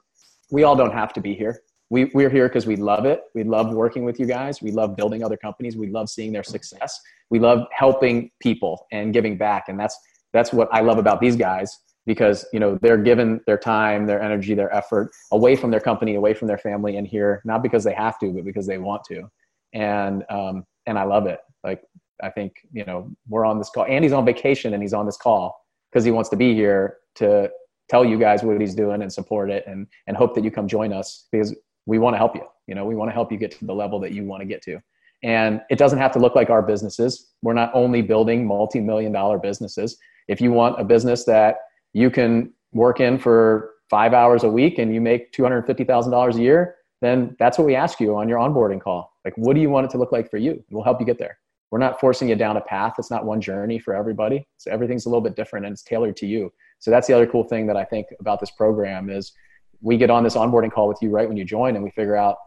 we 0.51 0.63
all 0.63 0.75
don't 0.75 0.93
have 0.93 1.13
to 1.13 1.21
be 1.21 1.35
here. 1.35 1.61
We, 1.91 2.05
we're 2.05 2.29
here 2.29 2.47
because 2.47 2.65
we 2.65 2.75
love 2.75 3.05
it. 3.05 3.21
We 3.33 3.43
love 3.43 3.73
working 3.73 4.03
with 4.03 4.19
you 4.19 4.25
guys. 4.25 4.61
We 4.61 4.71
love 4.71 4.95
building 4.95 5.23
other 5.23 5.37
companies. 5.37 5.77
We 5.77 5.89
love 5.89 6.09
seeing 6.09 6.31
their 6.31 6.43
success. 6.43 6.99
We 7.29 7.39
love 7.39 7.67
helping 7.71 8.31
people 8.39 8.87
and 8.91 9.13
giving 9.13 9.37
back. 9.37 9.69
And 9.69 9.79
that's, 9.79 9.97
that's 10.33 10.51
what 10.51 10.69
I 10.71 10.81
love 10.81 10.97
about 10.97 11.19
these 11.21 11.35
guys 11.35 11.79
because 12.05 12.45
you 12.53 12.59
know 12.59 12.77
they're 12.81 12.97
given 12.97 13.39
their 13.45 13.57
time 13.57 14.05
their 14.05 14.21
energy 14.21 14.53
their 14.53 14.73
effort 14.73 15.11
away 15.31 15.55
from 15.55 15.71
their 15.71 15.79
company 15.79 16.15
away 16.15 16.33
from 16.33 16.47
their 16.47 16.57
family 16.57 16.97
and 16.97 17.07
here 17.07 17.41
not 17.45 17.61
because 17.61 17.83
they 17.83 17.93
have 17.93 18.17
to 18.19 18.31
but 18.31 18.45
because 18.45 18.67
they 18.67 18.77
want 18.77 19.03
to. 19.05 19.29
And 19.73 20.23
um, 20.29 20.65
and 20.85 20.97
i 20.97 21.03
love 21.03 21.27
it. 21.27 21.39
Like 21.63 21.83
i 22.23 22.29
think 22.29 22.53
you 22.71 22.85
know 22.85 23.11
we're 23.27 23.45
on 23.45 23.57
this 23.57 23.69
call. 23.69 23.85
And 23.85 24.03
he's 24.03 24.13
on 24.13 24.25
vacation 24.25 24.73
and 24.73 24.81
he's 24.81 24.93
on 24.93 25.05
this 25.05 25.17
call 25.17 25.59
because 25.91 26.03
he 26.03 26.11
wants 26.11 26.29
to 26.29 26.35
be 26.35 26.53
here 26.53 26.97
to 27.15 27.49
tell 27.89 28.05
you 28.05 28.19
guys 28.19 28.43
what 28.43 28.59
he's 28.61 28.75
doing 28.75 29.01
and 29.01 29.11
support 29.11 29.49
it 29.49 29.63
and 29.67 29.87
and 30.07 30.15
hope 30.15 30.35
that 30.35 30.43
you 30.43 30.51
come 30.51 30.67
join 30.67 30.93
us 30.93 31.27
because 31.31 31.55
we 31.85 31.97
want 31.99 32.13
to 32.13 32.17
help 32.17 32.35
you. 32.35 32.45
You 32.67 32.75
know 32.75 32.85
we 32.85 32.95
want 32.95 33.09
to 33.09 33.13
help 33.13 33.31
you 33.31 33.37
get 33.37 33.51
to 33.51 33.65
the 33.65 33.73
level 33.73 33.99
that 33.99 34.11
you 34.13 34.23
want 34.23 34.41
to 34.41 34.45
get 34.45 34.61
to. 34.63 34.79
And 35.21 35.61
it 35.69 35.77
doesn't 35.77 35.99
have 35.99 36.11
to 36.13 36.19
look 36.19 36.35
like 36.35 36.49
our 36.49 36.61
businesses. 36.61 37.31
We're 37.41 37.53
not 37.53 37.71
only 37.73 38.01
building 38.01 38.45
multi-million 38.45 39.11
dollar 39.11 39.37
businesses. 39.37 39.97
If 40.27 40.39
you 40.39 40.51
want 40.51 40.79
a 40.79 40.83
business 40.83 41.25
that 41.25 41.57
you 41.93 42.09
can 42.09 42.53
work 42.71 42.99
in 42.99 43.17
for 43.17 43.71
five 43.89 44.13
hours 44.13 44.43
a 44.43 44.49
week 44.49 44.77
and 44.77 44.93
you 44.93 45.01
make 45.01 45.31
$250,000 45.33 46.35
a 46.35 46.39
year, 46.39 46.75
then 47.01 47.35
that's 47.39 47.57
what 47.57 47.65
we 47.65 47.75
ask 47.75 47.99
you 47.99 48.15
on 48.15 48.29
your 48.29 48.39
onboarding 48.39 48.81
call. 48.81 49.13
Like, 49.25 49.33
what 49.37 49.55
do 49.55 49.61
you 49.61 49.69
want 49.69 49.85
it 49.85 49.89
to 49.91 49.97
look 49.97 50.11
like 50.11 50.29
for 50.29 50.37
you? 50.37 50.63
We'll 50.69 50.83
help 50.83 50.99
you 50.99 51.05
get 51.05 51.17
there. 51.17 51.39
We're 51.71 51.79
not 51.79 51.99
forcing 51.99 52.29
you 52.29 52.35
down 52.35 52.57
a 52.57 52.61
path. 52.61 52.95
It's 52.97 53.11
not 53.11 53.25
one 53.25 53.41
journey 53.41 53.79
for 53.79 53.93
everybody. 53.93 54.47
So 54.57 54.71
everything's 54.71 55.05
a 55.05 55.09
little 55.09 55.21
bit 55.21 55.35
different 55.35 55.65
and 55.65 55.73
it's 55.73 55.83
tailored 55.83 56.17
to 56.17 56.27
you. 56.27 56.51
So 56.79 56.91
that's 56.91 57.07
the 57.07 57.13
other 57.13 57.27
cool 57.27 57.43
thing 57.43 57.67
that 57.67 57.77
I 57.77 57.83
think 57.83 58.07
about 58.19 58.39
this 58.39 58.51
program 58.51 59.09
is 59.09 59.33
we 59.81 59.97
get 59.97 60.09
on 60.09 60.23
this 60.23 60.35
onboarding 60.35 60.71
call 60.71 60.87
with 60.87 60.97
you 61.01 61.09
right 61.09 61.27
when 61.27 61.37
you 61.37 61.45
join 61.45 61.75
and 61.75 61.83
we 61.83 61.91
figure 61.91 62.15
out 62.15 62.37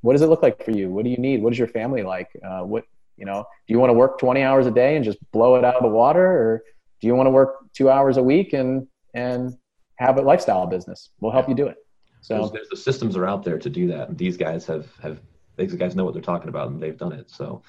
what 0.00 0.12
does 0.14 0.22
it 0.22 0.26
look 0.26 0.42
like 0.42 0.64
for 0.64 0.72
you? 0.72 0.90
What 0.90 1.04
do 1.04 1.10
you 1.10 1.16
need? 1.16 1.42
What 1.42 1.52
is 1.52 1.58
your 1.58 1.68
family 1.68 2.02
like? 2.02 2.28
Uh, 2.44 2.62
what, 2.62 2.84
you 3.16 3.24
know, 3.24 3.44
do 3.66 3.74
you 3.74 3.78
want 3.78 3.90
to 3.90 3.94
work 3.94 4.18
20 4.18 4.42
hours 4.42 4.66
a 4.66 4.70
day 4.70 4.96
and 4.96 5.04
just 5.04 5.18
blow 5.30 5.54
it 5.54 5.64
out 5.64 5.76
of 5.76 5.82
the 5.82 5.88
water 5.88 6.26
or 6.26 6.62
do 7.00 7.06
you 7.06 7.14
want 7.14 7.28
to 7.28 7.30
work 7.30 7.56
two 7.72 7.88
hours 7.88 8.16
a 8.16 8.22
week 8.22 8.52
and 8.52 8.86
and 9.14 9.56
have 9.96 10.18
a 10.18 10.22
lifestyle 10.22 10.66
business. 10.66 11.10
We'll 11.20 11.32
help 11.32 11.48
you 11.48 11.54
do 11.54 11.66
it. 11.66 11.76
So 12.20 12.38
there's, 12.38 12.50
there's, 12.52 12.68
the 12.68 12.76
systems 12.76 13.16
are 13.16 13.26
out 13.26 13.42
there 13.42 13.58
to 13.58 13.70
do 13.70 13.88
that, 13.88 14.08
and 14.08 14.18
these 14.18 14.36
guys 14.36 14.66
have 14.66 14.88
have 15.02 15.20
these 15.56 15.74
guys 15.74 15.94
know 15.96 16.04
what 16.04 16.14
they're 16.14 16.22
talking 16.22 16.48
about, 16.48 16.68
and 16.68 16.80
they've 16.80 16.96
done 16.96 17.12
it. 17.12 17.30
So 17.30 17.62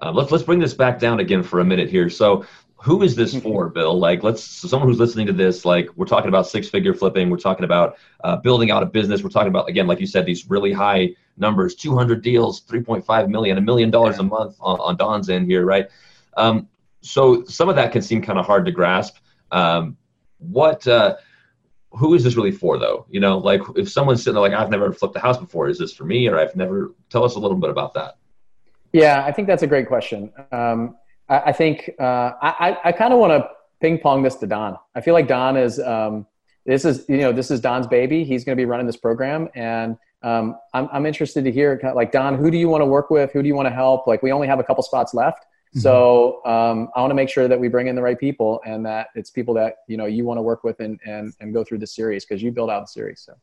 uh, 0.00 0.12
let's 0.12 0.30
let's 0.30 0.44
bring 0.44 0.60
this 0.60 0.74
back 0.74 0.98
down 0.98 1.20
again 1.20 1.42
for 1.42 1.60
a 1.60 1.64
minute 1.64 1.90
here. 1.90 2.08
So 2.08 2.44
who 2.76 3.02
is 3.02 3.16
this 3.16 3.34
for, 3.40 3.68
Bill? 3.68 3.98
Like, 3.98 4.22
let's 4.22 4.42
so 4.42 4.68
someone 4.68 4.88
who's 4.88 4.98
listening 4.98 5.26
to 5.26 5.32
this, 5.32 5.64
like, 5.64 5.88
we're 5.96 6.06
talking 6.06 6.28
about 6.28 6.46
six 6.46 6.68
figure 6.68 6.92
flipping, 6.92 7.30
we're 7.30 7.38
talking 7.38 7.64
about 7.64 7.96
uh, 8.22 8.36
building 8.36 8.70
out 8.70 8.82
a 8.82 8.86
business, 8.86 9.22
we're 9.22 9.30
talking 9.30 9.48
about 9.48 9.68
again, 9.68 9.86
like 9.86 9.98
you 9.98 10.06
said, 10.06 10.26
these 10.26 10.48
really 10.50 10.72
high 10.72 11.14
numbers, 11.38 11.74
200 11.74 12.22
deals, 12.22 12.62
3.5 12.62 13.28
million, 13.28 13.58
a 13.58 13.60
million 13.60 13.90
dollars 13.90 14.18
a 14.18 14.22
month 14.22 14.56
on, 14.60 14.78
on 14.80 14.96
Don's 14.96 15.28
end 15.28 15.46
here, 15.46 15.64
right? 15.64 15.88
Um, 16.36 16.68
so 17.00 17.44
some 17.44 17.68
of 17.68 17.76
that 17.76 17.92
can 17.92 18.02
seem 18.02 18.22
kind 18.22 18.38
of 18.38 18.46
hard 18.46 18.64
to 18.66 18.72
grasp. 18.72 19.16
Um, 19.52 19.96
what 20.38 20.86
uh, 20.86 21.16
who 21.96 22.14
is 22.14 22.24
this 22.24 22.36
really 22.36 22.50
for 22.52 22.78
though? 22.78 23.06
You 23.10 23.20
know, 23.20 23.38
like 23.38 23.62
if 23.74 23.90
someone's 23.90 24.22
sitting 24.22 24.34
there 24.34 24.42
like, 24.42 24.52
I've 24.52 24.70
never 24.70 24.92
flipped 24.92 25.16
a 25.16 25.20
house 25.20 25.38
before, 25.38 25.68
is 25.68 25.78
this 25.78 25.92
for 25.92 26.04
me? 26.04 26.28
Or 26.28 26.38
I've 26.38 26.54
never, 26.54 26.94
tell 27.10 27.24
us 27.24 27.34
a 27.36 27.38
little 27.38 27.56
bit 27.56 27.70
about 27.70 27.94
that. 27.94 28.16
Yeah, 28.92 29.24
I 29.24 29.32
think 29.32 29.48
that's 29.48 29.62
a 29.62 29.66
great 29.66 29.88
question. 29.88 30.32
Um, 30.52 30.96
I, 31.28 31.38
I, 31.46 31.52
think 31.52 31.90
uh, 31.98 32.32
I, 32.42 32.78
I 32.84 32.92
kind 32.92 33.12
of 33.12 33.18
want 33.18 33.32
to 33.32 33.48
ping 33.80 33.98
pong 33.98 34.22
this 34.22 34.36
to 34.36 34.46
Don. 34.46 34.76
I 34.94 35.00
feel 35.00 35.14
like 35.14 35.28
Don 35.28 35.56
is, 35.56 35.78
um, 35.80 36.26
this 36.64 36.84
is, 36.84 37.04
you 37.08 37.18
know, 37.18 37.32
this 37.32 37.50
is 37.50 37.60
Don's 37.60 37.86
baby. 37.86 38.24
He's 38.24 38.44
going 38.44 38.56
to 38.56 38.60
be 38.60 38.66
running 38.66 38.86
this 38.86 38.96
program. 38.96 39.48
And 39.54 39.96
um, 40.22 40.56
I'm, 40.74 40.88
I'm 40.92 41.06
interested 41.06 41.44
to 41.44 41.52
hear 41.52 41.80
like, 41.94 42.12
Don, 42.12 42.36
who 42.36 42.50
do 42.50 42.58
you 42.58 42.68
want 42.68 42.82
to 42.82 42.86
work 42.86 43.10
with? 43.10 43.32
Who 43.32 43.42
do 43.42 43.48
you 43.48 43.54
want 43.54 43.66
to 43.66 43.74
help? 43.74 44.06
Like, 44.06 44.22
we 44.22 44.32
only 44.32 44.48
have 44.48 44.58
a 44.58 44.64
couple 44.64 44.82
spots 44.82 45.14
left. 45.14 45.44
Mm-hmm. 45.76 45.82
So 45.82 46.44
um, 46.46 46.88
I 46.96 47.00
want 47.00 47.10
to 47.10 47.14
make 47.14 47.28
sure 47.28 47.48
that 47.48 47.60
we 47.60 47.68
bring 47.68 47.88
in 47.88 47.96
the 47.96 48.02
right 48.02 48.18
people 48.18 48.62
and 48.64 48.84
that 48.86 49.08
it's 49.14 49.30
people 49.30 49.52
that 49.54 49.74
you 49.88 49.98
know 49.98 50.06
you 50.06 50.24
want 50.24 50.38
to 50.38 50.42
work 50.42 50.64
with 50.64 50.80
and 50.80 50.98
and, 51.04 51.34
and 51.40 51.52
go 51.52 51.62
through 51.64 51.78
the 51.78 51.86
series 51.86 52.24
because 52.24 52.42
you 52.42 52.50
build 52.50 52.70
out 52.70 52.80
the 52.80 52.86
series. 52.86 53.20
So. 53.20 53.34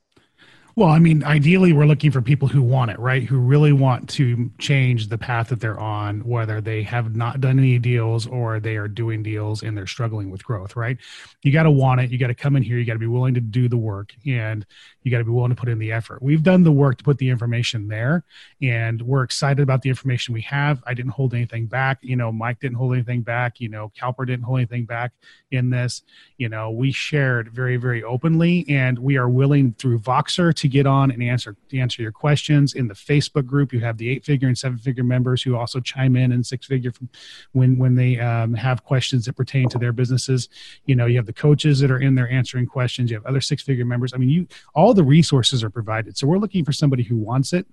Well, 0.75 0.89
I 0.89 0.97
mean, 0.97 1.23
ideally, 1.23 1.71
we're 1.71 1.85
looking 1.85 2.09
for 2.09 2.19
people 2.19 2.47
who 2.47 2.63
want 2.63 2.89
it, 2.89 2.97
right? 2.97 3.21
Who 3.21 3.37
really 3.37 3.71
want 3.71 4.09
to 4.11 4.49
change 4.57 5.07
the 5.07 5.19
path 5.19 5.49
that 5.49 5.59
they're 5.59 5.79
on, 5.79 6.21
whether 6.21 6.61
they 6.61 6.81
have 6.81 7.15
not 7.15 7.39
done 7.39 7.59
any 7.59 7.77
deals 7.77 8.25
or 8.25 8.59
they 8.59 8.75
are 8.77 8.87
doing 8.87 9.21
deals 9.21 9.61
and 9.61 9.77
they're 9.77 9.85
struggling 9.85 10.31
with 10.31 10.43
growth, 10.43 10.75
right? 10.75 10.97
You 11.43 11.51
got 11.51 11.63
to 11.63 11.71
want 11.71 12.01
it. 12.01 12.09
You 12.09 12.17
got 12.17 12.27
to 12.27 12.33
come 12.33 12.55
in 12.55 12.63
here. 12.63 12.79
You 12.79 12.85
got 12.85 12.93
to 12.93 12.99
be 12.99 13.05
willing 13.05 13.35
to 13.35 13.39
do 13.39 13.69
the 13.69 13.77
work 13.77 14.13
and 14.25 14.65
you 15.03 15.11
got 15.11 15.19
to 15.19 15.23
be 15.23 15.29
willing 15.29 15.51
to 15.51 15.55
put 15.55 15.69
in 15.69 15.77
the 15.77 15.91
effort. 15.91 16.23
We've 16.23 16.41
done 16.41 16.63
the 16.63 16.71
work 16.71 16.97
to 16.97 17.03
put 17.03 17.19
the 17.19 17.29
information 17.29 17.87
there 17.87 18.23
and 18.59 18.99
we're 18.99 19.23
excited 19.23 19.61
about 19.61 19.83
the 19.83 19.89
information 19.89 20.33
we 20.33 20.41
have. 20.41 20.81
I 20.87 20.95
didn't 20.95 21.11
hold 21.11 21.35
anything 21.35 21.67
back. 21.67 21.99
You 22.01 22.15
know, 22.15 22.31
Mike 22.31 22.59
didn't 22.59 22.77
hold 22.77 22.93
anything 22.93 23.21
back. 23.21 23.59
You 23.59 23.69
know, 23.69 23.91
Calper 23.95 24.25
didn't 24.25 24.45
hold 24.45 24.57
anything 24.57 24.85
back 24.85 25.11
in 25.51 25.69
this. 25.69 26.01
You 26.37 26.49
know, 26.49 26.71
we 26.71 26.91
shared 26.91 27.49
very, 27.49 27.77
very 27.77 28.03
openly 28.03 28.65
and 28.67 28.97
we 28.97 29.17
are 29.17 29.29
willing 29.29 29.73
through 29.73 29.99
Voxer 29.99 30.55
to 30.63 30.69
get 30.69 30.87
on 30.87 31.11
and 31.11 31.21
answer 31.21 31.57
answer 31.73 32.01
your 32.01 32.13
questions 32.13 32.73
in 32.73 32.87
the 32.87 32.93
Facebook 32.93 33.45
group. 33.45 33.73
You 33.73 33.81
have 33.81 33.97
the 33.97 34.09
eight 34.09 34.23
figure 34.23 34.47
and 34.47 34.57
seven 34.57 34.77
figure 34.77 35.03
members 35.03 35.43
who 35.43 35.57
also 35.57 35.81
chime 35.81 36.15
in 36.15 36.31
and 36.31 36.45
six 36.45 36.65
figure 36.65 36.93
from 36.93 37.09
when 37.51 37.77
when 37.77 37.95
they 37.95 38.17
um, 38.17 38.53
have 38.53 38.85
questions 38.85 39.25
that 39.25 39.33
pertain 39.33 39.67
to 39.69 39.77
their 39.77 39.91
businesses. 39.91 40.47
You 40.85 40.95
know, 40.95 41.05
you 41.05 41.17
have 41.17 41.25
the 41.25 41.33
coaches 41.33 41.81
that 41.81 41.91
are 41.91 41.99
in 41.99 42.15
there 42.15 42.29
answering 42.29 42.65
questions. 42.65 43.11
You 43.11 43.17
have 43.17 43.25
other 43.25 43.41
six 43.41 43.61
figure 43.61 43.83
members. 43.83 44.13
I 44.13 44.17
mean, 44.17 44.29
you 44.29 44.47
all 44.73 44.93
the 44.93 45.03
resources 45.03 45.65
are 45.65 45.69
provided. 45.69 46.17
So 46.17 46.27
we're 46.27 46.37
looking 46.37 46.63
for 46.63 46.71
somebody 46.71 47.03
who 47.03 47.17
wants 47.17 47.51
it 47.51 47.67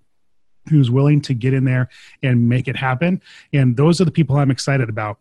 who's 0.68 0.90
willing 0.90 1.20
to 1.22 1.33
get 1.33 1.55
in 1.55 1.64
there 1.64 1.88
and 2.22 2.48
make 2.48 2.68
it 2.68 2.76
happen 2.76 3.22
and 3.55 3.79
those 3.79 3.98
are 3.98 4.05
the 4.05 4.11
people 4.11 4.37
i'm 4.37 4.50
excited 4.50 4.90
about 4.90 5.18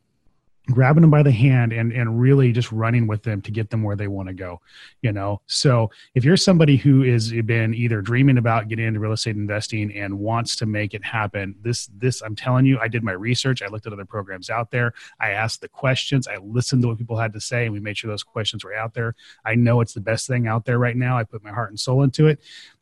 grabbing 0.68 1.02
them 1.02 1.10
by 1.10 1.24
the 1.24 1.32
hand 1.32 1.74
and 1.74 1.92
and 1.92 2.20
really 2.20 2.52
just 2.52 2.72
running 2.72 3.08
with 3.08 3.24
them 3.24 3.42
to 3.42 3.52
get 3.52 3.70
them 3.70 3.82
where 3.82 3.96
they 3.96 4.08
want 4.08 4.28
to 4.28 4.34
go 4.34 4.62
you 5.02 5.12
know? 5.12 5.42
So 5.48 5.90
if 6.16 6.26
you're 6.26 6.38
somebody 6.38 6.78
who 6.78 7.04
has 7.04 7.32
eh, 7.32 7.42
been 7.42 7.74
either 7.74 8.02
dreaming 8.02 8.38
about 8.38 8.68
getting 8.68 8.86
into 8.86 9.00
real 9.00 9.14
estate 9.14 9.36
investing 9.36 9.96
and 9.96 10.20
wants 10.20 10.56
to 10.58 10.66
make 10.66 10.94
it 10.94 11.04
happen 11.04 11.56
this 11.62 11.88
this 11.98 12.22
i'm 12.22 12.36
telling 12.36 12.66
you 12.66 12.80
i 12.80 12.88
did 12.88 13.04
my 13.04 13.12
research 13.12 13.62
i 13.62 13.68
looked 13.68 13.86
at 13.88 13.94
other 13.94 14.06
programs 14.06 14.50
out 14.50 14.72
there 14.72 14.94
i 15.20 15.32
asked 15.32 15.62
the 15.62 15.68
questions 15.68 16.28
i 16.28 16.38
listened 16.38 16.82
to 16.82 16.88
what 16.88 16.98
people 16.98 17.18
had 17.18 17.34
to 17.34 17.40
say 17.40 17.66
and 17.66 17.74
we 17.74 17.80
made 17.80 17.98
sure 17.98 18.10
those 18.10 18.24
questions 18.24 18.64
were 18.64 18.74
out 18.74 18.94
there. 18.94 19.16
I 19.46 19.56
know 19.56 19.82
it's 19.82 19.94
the 19.94 20.02
best 20.02 20.28
thing 20.28 20.48
out 20.48 20.66
there 20.66 20.80
right 20.80 20.96
now 20.96 21.18
i 21.18 21.24
put 21.24 21.44
my 21.44 21.52
heart 21.52 21.70
and 21.70 21.80
soul 21.80 22.04
into 22.04 22.28
it 22.28 22.40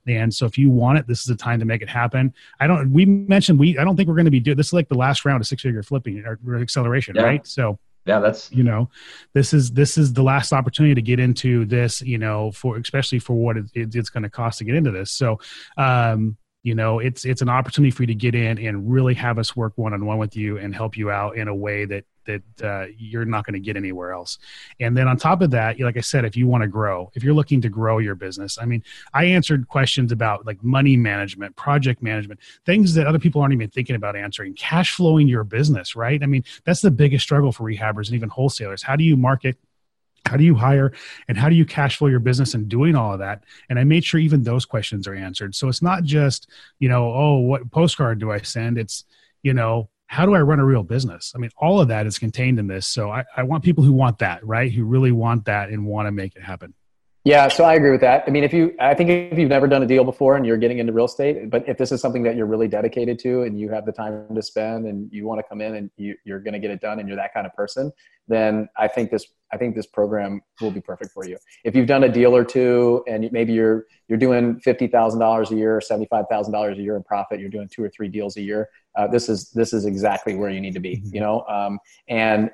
and 0.07 0.33
so 0.33 0.45
if 0.45 0.57
you 0.57 0.69
want 0.69 0.97
it, 0.97 1.07
this 1.07 1.19
is 1.19 1.25
the 1.25 1.35
time 1.35 1.59
to 1.59 1.65
make 1.65 1.81
it 1.81 1.89
happen. 1.89 2.33
I 2.59 2.67
don't, 2.67 2.91
we 2.91 3.05
mentioned 3.05 3.59
we, 3.59 3.77
I 3.77 3.83
don't 3.83 3.95
think 3.95 4.07
we're 4.07 4.15
going 4.15 4.25
to 4.25 4.31
be 4.31 4.39
doing 4.39 4.57
this 4.57 4.67
is 4.67 4.73
like 4.73 4.89
the 4.89 4.95
last 4.95 5.25
round 5.25 5.41
of 5.41 5.47
six 5.47 5.61
figure 5.61 5.83
flipping 5.83 6.23
or 6.25 6.55
acceleration, 6.59 7.15
yeah. 7.15 7.23
right? 7.23 7.47
So 7.47 7.77
yeah, 8.05 8.19
that's, 8.19 8.51
you 8.51 8.63
know, 8.63 8.89
this 9.33 9.53
is, 9.53 9.71
this 9.71 9.97
is 9.97 10.13
the 10.13 10.23
last 10.23 10.53
opportunity 10.53 10.95
to 10.95 11.01
get 11.01 11.19
into 11.19 11.65
this, 11.65 12.01
you 12.01 12.17
know, 12.17 12.51
for, 12.51 12.77
especially 12.77 13.19
for 13.19 13.33
what 13.33 13.57
it, 13.57 13.65
it, 13.73 13.95
it's 13.95 14.09
going 14.09 14.23
to 14.23 14.29
cost 14.29 14.59
to 14.59 14.63
get 14.63 14.75
into 14.75 14.91
this. 14.91 15.11
So, 15.11 15.39
um, 15.77 16.37
you 16.63 16.75
know 16.75 16.99
it's 16.99 17.23
it's 17.23 17.41
an 17.41 17.47
opportunity 17.47 17.91
for 17.91 18.03
you 18.03 18.07
to 18.07 18.15
get 18.15 18.35
in 18.35 18.57
and 18.57 18.91
really 18.91 19.13
have 19.13 19.39
us 19.39 19.55
work 19.55 19.71
one 19.77 19.93
on 19.93 20.05
one 20.05 20.17
with 20.17 20.35
you 20.35 20.57
and 20.57 20.75
help 20.75 20.97
you 20.97 21.09
out 21.09 21.37
in 21.37 21.47
a 21.47 21.55
way 21.55 21.85
that 21.85 22.03
that 22.27 22.43
uh, 22.63 22.85
you're 22.95 23.25
not 23.25 23.45
going 23.45 23.55
to 23.55 23.59
get 23.59 23.75
anywhere 23.75 24.11
else. 24.11 24.37
And 24.79 24.95
then 24.95 25.07
on 25.07 25.17
top 25.17 25.41
of 25.41 25.49
that, 25.51 25.79
like 25.79 25.97
I 25.97 26.01
said, 26.01 26.23
if 26.23 26.37
you 26.37 26.45
want 26.45 26.61
to 26.61 26.67
grow, 26.67 27.11
if 27.15 27.23
you're 27.23 27.33
looking 27.33 27.59
to 27.61 27.69
grow 27.69 27.97
your 27.97 28.15
business, 28.15 28.59
I 28.61 28.65
mean, 28.65 28.83
I 29.13 29.25
answered 29.25 29.67
questions 29.67 30.11
about 30.11 30.45
like 30.45 30.63
money 30.63 30.95
management, 30.95 31.55
project 31.55 32.03
management, 32.03 32.39
things 32.65 32.93
that 32.93 33.07
other 33.07 33.19
people 33.19 33.41
aren't 33.41 33.53
even 33.53 33.69
thinking 33.69 33.95
about 33.95 34.15
answering, 34.15 34.53
cash 34.53 34.93
flowing 34.93 35.27
your 35.27 35.43
business, 35.43 35.95
right? 35.95 36.21
I 36.21 36.27
mean, 36.27 36.43
that's 36.63 36.81
the 36.81 36.91
biggest 36.91 37.23
struggle 37.23 37.51
for 37.51 37.63
rehabbers 37.63 38.07
and 38.07 38.15
even 38.15 38.29
wholesalers. 38.29 38.83
How 38.83 38.95
do 38.95 39.03
you 39.03 39.17
market? 39.17 39.57
how 40.27 40.37
do 40.37 40.43
you 40.43 40.55
hire 40.55 40.91
and 41.27 41.37
how 41.37 41.49
do 41.49 41.55
you 41.55 41.65
cash 41.65 41.97
flow 41.97 42.07
your 42.07 42.19
business 42.19 42.53
and 42.53 42.67
doing 42.67 42.95
all 42.95 43.13
of 43.13 43.19
that 43.19 43.43
and 43.69 43.79
i 43.79 43.83
made 43.83 44.03
sure 44.03 44.19
even 44.19 44.43
those 44.43 44.65
questions 44.65 45.07
are 45.07 45.15
answered 45.15 45.55
so 45.55 45.67
it's 45.67 45.81
not 45.81 46.03
just 46.03 46.49
you 46.79 46.89
know 46.89 47.11
oh 47.13 47.37
what 47.37 47.71
postcard 47.71 48.19
do 48.19 48.31
i 48.31 48.39
send 48.39 48.77
it's 48.77 49.05
you 49.41 49.53
know 49.53 49.89
how 50.07 50.25
do 50.25 50.33
I 50.33 50.41
run 50.41 50.59
a 50.59 50.65
real 50.65 50.83
business? 50.83 51.33
I 51.35 51.37
mean, 51.37 51.51
all 51.57 51.79
of 51.79 51.89
that 51.89 52.07
is 52.07 52.17
contained 52.17 52.59
in 52.59 52.67
this. 52.67 52.87
So 52.87 53.11
I, 53.11 53.25
I 53.35 53.43
want 53.43 53.63
people 53.63 53.83
who 53.83 53.91
want 53.91 54.19
that, 54.19 54.45
right? 54.45 54.71
Who 54.71 54.85
really 54.85 55.11
want 55.11 55.45
that 55.45 55.69
and 55.69 55.85
want 55.85 56.07
to 56.07 56.11
make 56.11 56.35
it 56.35 56.41
happen. 56.41 56.73
Yeah, 57.27 57.49
so 57.49 57.65
I 57.65 57.73
agree 57.73 57.91
with 57.91 57.99
that. 57.99 58.23
I 58.25 58.31
mean, 58.31 58.45
if 58.45 58.53
you, 58.53 58.73
I 58.79 58.93
think 58.93 59.09
if 59.09 59.37
you've 59.37 59.49
never 59.49 59.67
done 59.67 59.83
a 59.83 59.85
deal 59.85 60.05
before 60.05 60.37
and 60.37 60.45
you're 60.45 60.55
getting 60.55 60.79
into 60.79 60.93
real 60.93 61.07
estate, 61.07 61.49
but 61.49 61.67
if 61.67 61.77
this 61.77 61.91
is 61.91 61.99
something 61.99 62.23
that 62.23 62.37
you're 62.37 62.45
really 62.45 62.69
dedicated 62.69 63.19
to 63.19 63.41
and 63.41 63.59
you 63.59 63.67
have 63.69 63.85
the 63.85 63.91
time 63.91 64.33
to 64.33 64.41
spend 64.41 64.85
and 64.85 65.11
you 65.11 65.25
want 65.25 65.39
to 65.39 65.43
come 65.43 65.59
in 65.59 65.75
and 65.75 65.91
you, 65.97 66.15
you're 66.23 66.39
going 66.39 66.53
to 66.53 66.59
get 66.59 66.71
it 66.71 66.79
done 66.79 66.99
and 66.99 67.07
you're 67.09 67.17
that 67.17 67.33
kind 67.33 67.45
of 67.45 67.53
person, 67.53 67.91
then 68.29 68.69
I 68.77 68.87
think 68.87 69.11
this, 69.11 69.25
I 69.51 69.57
think 69.57 69.75
this 69.75 69.85
program 69.85 70.39
will 70.61 70.71
be 70.71 70.79
perfect 70.79 71.11
for 71.11 71.27
you. 71.27 71.37
If 71.65 71.75
you've 71.75 71.85
done 71.85 72.05
a 72.05 72.09
deal 72.09 72.33
or 72.33 72.45
two 72.45 73.03
and 73.09 73.29
maybe 73.33 73.51
you're 73.51 73.87
you're 74.07 74.17
doing 74.17 74.61
fifty 74.61 74.87
thousand 74.87 75.19
dollars 75.19 75.51
a 75.51 75.55
year 75.55 75.75
or 75.75 75.81
seventy 75.81 76.07
five 76.07 76.25
thousand 76.31 76.53
dollars 76.53 76.77
a 76.77 76.81
year 76.81 76.95
in 76.95 77.03
profit, 77.03 77.41
you're 77.41 77.49
doing 77.49 77.67
two 77.69 77.83
or 77.83 77.89
three 77.89 78.07
deals 78.07 78.37
a 78.37 78.41
year. 78.41 78.69
Uh, 78.95 79.05
this 79.05 79.27
is 79.27 79.49
this 79.51 79.73
is 79.73 79.85
exactly 79.85 80.35
where 80.35 80.49
you 80.49 80.61
need 80.61 80.73
to 80.75 80.79
be. 80.79 80.95
Mm-hmm. 80.95 81.15
You 81.15 81.19
know, 81.19 81.41
um, 81.49 81.79
and 82.07 82.51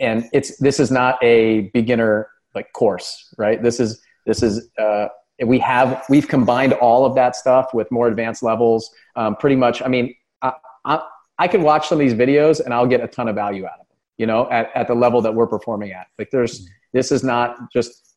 and 0.00 0.28
it's 0.32 0.56
this 0.58 0.80
is 0.80 0.90
not 0.90 1.16
a 1.22 1.70
beginner 1.74 2.28
like 2.56 2.72
course, 2.72 3.32
right? 3.38 3.62
This 3.62 3.78
is 3.78 4.00
this 4.26 4.42
is 4.42 4.68
uh, 4.78 5.08
we 5.44 5.58
have 5.60 6.04
we've 6.08 6.28
combined 6.28 6.72
all 6.74 7.04
of 7.06 7.14
that 7.14 7.36
stuff 7.36 7.72
with 7.72 7.90
more 7.90 8.08
advanced 8.08 8.42
levels. 8.42 8.90
Um, 9.14 9.36
pretty 9.36 9.56
much, 9.56 9.82
I 9.82 9.88
mean, 9.88 10.14
I, 10.42 10.52
I, 10.84 11.02
I 11.38 11.48
can 11.48 11.62
watch 11.62 11.88
some 11.88 12.00
of 12.00 12.06
these 12.06 12.14
videos 12.14 12.60
and 12.60 12.74
I'll 12.74 12.86
get 12.86 13.02
a 13.02 13.08
ton 13.08 13.28
of 13.28 13.34
value 13.34 13.64
out 13.64 13.80
of 13.80 13.86
them. 13.88 13.96
You 14.18 14.26
know, 14.26 14.50
at, 14.50 14.70
at 14.74 14.88
the 14.88 14.94
level 14.94 15.20
that 15.22 15.34
we're 15.34 15.46
performing 15.46 15.92
at. 15.92 16.06
Like, 16.18 16.30
there's 16.30 16.68
this 16.92 17.12
is 17.12 17.22
not 17.22 17.70
just 17.72 18.16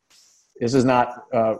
this 0.58 0.74
is 0.74 0.84
not 0.84 1.24
uh, 1.32 1.56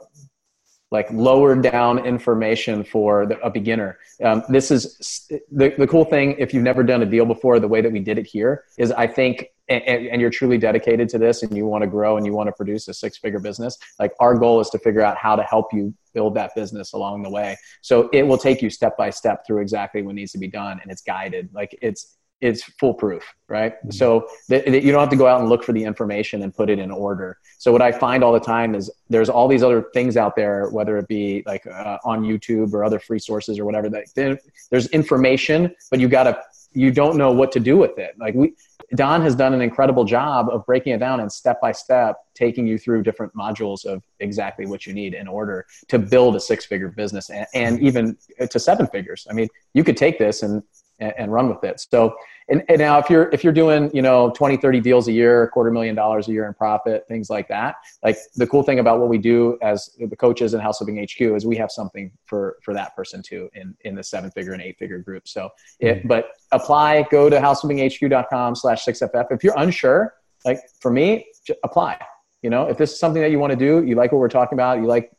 like 0.90 1.10
lower 1.12 1.54
down 1.54 2.04
information 2.04 2.82
for 2.82 3.26
the, 3.26 3.38
a 3.40 3.50
beginner. 3.50 3.98
Um, 4.24 4.42
this 4.48 4.70
is 4.70 5.28
the, 5.50 5.74
the 5.78 5.86
cool 5.86 6.04
thing. 6.04 6.36
If 6.38 6.52
you've 6.52 6.64
never 6.64 6.82
done 6.82 7.02
a 7.02 7.06
deal 7.06 7.24
before, 7.24 7.60
the 7.60 7.68
way 7.68 7.80
that 7.80 7.92
we 7.92 8.00
did 8.00 8.18
it 8.18 8.26
here 8.26 8.64
is 8.78 8.90
I 8.92 9.06
think, 9.06 9.46
and, 9.70 10.08
and 10.08 10.20
you're 10.20 10.30
truly 10.30 10.58
dedicated 10.58 11.08
to 11.10 11.18
this 11.18 11.42
and 11.42 11.56
you 11.56 11.64
want 11.64 11.82
to 11.82 11.88
grow 11.88 12.16
and 12.16 12.26
you 12.26 12.32
want 12.32 12.48
to 12.48 12.52
produce 12.52 12.88
a 12.88 12.94
six 12.94 13.16
figure 13.16 13.38
business. 13.38 13.78
Like 13.98 14.12
our 14.20 14.34
goal 14.34 14.60
is 14.60 14.68
to 14.70 14.78
figure 14.78 15.02
out 15.02 15.16
how 15.16 15.36
to 15.36 15.42
help 15.42 15.72
you 15.72 15.94
build 16.12 16.34
that 16.34 16.54
business 16.54 16.92
along 16.92 17.22
the 17.22 17.30
way. 17.30 17.56
So 17.80 18.08
it 18.12 18.24
will 18.24 18.38
take 18.38 18.60
you 18.60 18.68
step 18.68 18.96
by 18.96 19.10
step 19.10 19.46
through 19.46 19.62
exactly 19.62 20.02
what 20.02 20.16
needs 20.16 20.32
to 20.32 20.38
be 20.38 20.48
done. 20.48 20.80
And 20.82 20.90
it's 20.90 21.02
guided. 21.02 21.48
Like 21.54 21.78
it's, 21.80 22.16
it's 22.40 22.62
foolproof, 22.80 23.22
right? 23.48 23.74
Mm-hmm. 23.74 23.90
So 23.90 24.26
that, 24.48 24.64
that 24.64 24.82
you 24.82 24.92
don't 24.92 25.00
have 25.00 25.10
to 25.10 25.16
go 25.16 25.26
out 25.26 25.40
and 25.40 25.48
look 25.48 25.62
for 25.62 25.72
the 25.72 25.84
information 25.84 26.42
and 26.42 26.54
put 26.54 26.70
it 26.70 26.78
in 26.78 26.90
order. 26.90 27.38
So 27.58 27.70
what 27.70 27.82
I 27.82 27.92
find 27.92 28.24
all 28.24 28.32
the 28.32 28.40
time 28.40 28.74
is 28.74 28.90
there's 29.08 29.28
all 29.28 29.46
these 29.46 29.62
other 29.62 29.82
things 29.92 30.16
out 30.16 30.34
there, 30.34 30.68
whether 30.70 30.96
it 30.96 31.06
be 31.06 31.42
like 31.46 31.66
uh, 31.66 31.98
on 32.02 32.22
YouTube 32.22 32.72
or 32.72 32.82
other 32.82 32.98
free 32.98 33.18
sources 33.18 33.58
or 33.58 33.66
whatever. 33.66 33.90
That 33.90 34.40
there's 34.70 34.86
information, 34.88 35.74
but 35.90 36.00
you 36.00 36.08
gotta 36.08 36.42
you 36.72 36.90
don't 36.90 37.16
know 37.16 37.32
what 37.32 37.52
to 37.52 37.60
do 37.60 37.76
with 37.76 37.98
it. 37.98 38.14
Like 38.18 38.34
we, 38.34 38.54
Don 38.96 39.22
has 39.22 39.36
done 39.36 39.54
an 39.54 39.60
incredible 39.60 40.04
job 40.04 40.48
of 40.50 40.66
breaking 40.66 40.92
it 40.92 40.98
down 40.98 41.20
and 41.20 41.30
step 41.30 41.60
by 41.60 41.72
step 41.72 42.16
taking 42.34 42.66
you 42.66 42.76
through 42.76 43.02
different 43.02 43.34
modules 43.34 43.84
of 43.84 44.02
exactly 44.18 44.66
what 44.66 44.86
you 44.86 44.92
need 44.92 45.14
in 45.14 45.28
order 45.28 45.66
to 45.88 45.98
build 45.98 46.34
a 46.34 46.40
six 46.40 46.64
figure 46.64 46.88
business 46.88 47.30
and, 47.30 47.46
and 47.54 47.80
even 47.80 48.16
to 48.50 48.58
seven 48.58 48.86
figures. 48.88 49.26
I 49.30 49.32
mean, 49.32 49.48
you 49.74 49.84
could 49.84 49.96
take 49.96 50.18
this 50.18 50.42
and 50.42 50.62
and, 51.00 51.12
and 51.18 51.32
run 51.32 51.48
with 51.48 51.64
it. 51.64 51.80
So, 51.80 52.14
and, 52.50 52.62
and, 52.68 52.78
now 52.78 52.98
if 52.98 53.08
you're 53.08 53.28
if 53.30 53.44
you're 53.44 53.52
doing 53.52 53.90
you 53.94 54.02
know 54.02 54.30
20 54.30 54.56
30 54.56 54.80
deals 54.80 55.08
a 55.08 55.12
year 55.12 55.48
quarter 55.48 55.70
million 55.70 55.94
dollars 55.94 56.28
a 56.28 56.32
year 56.32 56.46
in 56.46 56.54
profit 56.54 57.04
things 57.08 57.30
like 57.30 57.46
that 57.48 57.76
like 58.02 58.16
the 58.36 58.46
cool 58.46 58.62
thing 58.62 58.78
about 58.78 58.98
what 58.98 59.08
we 59.08 59.18
do 59.18 59.58
as 59.62 59.90
the 59.98 60.16
coaches 60.16 60.54
in 60.54 60.60
house 60.60 60.78
flipping 60.78 61.06
hq 61.06 61.20
is 61.20 61.46
we 61.46 61.56
have 61.56 61.70
something 61.70 62.10
for 62.24 62.56
for 62.62 62.74
that 62.74 62.94
person 62.96 63.22
too 63.22 63.48
in 63.54 63.74
in 63.82 63.94
the 63.94 64.02
seven 64.02 64.30
figure 64.30 64.52
and 64.52 64.62
eight 64.62 64.78
figure 64.78 64.98
group 64.98 65.28
so 65.28 65.48
it 65.78 65.98
mm-hmm. 65.98 66.08
but 66.08 66.30
apply 66.52 67.06
go 67.10 67.30
to 67.30 67.38
houseflippinghq.com 67.38 68.54
slash 68.54 68.84
6ff 68.84 69.26
if 69.30 69.44
you're 69.44 69.58
unsure 69.58 70.14
like 70.44 70.60
for 70.80 70.90
me 70.90 71.26
apply 71.64 71.98
you 72.42 72.50
know 72.50 72.66
if 72.66 72.78
this 72.78 72.92
is 72.92 72.98
something 72.98 73.22
that 73.22 73.30
you 73.30 73.38
want 73.38 73.50
to 73.50 73.56
do 73.56 73.84
you 73.86 73.94
like 73.94 74.12
what 74.12 74.18
we're 74.18 74.28
talking 74.28 74.56
about 74.56 74.78
you 74.78 74.86
like 74.86 75.12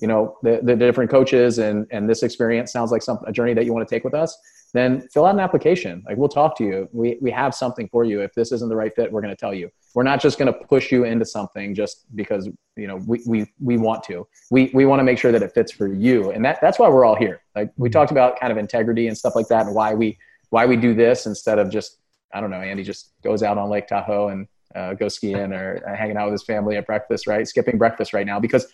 you 0.00 0.08
know 0.08 0.38
the, 0.42 0.60
the 0.62 0.74
different 0.74 1.10
coaches 1.10 1.58
and 1.58 1.86
and 1.90 2.08
this 2.08 2.22
experience 2.22 2.72
sounds 2.72 2.90
like 2.90 3.02
some 3.02 3.18
a 3.26 3.32
journey 3.32 3.54
that 3.54 3.66
you 3.66 3.72
want 3.72 3.86
to 3.86 3.94
take 3.94 4.04
with 4.04 4.14
us 4.14 4.36
then 4.72 5.06
fill 5.12 5.26
out 5.26 5.34
an 5.34 5.40
application. 5.40 6.02
Like 6.06 6.16
we'll 6.16 6.28
talk 6.28 6.56
to 6.58 6.64
you. 6.64 6.88
We, 6.92 7.18
we 7.20 7.30
have 7.30 7.54
something 7.54 7.88
for 7.88 8.04
you. 8.04 8.22
If 8.22 8.32
this 8.34 8.52
isn't 8.52 8.68
the 8.68 8.76
right 8.76 8.94
fit, 8.94 9.12
we're 9.12 9.20
going 9.20 9.34
to 9.34 9.40
tell 9.40 9.52
you. 9.52 9.70
We're 9.94 10.02
not 10.02 10.20
just 10.20 10.38
going 10.38 10.52
to 10.52 10.58
push 10.66 10.90
you 10.90 11.04
into 11.04 11.26
something 11.26 11.74
just 11.74 12.06
because, 12.16 12.48
you 12.76 12.86
know, 12.86 12.96
we, 13.06 13.22
we, 13.26 13.52
we 13.60 13.76
want 13.76 14.02
to, 14.04 14.26
we, 14.50 14.70
we 14.72 14.86
want 14.86 15.00
to 15.00 15.04
make 15.04 15.18
sure 15.18 15.30
that 15.30 15.42
it 15.42 15.52
fits 15.52 15.72
for 15.72 15.92
you. 15.92 16.30
And 16.30 16.42
that, 16.44 16.58
that's 16.62 16.78
why 16.78 16.88
we're 16.88 17.04
all 17.04 17.16
here. 17.16 17.42
Like 17.54 17.70
we 17.76 17.90
talked 17.90 18.10
about 18.10 18.40
kind 18.40 18.50
of 18.50 18.56
integrity 18.56 19.08
and 19.08 19.16
stuff 19.16 19.36
like 19.36 19.48
that 19.48 19.66
and 19.66 19.74
why 19.74 19.92
we, 19.92 20.18
why 20.48 20.64
we 20.64 20.76
do 20.76 20.94
this 20.94 21.26
instead 21.26 21.58
of 21.58 21.70
just, 21.70 21.98
I 22.32 22.40
don't 22.40 22.50
know, 22.50 22.60
Andy 22.60 22.82
just 22.82 23.12
goes 23.22 23.42
out 23.42 23.58
on 23.58 23.68
Lake 23.68 23.88
Tahoe 23.88 24.28
and 24.28 24.48
uh, 24.74 24.94
go 24.94 25.08
skiing 25.08 25.52
or 25.52 25.82
uh, 25.86 25.94
hanging 25.94 26.16
out 26.16 26.26
with 26.26 26.32
his 26.32 26.44
family 26.44 26.76
at 26.76 26.86
breakfast, 26.86 27.26
right? 27.26 27.46
Skipping 27.46 27.76
breakfast 27.76 28.14
right 28.14 28.24
now 28.24 28.40
because 28.40 28.66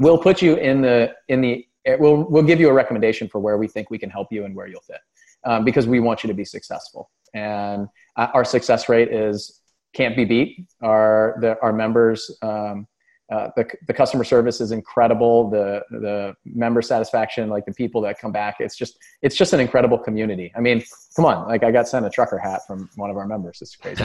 we'll 0.00 0.18
put 0.18 0.42
you 0.42 0.56
in 0.56 0.82
the, 0.82 1.14
in 1.28 1.40
the, 1.40 1.66
we'll, 1.86 2.24
we'll 2.24 2.42
give 2.42 2.60
you 2.60 2.68
a 2.68 2.72
recommendation 2.72 3.28
for 3.28 3.40
where 3.40 3.58
we 3.58 3.68
think 3.68 3.90
we 3.90 3.98
can 3.98 4.10
help 4.10 4.28
you 4.30 4.44
and 4.44 4.54
where 4.54 4.66
you'll 4.66 4.80
fit 4.80 5.00
um, 5.44 5.64
because 5.64 5.86
we 5.86 6.00
want 6.00 6.22
you 6.22 6.28
to 6.28 6.34
be 6.34 6.44
successful. 6.44 7.10
And 7.34 7.88
uh, 8.16 8.28
our 8.34 8.44
success 8.44 8.88
rate 8.88 9.12
is 9.12 9.60
can't 9.94 10.16
be 10.16 10.24
beat. 10.24 10.66
Our 10.82 11.36
the, 11.40 11.58
our 11.60 11.72
members, 11.72 12.30
um, 12.42 12.86
uh, 13.30 13.50
the 13.56 13.68
the 13.86 13.92
customer 13.92 14.24
service 14.24 14.60
is 14.60 14.72
incredible. 14.72 15.50
The 15.50 15.82
the 15.90 16.34
member 16.46 16.80
satisfaction, 16.80 17.50
like 17.50 17.66
the 17.66 17.74
people 17.74 18.00
that 18.02 18.18
come 18.18 18.32
back, 18.32 18.56
it's 18.60 18.76
just 18.76 18.98
it's 19.20 19.36
just 19.36 19.52
an 19.52 19.60
incredible 19.60 19.98
community. 19.98 20.50
I 20.56 20.60
mean, 20.60 20.82
come 21.14 21.26
on, 21.26 21.46
like 21.46 21.62
I 21.62 21.70
got 21.70 21.88
sent 21.88 22.06
a 22.06 22.10
trucker 22.10 22.38
hat 22.38 22.62
from 22.66 22.88
one 22.96 23.10
of 23.10 23.16
our 23.18 23.26
members. 23.26 23.60
It's 23.60 23.76
crazy. 23.76 24.04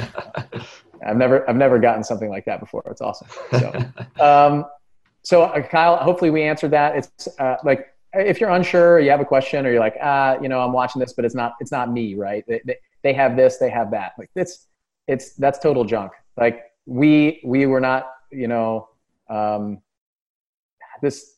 I've 1.05 1.17
never 1.17 1.49
I've 1.49 1.55
never 1.55 1.79
gotten 1.79 2.03
something 2.03 2.29
like 2.29 2.45
that 2.45 2.59
before. 2.59 2.83
It's 2.87 3.01
awesome. 3.01 3.27
So, 3.51 3.85
um, 4.23 4.65
so 5.23 5.43
uh, 5.43 5.61
Kyle, 5.61 5.97
hopefully 5.97 6.31
we 6.31 6.43
answered 6.43 6.71
that. 6.71 6.95
It's 6.95 7.27
uh, 7.39 7.57
like 7.63 7.87
if 8.13 8.39
you're 8.39 8.51
unsure, 8.51 8.95
or 8.95 8.99
you 8.99 9.09
have 9.09 9.21
a 9.21 9.25
question, 9.25 9.65
or 9.65 9.71
you're 9.71 9.79
like, 9.79 9.97
ah, 10.01 10.37
you 10.41 10.49
know, 10.49 10.59
I'm 10.59 10.73
watching 10.73 10.99
this, 10.99 11.13
but 11.13 11.25
it's 11.25 11.35
not 11.35 11.53
it's 11.59 11.71
not 11.71 11.91
me, 11.91 12.15
right? 12.15 12.43
They, 12.47 12.61
they, 12.65 12.77
they 13.03 13.13
have 13.13 13.35
this, 13.35 13.57
they 13.57 13.69
have 13.69 13.91
that. 13.91 14.13
Like 14.17 14.29
it's 14.35 14.67
it's 15.07 15.35
that's 15.35 15.59
total 15.59 15.83
junk. 15.85 16.11
Like 16.37 16.63
we 16.85 17.41
we 17.43 17.65
were 17.65 17.79
not, 17.79 18.11
you 18.31 18.47
know, 18.47 18.89
um, 19.29 19.81
this. 21.01 21.37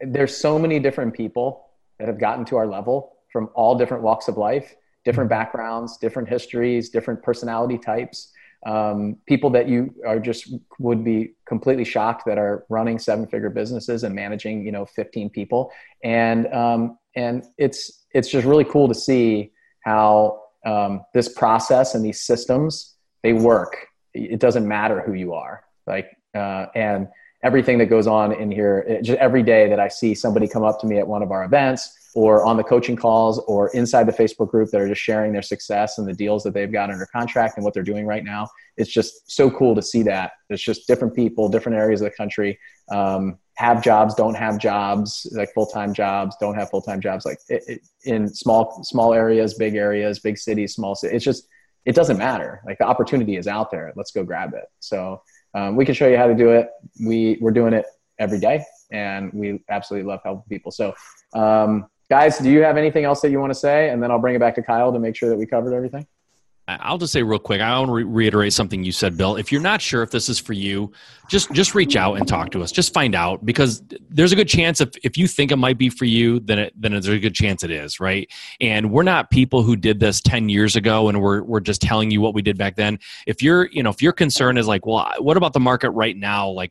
There's 0.00 0.36
so 0.36 0.58
many 0.58 0.80
different 0.80 1.14
people 1.14 1.66
that 1.98 2.08
have 2.08 2.18
gotten 2.18 2.44
to 2.46 2.56
our 2.56 2.66
level 2.66 3.16
from 3.32 3.48
all 3.54 3.76
different 3.76 4.02
walks 4.02 4.28
of 4.28 4.36
life, 4.36 4.74
different 5.04 5.30
backgrounds, 5.30 5.96
different 5.96 6.28
histories, 6.28 6.90
different 6.90 7.22
personality 7.22 7.78
types. 7.78 8.32
Um, 8.66 9.18
people 9.26 9.50
that 9.50 9.68
you 9.68 9.94
are 10.06 10.18
just 10.18 10.54
would 10.78 11.04
be 11.04 11.34
completely 11.46 11.84
shocked 11.84 12.24
that 12.26 12.38
are 12.38 12.64
running 12.68 12.98
seven 12.98 13.26
figure 13.26 13.50
businesses 13.50 14.04
and 14.04 14.14
managing 14.14 14.64
you 14.64 14.72
know 14.72 14.86
15 14.86 15.30
people. 15.30 15.70
And 16.02 16.52
um, 16.52 16.98
and 17.14 17.44
it's 17.58 18.04
it's 18.12 18.28
just 18.28 18.46
really 18.46 18.64
cool 18.64 18.88
to 18.88 18.94
see 18.94 19.52
how 19.80 20.42
um, 20.64 21.04
this 21.12 21.28
process 21.28 21.94
and 21.94 22.04
these 22.04 22.20
systems 22.20 22.94
they 23.22 23.32
work. 23.32 23.86
It 24.14 24.40
doesn't 24.40 24.66
matter 24.66 25.00
who 25.00 25.14
you 25.14 25.34
are. 25.34 25.64
Like 25.86 26.16
uh, 26.34 26.66
and 26.74 27.08
everything 27.44 27.76
that 27.78 27.86
goes 27.86 28.06
on 28.06 28.32
in 28.32 28.50
here 28.50 28.78
it, 28.88 29.02
just 29.02 29.18
every 29.18 29.42
day 29.42 29.68
that 29.68 29.78
i 29.78 29.86
see 29.86 30.14
somebody 30.14 30.48
come 30.48 30.64
up 30.64 30.80
to 30.80 30.86
me 30.86 30.98
at 30.98 31.06
one 31.06 31.22
of 31.22 31.30
our 31.30 31.44
events 31.44 32.03
or 32.14 32.44
on 32.44 32.56
the 32.56 32.62
coaching 32.62 32.96
calls 32.96 33.38
or 33.40 33.68
inside 33.70 34.04
the 34.04 34.12
facebook 34.12 34.48
group 34.48 34.70
that 34.70 34.80
are 34.80 34.88
just 34.88 35.00
sharing 35.00 35.32
their 35.32 35.42
success 35.42 35.98
and 35.98 36.06
the 36.06 36.12
deals 36.12 36.42
that 36.42 36.54
they've 36.54 36.72
got 36.72 36.90
under 36.90 37.06
contract 37.06 37.56
and 37.56 37.64
what 37.64 37.74
they're 37.74 37.82
doing 37.82 38.06
right 38.06 38.24
now. 38.24 38.48
It's 38.76 38.90
just 38.90 39.30
so 39.30 39.50
cool 39.50 39.74
to 39.74 39.82
see 39.82 40.02
that. 40.04 40.32
It's 40.50 40.62
just 40.62 40.86
different 40.86 41.14
people 41.14 41.48
different 41.48 41.78
areas 41.78 42.00
of 42.00 42.10
the 42.10 42.16
country 42.16 42.58
um, 42.90 43.38
have 43.56 43.82
jobs 43.82 44.14
don't 44.14 44.34
have 44.34 44.58
jobs 44.58 45.26
like 45.32 45.52
full-time 45.54 45.94
jobs 45.94 46.36
don't 46.40 46.56
have 46.56 46.70
full-time 46.70 47.00
jobs 47.00 47.24
like 47.24 47.38
it, 47.48 47.62
it, 47.68 47.80
in 48.04 48.28
small 48.28 48.82
small 48.82 49.14
areas 49.14 49.54
big 49.54 49.76
areas 49.76 50.18
big 50.18 50.36
cities 50.36 50.74
small 50.74 50.94
cities 50.96 51.14
it's 51.14 51.24
just 51.24 51.48
it 51.84 51.94
doesn't 51.94 52.18
matter. 52.18 52.62
Like 52.64 52.78
the 52.78 52.86
opportunity 52.86 53.36
is 53.36 53.46
out 53.46 53.70
there. 53.70 53.92
Let's 53.96 54.10
go 54.10 54.24
grab 54.24 54.54
it. 54.54 54.64
So 54.80 55.22
um, 55.54 55.76
we 55.76 55.84
can 55.84 55.94
show 55.94 56.08
you 56.08 56.16
how 56.16 56.26
to 56.26 56.34
do 56.34 56.50
it. 56.50 56.68
We 57.04 57.38
we're 57.40 57.50
doing 57.50 57.74
it 57.74 57.86
every 58.18 58.40
day 58.40 58.64
and 58.90 59.32
we 59.32 59.62
absolutely 59.68 60.08
love 60.08 60.20
helping 60.24 60.48
people. 60.48 60.70
So 60.72 60.94
um, 61.34 61.86
guys 62.10 62.38
do 62.38 62.50
you 62.50 62.62
have 62.62 62.76
anything 62.76 63.04
else 63.04 63.20
that 63.20 63.30
you 63.30 63.40
want 63.40 63.52
to 63.52 63.58
say 63.58 63.90
and 63.90 64.02
then 64.02 64.10
i'll 64.10 64.18
bring 64.18 64.34
it 64.34 64.38
back 64.38 64.54
to 64.54 64.62
kyle 64.62 64.92
to 64.92 64.98
make 64.98 65.16
sure 65.16 65.28
that 65.28 65.36
we 65.36 65.46
covered 65.46 65.74
everything 65.74 66.06
I'll 66.66 66.96
just 66.96 67.12
say 67.12 67.22
real 67.22 67.38
quick. 67.38 67.60
I 67.60 67.78
want 67.78 67.90
to 67.90 67.92
re- 67.92 68.04
reiterate 68.04 68.54
something 68.54 68.82
you 68.82 68.92
said, 68.92 69.18
Bill. 69.18 69.36
If 69.36 69.52
you're 69.52 69.60
not 69.60 69.82
sure 69.82 70.02
if 70.02 70.10
this 70.10 70.30
is 70.30 70.38
for 70.38 70.54
you, 70.54 70.92
just 71.28 71.52
just 71.52 71.74
reach 71.74 71.94
out 71.94 72.14
and 72.14 72.26
talk 72.26 72.50
to 72.52 72.62
us. 72.62 72.72
Just 72.72 72.94
find 72.94 73.14
out 73.14 73.44
because 73.44 73.82
there's 74.08 74.32
a 74.32 74.36
good 74.36 74.48
chance 74.48 74.80
if 74.80 74.88
if 75.02 75.18
you 75.18 75.28
think 75.28 75.52
it 75.52 75.56
might 75.56 75.76
be 75.76 75.90
for 75.90 76.06
you, 76.06 76.40
then 76.40 76.58
it, 76.58 76.72
then 76.74 76.92
there's 76.92 77.06
a 77.08 77.18
good 77.18 77.34
chance 77.34 77.62
it 77.64 77.70
is, 77.70 78.00
right? 78.00 78.30
And 78.62 78.90
we're 78.90 79.02
not 79.02 79.30
people 79.30 79.62
who 79.62 79.76
did 79.76 80.00
this 80.00 80.22
10 80.22 80.48
years 80.48 80.74
ago 80.74 81.10
and 81.10 81.20
we're 81.20 81.42
we're 81.42 81.60
just 81.60 81.82
telling 81.82 82.10
you 82.10 82.22
what 82.22 82.32
we 82.32 82.40
did 82.40 82.56
back 82.56 82.76
then. 82.76 82.98
If 83.26 83.42
you're, 83.42 83.68
you 83.70 83.82
know, 83.82 83.90
if 83.90 84.00
your 84.00 84.12
concern 84.12 84.56
is 84.56 84.66
like, 84.66 84.86
well, 84.86 85.12
what 85.18 85.36
about 85.36 85.52
the 85.52 85.60
market 85.60 85.90
right 85.90 86.16
now? 86.16 86.48
Like 86.48 86.70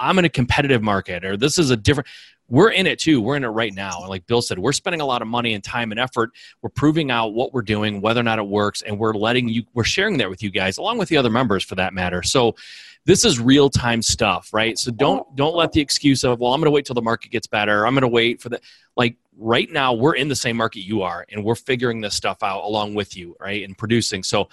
I'm 0.00 0.18
in 0.18 0.24
a 0.24 0.28
competitive 0.28 0.82
market 0.82 1.24
or 1.24 1.36
this 1.36 1.58
is 1.58 1.70
a 1.70 1.76
different 1.76 2.08
we're 2.48 2.70
in 2.70 2.86
it 2.86 2.98
too. 2.98 3.20
We're 3.20 3.36
in 3.36 3.44
it 3.44 3.48
right 3.48 3.74
now. 3.74 4.00
And 4.00 4.08
like 4.08 4.26
Bill 4.26 4.42
said, 4.42 4.58
we're 4.58 4.72
spending 4.72 5.00
a 5.00 5.06
lot 5.06 5.22
of 5.22 5.28
money 5.28 5.54
and 5.54 5.62
time 5.62 5.90
and 5.90 6.00
effort. 6.00 6.30
We're 6.62 6.70
proving 6.70 7.10
out 7.10 7.34
what 7.34 7.52
we're 7.52 7.62
doing, 7.62 8.00
whether 8.00 8.20
or 8.20 8.24
not 8.24 8.38
it 8.38 8.46
works, 8.46 8.82
and 8.82 8.98
we're 8.98 9.14
letting 9.14 9.48
you, 9.48 9.64
we're 9.74 9.84
sharing 9.84 10.18
that 10.18 10.30
with 10.30 10.42
you 10.42 10.50
guys, 10.50 10.78
along 10.78 10.98
with 10.98 11.08
the 11.08 11.16
other 11.16 11.30
members 11.30 11.62
for 11.62 11.74
that 11.74 11.92
matter. 11.92 12.22
So 12.22 12.56
this 13.04 13.24
is 13.24 13.40
real 13.40 13.70
time 13.70 14.02
stuff, 14.02 14.52
right? 14.52 14.78
So 14.78 14.90
don't 14.90 15.20
oh. 15.20 15.32
don't 15.34 15.56
let 15.56 15.72
the 15.72 15.80
excuse 15.80 16.24
of, 16.24 16.40
well, 16.40 16.52
I'm 16.52 16.60
gonna 16.60 16.70
wait 16.70 16.84
till 16.84 16.94
the 16.94 17.02
market 17.02 17.30
gets 17.30 17.46
better. 17.46 17.86
I'm 17.86 17.94
gonna 17.94 18.08
wait 18.08 18.40
for 18.40 18.48
the 18.48 18.60
like 18.96 19.16
right 19.38 19.70
now 19.70 19.92
we're 19.92 20.14
in 20.14 20.28
the 20.28 20.36
same 20.36 20.56
market 20.56 20.80
you 20.80 21.02
are 21.02 21.24
and 21.30 21.44
we're 21.44 21.54
figuring 21.54 22.00
this 22.00 22.14
stuff 22.14 22.42
out 22.42 22.64
along 22.64 22.94
with 22.94 23.16
you, 23.16 23.36
right? 23.40 23.64
And 23.64 23.78
producing. 23.78 24.22
So 24.22 24.48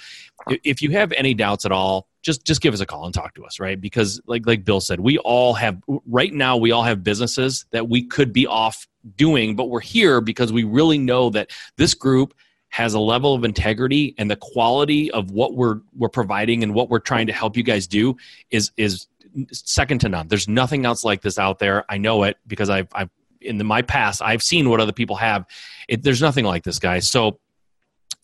if 0.64 0.82
you 0.82 0.92
have 0.92 1.12
any 1.14 1.34
doubts 1.34 1.66
at 1.66 1.72
all, 1.72 2.08
just 2.22 2.46
just 2.46 2.62
give 2.62 2.74
us 2.74 2.80
a 2.80 2.86
call 2.86 3.06
and 3.06 3.14
talk 3.14 3.34
to 3.36 3.46
us, 3.46 3.60
right? 3.60 3.80
Because 3.80 4.22
like 4.28 4.46
like 4.46 4.64
Bill 4.64 4.80
said, 4.80 5.00
we 5.00 5.18
all 5.20 5.54
have 5.56 5.82
right 6.06 6.34
now 6.34 6.56
we 6.58 6.72
all 6.72 6.84
have 6.84 7.04
businesses 7.04 7.66
that 7.72 7.90
we 7.90 8.04
could 8.04 8.32
be 8.32 8.48
off 8.48 8.88
doing, 9.16 9.56
but 9.56 9.66
we're 9.66 9.80
here 9.80 10.22
because 10.22 10.54
we 10.54 10.64
really 10.64 10.98
know 10.98 11.30
that 11.32 11.52
this 11.78 11.94
group 11.94 12.34
has 12.70 12.94
a 12.94 13.00
level 13.00 13.34
of 13.34 13.44
integrity 13.44 14.14
and 14.18 14.30
the 14.30 14.36
quality 14.36 15.10
of 15.12 15.32
what 15.32 15.56
we're 15.56 15.80
we're 15.96 16.10
providing 16.10 16.62
and 16.62 16.74
what 16.74 16.90
we're 16.90 17.00
trying 17.00 17.28
to 17.28 17.34
help 17.34 17.58
you 17.58 17.64
guys 17.64 17.88
do 17.88 18.16
is 18.52 18.72
is 18.78 19.08
second 19.52 20.00
to 20.00 20.10
none. 20.10 20.28
There's 20.28 20.48
nothing 20.48 20.86
else 20.86 21.04
like 21.04 21.22
this 21.22 21.38
out 21.40 21.60
there. 21.60 21.86
I 21.90 21.98
know 21.98 22.24
it 22.24 22.38
because 22.48 22.70
I've 22.70 22.88
I've 22.94 23.10
in 23.46 23.58
the, 23.58 23.64
my 23.64 23.82
past 23.82 24.22
I've 24.22 24.44
seen 24.44 24.70
what 24.70 24.80
other 24.80 24.94
people 24.94 25.16
have. 25.16 25.46
It, 25.88 26.04
there's 26.04 26.22
nothing 26.22 26.46
like 26.46 26.64
this, 26.64 26.80
guys. 26.80 27.10
So 27.10 27.40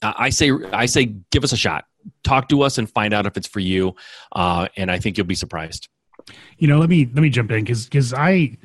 uh, 0.02 0.14
I 0.18 0.30
say 0.30 0.52
I 0.74 0.86
say 0.88 1.06
give 1.32 1.44
us 1.44 1.52
a 1.52 1.58
shot 1.58 1.86
talk 2.24 2.50
to 2.50 2.62
us 2.62 2.78
and 2.78 2.90
find 2.90 3.14
out 3.14 3.26
if 3.26 3.38
it's 3.38 3.48
for 3.48 3.60
you. 3.60 3.96
Uh, 4.32 4.68
and 4.78 4.92
I 4.92 5.00
think 5.00 5.18
you'll 5.18 5.28
be 5.28 5.36
surprised. 5.36 5.88
You 6.58 6.68
know, 6.68 6.80
let 6.80 6.90
me 6.90 7.06
let 7.06 7.22
me 7.22 7.30
jump 7.30 7.52
in 7.52 7.64
because 7.64 7.86
because 7.86 8.14
I 8.14 8.58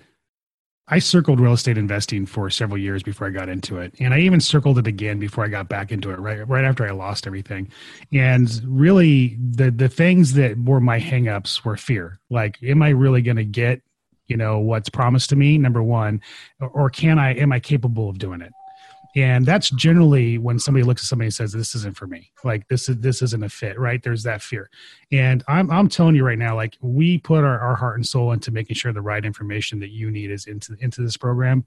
I 0.88 0.98
circled 0.98 1.40
real 1.40 1.54
estate 1.54 1.78
investing 1.78 2.26
for 2.26 2.48
several 2.50 2.78
years 2.78 3.02
before 3.02 3.26
I 3.26 3.30
got 3.30 3.48
into 3.48 3.78
it, 3.78 3.94
and 3.98 4.12
I 4.12 4.20
even 4.20 4.40
circled 4.40 4.78
it 4.78 4.86
again 4.86 5.18
before 5.18 5.44
I 5.44 5.48
got 5.48 5.68
back 5.68 5.90
into 5.90 6.10
it. 6.10 6.18
Right 6.18 6.46
right 6.46 6.64
after 6.64 6.86
I 6.86 6.90
lost 6.90 7.26
everything, 7.26 7.70
and 8.12 8.50
really 8.64 9.38
the 9.40 9.70
the 9.70 9.88
things 9.88 10.34
that 10.34 10.58
were 10.58 10.80
my 10.80 11.00
hangups 11.00 11.64
were 11.64 11.78
fear. 11.78 12.18
Like, 12.28 12.62
am 12.62 12.82
I 12.82 12.90
really 12.90 13.22
going 13.22 13.38
to 13.38 13.44
get 13.44 13.80
you 14.28 14.36
know 14.36 14.58
what's 14.58 14.88
promised 14.88 15.30
to 15.30 15.36
me? 15.36 15.58
Number 15.58 15.82
one, 15.82 16.20
or 16.60 16.90
can 16.90 17.18
I? 17.18 17.34
Am 17.34 17.52
I 17.52 17.60
capable 17.60 18.08
of 18.08 18.18
doing 18.18 18.40
it? 18.40 18.52
and 19.16 19.46
that's 19.46 19.70
generally 19.70 20.36
when 20.36 20.58
somebody 20.58 20.84
looks 20.84 21.02
at 21.02 21.06
somebody 21.06 21.26
and 21.26 21.34
says 21.34 21.50
this 21.50 21.74
isn't 21.74 21.96
for 21.96 22.06
me 22.06 22.30
like 22.44 22.68
this 22.68 22.88
is 22.88 22.98
this 22.98 23.22
isn't 23.22 23.42
a 23.42 23.48
fit 23.48 23.78
right 23.78 24.02
there's 24.02 24.22
that 24.22 24.42
fear 24.42 24.70
and 25.10 25.42
i'm 25.48 25.70
i'm 25.70 25.88
telling 25.88 26.14
you 26.14 26.24
right 26.24 26.38
now 26.38 26.54
like 26.54 26.76
we 26.80 27.18
put 27.18 27.42
our, 27.42 27.58
our 27.58 27.74
heart 27.74 27.96
and 27.96 28.06
soul 28.06 28.32
into 28.32 28.52
making 28.52 28.76
sure 28.76 28.92
the 28.92 29.00
right 29.00 29.24
information 29.24 29.80
that 29.80 29.90
you 29.90 30.10
need 30.10 30.30
is 30.30 30.46
into 30.46 30.76
into 30.80 31.00
this 31.00 31.16
program 31.16 31.64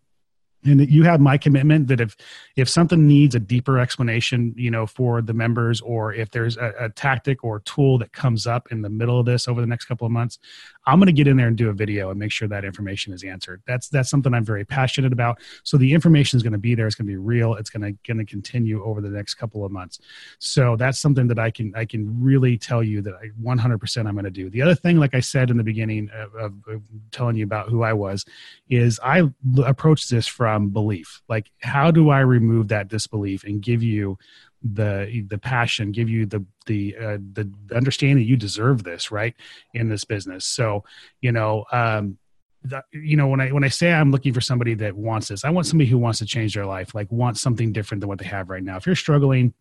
and 0.65 0.89
you 0.89 1.03
have 1.03 1.19
my 1.19 1.37
commitment 1.37 1.87
that 1.87 2.01
if 2.01 2.15
if 2.55 2.69
something 2.69 3.07
needs 3.07 3.35
a 3.35 3.39
deeper 3.39 3.79
explanation 3.79 4.53
you 4.57 4.71
know 4.71 4.85
for 4.85 5.21
the 5.21 5.33
members 5.33 5.81
or 5.81 6.13
if 6.13 6.29
there's 6.31 6.57
a, 6.57 6.73
a, 6.79 6.89
tactic 6.89 7.43
or 7.43 7.59
tool 7.61 7.97
that 7.97 8.11
comes 8.11 8.45
up 8.45 8.67
in 8.71 8.81
the 8.81 8.89
middle 8.89 9.19
of 9.19 9.25
this 9.25 9.47
over 9.47 9.61
the 9.61 9.67
next 9.67 9.85
couple 9.85 10.05
of 10.05 10.11
months 10.11 10.39
i'm 10.85 10.99
going 10.99 11.07
to 11.07 11.13
get 11.13 11.27
in 11.27 11.37
there 11.37 11.47
and 11.47 11.57
do 11.57 11.69
a 11.69 11.73
video 11.73 12.09
and 12.09 12.19
make 12.19 12.31
sure 12.31 12.47
that 12.47 12.65
information 12.65 13.13
is 13.13 13.23
answered. 13.23 13.61
That's 13.65 13.89
that's 13.89 14.09
something 14.09 14.33
i'm 14.33 14.45
very 14.45 14.65
passionate 14.65 15.13
about. 15.13 15.39
So 15.63 15.77
the 15.77 15.93
information 15.93 16.37
is 16.37 16.43
going 16.43 16.53
to 16.53 16.59
be 16.59 16.75
there. 16.75 16.87
It's 16.87 16.95
going 16.95 17.07
to 17.07 17.11
be 17.11 17.17
real. 17.17 17.55
It's 17.55 17.69
going 17.69 17.83
to 17.83 17.97
going 18.07 18.17
to 18.17 18.25
continue 18.25 18.83
over 18.83 19.01
the 19.01 19.09
next 19.09 19.35
couple 19.35 19.63
of 19.65 19.71
months. 19.71 19.99
So 20.39 20.75
that's 20.75 20.99
something 20.99 21.27
that 21.27 21.39
i 21.39 21.51
can 21.51 21.73
i 21.75 21.85
can 21.85 22.01
really 22.21 22.57
tell 22.57 22.83
you 22.83 23.01
that 23.03 23.13
i 23.15 23.27
100% 23.41 24.07
i'm 24.07 24.13
going 24.13 24.25
to 24.25 24.31
do. 24.31 24.49
The 24.49 24.61
other 24.61 24.75
thing 24.75 24.97
like 24.97 25.13
i 25.13 25.19
said 25.19 25.49
in 25.49 25.57
the 25.57 25.63
beginning 25.63 26.09
of, 26.13 26.35
of, 26.35 26.81
telling 27.11 27.35
you 27.35 27.43
about 27.43 27.69
who 27.69 27.83
i 27.83 27.93
was 27.93 28.25
is 28.69 28.99
i 29.03 29.23
approached 29.65 30.09
this 30.09 30.27
from 30.27 30.48
from 30.49 30.69
belief. 30.69 31.21
Like 31.29 31.51
how 31.61 31.91
do 31.91 32.09
i 32.09 32.19
remove 32.19 32.69
that 32.69 32.87
disbelief 32.87 33.43
and 33.43 33.61
give 33.61 33.83
you 33.83 34.17
the 34.61 35.25
the 35.27 35.37
passion 35.37 35.91
give 35.91 36.09
you 36.09 36.25
the 36.25 36.43
the 36.65 36.95
uh, 36.97 37.17
the 37.33 37.49
understanding 37.73 38.25
you 38.25 38.35
deserve 38.35 38.83
this 38.83 39.11
right 39.11 39.35
in 39.73 39.89
this 39.89 40.03
business? 40.03 40.45
So 40.45 40.83
you 41.21 41.31
know 41.31 41.65
um 41.71 42.17
the, 42.63 42.83
you 42.91 43.15
know 43.15 43.27
when 43.27 43.39
i 43.39 43.49
when 43.51 43.63
i 43.63 43.69
say 43.69 43.93
i'm 43.93 44.11
looking 44.11 44.33
for 44.33 44.41
somebody 44.41 44.73
that 44.73 44.93
wants 44.93 45.29
this 45.29 45.45
i 45.45 45.49
want 45.49 45.65
somebody 45.65 45.89
who 45.89 45.97
wants 45.97 46.19
to 46.19 46.25
change 46.25 46.55
their 46.55 46.65
life 46.65 46.93
like 46.93 47.09
wants 47.09 47.39
something 47.39 47.71
different 47.71 48.01
than 48.01 48.09
what 48.09 48.19
they 48.19 48.25
have 48.25 48.49
right 48.49 48.63
now. 48.63 48.75
If 48.75 48.85
you're 48.85 48.95
struggling 48.95 49.53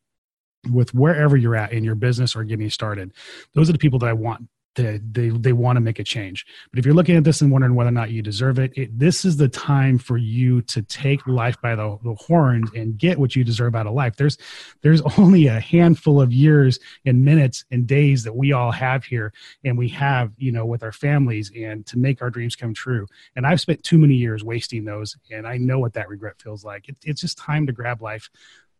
with 0.72 0.92
wherever 0.94 1.36
you're 1.36 1.54
at 1.54 1.72
in 1.72 1.84
your 1.84 1.94
business 1.94 2.34
or 2.34 2.42
getting 2.42 2.70
started 2.70 3.12
those 3.54 3.68
are 3.68 3.72
the 3.72 3.78
people 3.78 4.00
that 4.00 4.08
i 4.08 4.12
want 4.12 4.48
they 4.74 5.00
they, 5.10 5.28
they 5.30 5.52
want 5.52 5.76
to 5.76 5.80
make 5.80 5.98
a 5.98 6.04
change. 6.04 6.46
But 6.70 6.78
if 6.78 6.86
you're 6.86 6.94
looking 6.94 7.16
at 7.16 7.24
this 7.24 7.40
and 7.40 7.50
wondering 7.50 7.74
whether 7.74 7.88
or 7.88 7.92
not 7.92 8.10
you 8.10 8.22
deserve 8.22 8.58
it, 8.58 8.72
it 8.76 8.98
this 8.98 9.24
is 9.24 9.36
the 9.36 9.48
time 9.48 9.98
for 9.98 10.16
you 10.16 10.62
to 10.62 10.82
take 10.82 11.26
life 11.26 11.60
by 11.60 11.74
the, 11.74 11.98
the 12.04 12.14
horns 12.14 12.70
and 12.74 12.96
get 12.96 13.18
what 13.18 13.36
you 13.36 13.44
deserve 13.44 13.74
out 13.74 13.86
of 13.86 13.94
life. 13.94 14.16
There's 14.16 14.38
there's 14.82 15.02
only 15.18 15.46
a 15.46 15.60
handful 15.60 16.20
of 16.20 16.32
years 16.32 16.78
and 17.04 17.24
minutes 17.24 17.64
and 17.70 17.86
days 17.86 18.24
that 18.24 18.36
we 18.36 18.52
all 18.52 18.72
have 18.72 19.04
here 19.04 19.32
and 19.64 19.76
we 19.76 19.88
have 19.88 20.32
you 20.36 20.52
know 20.52 20.66
with 20.66 20.82
our 20.82 20.92
families 20.92 21.50
and 21.56 21.84
to 21.86 21.98
make 21.98 22.22
our 22.22 22.30
dreams 22.30 22.56
come 22.56 22.74
true. 22.74 23.06
And 23.36 23.46
i've 23.46 23.60
spent 23.60 23.82
too 23.82 23.98
many 23.98 24.14
years 24.14 24.44
wasting 24.44 24.84
those 24.84 25.16
and 25.30 25.46
i 25.46 25.56
know 25.56 25.78
what 25.78 25.94
that 25.94 26.08
regret 26.08 26.40
feels 26.40 26.64
like. 26.64 26.88
It, 26.88 26.96
it's 27.04 27.20
just 27.20 27.38
time 27.38 27.66
to 27.66 27.72
grab 27.72 28.02
life 28.02 28.30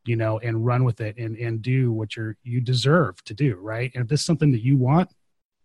you 0.04 0.16
know 0.16 0.38
and 0.38 0.64
run 0.64 0.84
with 0.84 1.00
it 1.00 1.16
and 1.18 1.36
and 1.36 1.60
do 1.60 1.92
what 1.92 2.16
you're 2.16 2.36
you 2.42 2.60
deserve 2.60 3.22
to 3.24 3.34
do 3.34 3.56
right? 3.56 3.90
And 3.94 4.02
if 4.02 4.08
this 4.08 4.20
is 4.20 4.26
something 4.26 4.52
that 4.52 4.62
you 4.62 4.76
want 4.76 5.10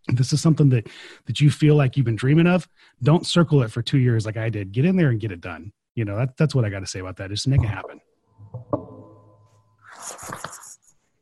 this 0.07 0.33
is 0.33 0.41
something 0.41 0.69
that 0.69 0.87
that 1.25 1.39
you 1.39 1.49
feel 1.49 1.75
like 1.75 1.95
you've 1.95 2.05
been 2.05 2.15
dreaming 2.15 2.47
of 2.47 2.67
don't 3.01 3.25
circle 3.25 3.63
it 3.63 3.71
for 3.71 3.81
two 3.81 3.99
years 3.99 4.25
like 4.25 4.37
i 4.37 4.49
did. 4.49 4.71
Get 4.71 4.85
in 4.85 4.95
there 4.95 5.09
and 5.09 5.19
get 5.19 5.31
it 5.31 5.41
done. 5.41 5.71
You 5.95 6.05
know 6.05 6.17
that, 6.17 6.35
that's 6.37 6.53
what 6.53 6.65
i 6.65 6.69
got 6.69 6.79
to 6.79 6.87
say 6.87 6.99
about 6.99 7.17
that. 7.17 7.29
Just 7.29 7.47
make 7.47 7.63
it 7.63 7.67
happen. 7.67 8.01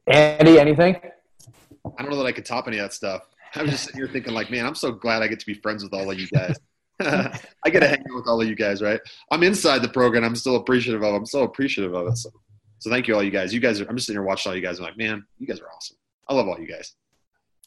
Andy 0.08 0.60
anything? 0.60 1.00
I 1.98 2.02
don't 2.02 2.12
know 2.12 2.18
that 2.18 2.26
i 2.26 2.32
could 2.32 2.46
top 2.46 2.68
any 2.68 2.78
of 2.78 2.86
that 2.86 2.94
stuff. 2.94 3.28
I 3.56 3.62
was 3.62 3.72
just 3.72 3.84
sitting 3.86 4.00
here 4.00 4.08
thinking 4.08 4.34
like 4.34 4.50
man 4.50 4.66
i'm 4.66 4.76
so 4.76 4.92
glad 4.92 5.22
i 5.22 5.28
get 5.28 5.40
to 5.40 5.46
be 5.46 5.54
friends 5.54 5.84
with 5.84 5.94
all 5.94 6.10
of 6.10 6.20
you 6.20 6.28
guys. 6.28 6.58
I 7.02 7.70
get 7.70 7.80
to 7.80 7.88
hang 7.88 8.00
out 8.00 8.16
with 8.16 8.28
all 8.28 8.42
of 8.42 8.48
you 8.48 8.56
guys 8.56 8.82
right? 8.82 9.00
I'm 9.32 9.42
inside 9.44 9.82
the 9.82 9.90
program. 9.90 10.24
I'm 10.24 10.36
still 10.36 10.56
appreciative 10.56 11.04
of 11.04 11.14
i'm 11.14 11.26
so 11.26 11.44
appreciative 11.44 11.94
of 11.94 12.08
it. 12.08 12.18
So, 12.18 12.30
so 12.80 12.90
thank 12.90 13.08
you 13.08 13.14
all 13.16 13.24
you 13.24 13.32
guys. 13.32 13.54
You 13.54 13.60
guys 13.60 13.80
are 13.80 13.88
i'm 13.88 13.96
just 13.96 14.08
sitting 14.08 14.20
here 14.20 14.28
watching 14.28 14.50
all 14.50 14.56
you 14.56 14.64
guys. 14.64 14.80
I'm 14.80 14.86
like 14.86 14.98
man 14.98 15.24
you 15.38 15.46
guys 15.46 15.60
are 15.60 15.70
awesome. 15.76 15.98
I 16.28 16.34
love 16.34 16.48
all 16.48 16.60
you 16.60 16.68
guys 16.68 16.96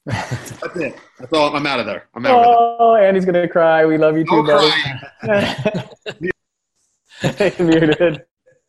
that's 0.07 0.77
it. 0.77 0.97
That's 1.19 1.33
all. 1.33 1.55
I'm 1.57 1.67
out 1.67 1.81
of 1.81 1.87
there. 1.87 2.09
I'm 2.15 2.27
out. 2.27 2.45
Oh, 2.47 2.95
Andy's 2.95 3.25
gonna 3.25 3.49
cry. 3.49 3.87
We 3.87 3.97
love 3.97 4.17
you 4.17 4.25
too, 4.25 4.43
buddy. 4.45 4.71
Muted. 7.59 8.25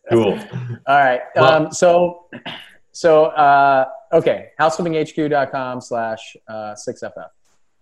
Cool. 0.10 0.40
All 0.88 0.98
right. 0.98 1.22
Um, 1.36 1.72
so, 1.72 2.28
so 2.92 3.26
uh, 3.26 3.86
okay. 4.14 4.50
Houseflippinghq.com 4.60 5.82
slash 5.82 6.38
uh, 6.48 6.76
six 6.76 7.02
ff. 7.02 7.12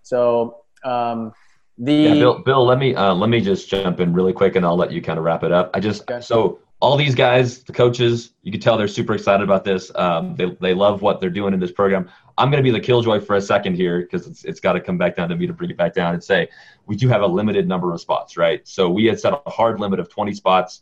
So 0.02 0.64
um, 0.84 1.32
the 1.78 1.94
yeah, 1.94 2.14
Bill. 2.16 2.40
Bill, 2.40 2.66
let 2.66 2.80
me 2.80 2.96
uh, 2.96 3.14
let 3.14 3.30
me 3.30 3.40
just 3.40 3.70
jump 3.70 4.00
in 4.00 4.14
really 4.14 4.34
quick, 4.34 4.56
and 4.56 4.66
I'll 4.66 4.78
let 4.78 4.92
you 4.92 5.02
kind 5.02 5.20
of 5.20 5.26
wrap 5.26 5.44
it 5.44 5.52
up. 5.52 5.72
I 5.74 5.80
just 5.80 6.10
okay. 6.10 6.22
so 6.22 6.60
all 6.84 6.98
these 6.98 7.16
guys, 7.16 7.64
the 7.64 7.72
coaches, 7.72 8.34
you 8.42 8.52
can 8.52 8.60
tell 8.60 8.78
they're 8.78 8.90
super 8.90 9.14
excited 9.14 9.42
about 9.42 9.64
this. 9.64 9.90
Um, 9.96 10.36
they, 10.36 10.50
they 10.60 10.74
love 10.74 11.02
what 11.02 11.22
they're 11.22 11.30
doing 11.30 11.54
in 11.54 11.62
this 11.62 11.72
program. 11.72 12.10
I'm 12.38 12.50
going 12.50 12.64
to 12.64 12.64
be 12.64 12.72
the 12.72 12.84
killjoy 12.84 13.20
for 13.20 13.36
a 13.36 13.42
second 13.42 13.76
here 13.76 14.02
because 14.02 14.28
it's, 14.28 14.44
it's 14.44 14.60
got 14.60 14.74
to 14.74 14.82
come 14.82 14.98
back 14.98 15.16
down 15.16 15.30
to 15.30 15.36
me 15.36 15.48
to 15.48 15.54
bring 15.54 15.70
it 15.70 15.78
back 15.78 15.94
down 15.94 16.14
and 16.14 16.24
say 16.24 16.50
we 16.86 16.96
do 16.96 17.08
have 17.08 17.22
a 17.22 17.28
limited 17.28 17.68
number 17.68 17.94
of 17.94 18.02
spots, 18.02 18.38
right? 18.38 18.68
So 18.68 18.90
we 18.90 19.06
had 19.06 19.20
set 19.20 19.34
a 19.34 19.50
hard 19.50 19.80
limit 19.80 20.00
of 20.00 20.10
20 20.10 20.34
spots. 20.34 20.82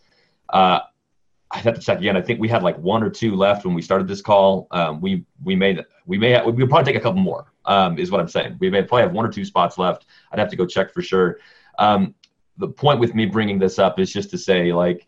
Uh, 0.49 0.79
I 1.51 1.57
have 1.57 1.75
to 1.75 1.81
check 1.81 1.99
again. 1.99 2.15
I 2.15 2.21
think 2.21 2.39
we 2.39 2.47
had 2.47 2.63
like 2.63 2.77
one 2.77 3.03
or 3.03 3.09
two 3.09 3.35
left 3.35 3.65
when 3.65 3.73
we 3.73 3.81
started 3.81 4.07
this 4.07 4.21
call. 4.21 4.67
Um, 4.71 5.01
we 5.01 5.25
we 5.43 5.55
made 5.55 5.83
we 6.05 6.17
may 6.17 6.31
have, 6.31 6.45
we'll 6.45 6.67
probably 6.67 6.91
take 6.91 6.99
a 6.99 7.03
couple 7.03 7.21
more. 7.21 7.51
Um, 7.65 7.99
is 7.99 8.09
what 8.09 8.21
I'm 8.21 8.29
saying. 8.29 8.57
We 8.59 8.69
may 8.69 8.81
probably 8.81 9.03
have 9.03 9.11
one 9.11 9.25
or 9.25 9.31
two 9.31 9.45
spots 9.45 9.77
left. 9.77 10.05
I'd 10.31 10.39
have 10.39 10.49
to 10.49 10.55
go 10.55 10.65
check 10.65 10.93
for 10.93 11.01
sure. 11.01 11.39
Um, 11.77 12.15
the 12.57 12.69
point 12.69 12.99
with 12.99 13.13
me 13.13 13.25
bringing 13.25 13.59
this 13.59 13.79
up 13.79 13.99
is 13.99 14.11
just 14.11 14.29
to 14.31 14.37
say 14.37 14.71
like 14.71 15.07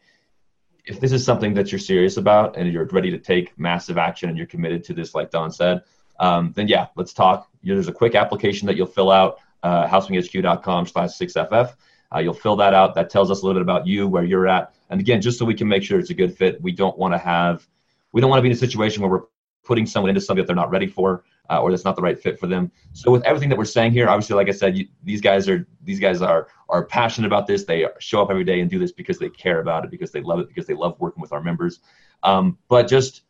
if 0.85 0.99
this 0.99 1.13
is 1.13 1.23
something 1.23 1.53
that 1.53 1.71
you're 1.71 1.79
serious 1.79 2.17
about 2.17 2.57
and 2.57 2.71
you're 2.71 2.85
ready 2.85 3.09
to 3.11 3.17
take 3.17 3.57
massive 3.57 3.97
action 3.97 4.27
and 4.27 4.37
you're 4.37 4.47
committed 4.47 4.83
to 4.83 4.93
this, 4.93 5.15
like 5.15 5.31
Don 5.31 5.49
said, 5.49 5.81
um, 6.19 6.53
then 6.55 6.67
yeah, 6.67 6.87
let's 6.95 7.13
talk. 7.13 7.49
There's 7.63 7.87
a 7.87 7.93
quick 7.93 8.15
application 8.15 8.67
that 8.67 8.75
you'll 8.75 8.87
fill 8.87 9.11
out, 9.11 9.39
uh, 9.63 9.87
houseflippinghq.com 9.87 10.87
slash 10.87 11.09
6FF. 11.11 11.73
Uh, 12.13 12.19
you'll 12.19 12.33
fill 12.33 12.55
that 12.57 12.73
out. 12.73 12.95
That 12.95 13.09
tells 13.09 13.31
us 13.31 13.41
a 13.41 13.45
little 13.45 13.59
bit 13.59 13.63
about 13.63 13.87
you, 13.87 14.07
where 14.07 14.23
you're 14.23 14.47
at. 14.47 14.75
And 14.89 14.99
again, 14.99 15.21
just 15.21 15.39
so 15.39 15.45
we 15.45 15.55
can 15.55 15.67
make 15.67 15.83
sure 15.83 15.99
it's 15.99 16.11
a 16.11 16.13
good 16.13 16.37
fit, 16.37 16.61
we 16.61 16.71
don't 16.71 16.97
want 16.97 17.13
to 17.13 17.17
have, 17.17 17.67
we 18.11 18.21
don't 18.21 18.29
want 18.29 18.39
to 18.39 18.43
be 18.43 18.49
in 18.49 18.53
a 18.53 18.57
situation 18.57 19.01
where 19.01 19.09
we're 19.09 19.25
putting 19.63 19.85
someone 19.85 20.09
into 20.09 20.21
something 20.21 20.41
that 20.43 20.47
they're 20.47 20.55
not 20.55 20.69
ready 20.69 20.87
for 20.87 21.23
uh, 21.49 21.61
or 21.61 21.71
that's 21.71 21.83
not 21.83 21.95
the 21.95 22.01
right 22.01 22.19
fit 22.19 22.39
for 22.39 22.47
them. 22.47 22.71
So 22.93 23.11
with 23.11 23.23
everything 23.23 23.49
that 23.49 23.57
we're 23.57 23.65
saying 23.65 23.91
here, 23.91 24.07
obviously, 24.07 24.35
like 24.35 24.47
I 24.47 24.51
said, 24.51 24.77
you, 24.77 24.87
these 25.03 25.21
guys 25.21 25.49
are 25.49 25.67
these 25.83 25.99
guys 25.99 26.21
are 26.21 26.47
are 26.69 26.85
passionate 26.85 27.27
about 27.27 27.47
this. 27.47 27.65
They 27.65 27.85
show 27.99 28.21
up 28.21 28.29
every 28.29 28.43
day 28.43 28.61
and 28.61 28.69
do 28.69 28.79
this 28.79 28.91
because 28.91 29.19
they 29.19 29.29
care 29.29 29.59
about 29.59 29.83
it, 29.83 29.91
because 29.91 30.11
they 30.11 30.21
love 30.21 30.39
it, 30.39 30.47
because 30.47 30.65
they 30.65 30.73
love 30.73 30.99
working 30.99 31.21
with 31.21 31.33
our 31.33 31.41
members. 31.41 31.79
Um, 32.23 32.57
but 32.69 32.87
just 32.87 33.23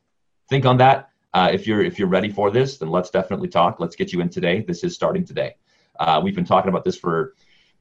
think 0.50 0.66
on 0.66 0.78
that. 0.78 1.10
Uh, 1.34 1.50
if 1.52 1.66
you're 1.66 1.82
if 1.82 1.98
you're 1.98 2.08
ready 2.08 2.30
for 2.30 2.52
this, 2.52 2.78
then 2.78 2.90
let's 2.90 3.10
definitely 3.10 3.48
talk. 3.48 3.80
Let's 3.80 3.96
get 3.96 4.14
you 4.14 4.22
in 4.22 4.30
today. 4.30 4.62
This 4.62 4.84
is 4.84 4.94
starting 4.94 5.26
today. 5.26 5.56
Uh, 6.00 6.22
we've 6.24 6.36
been 6.36 6.46
talking 6.46 6.70
about 6.70 6.84
this 6.84 6.98
for, 6.98 7.34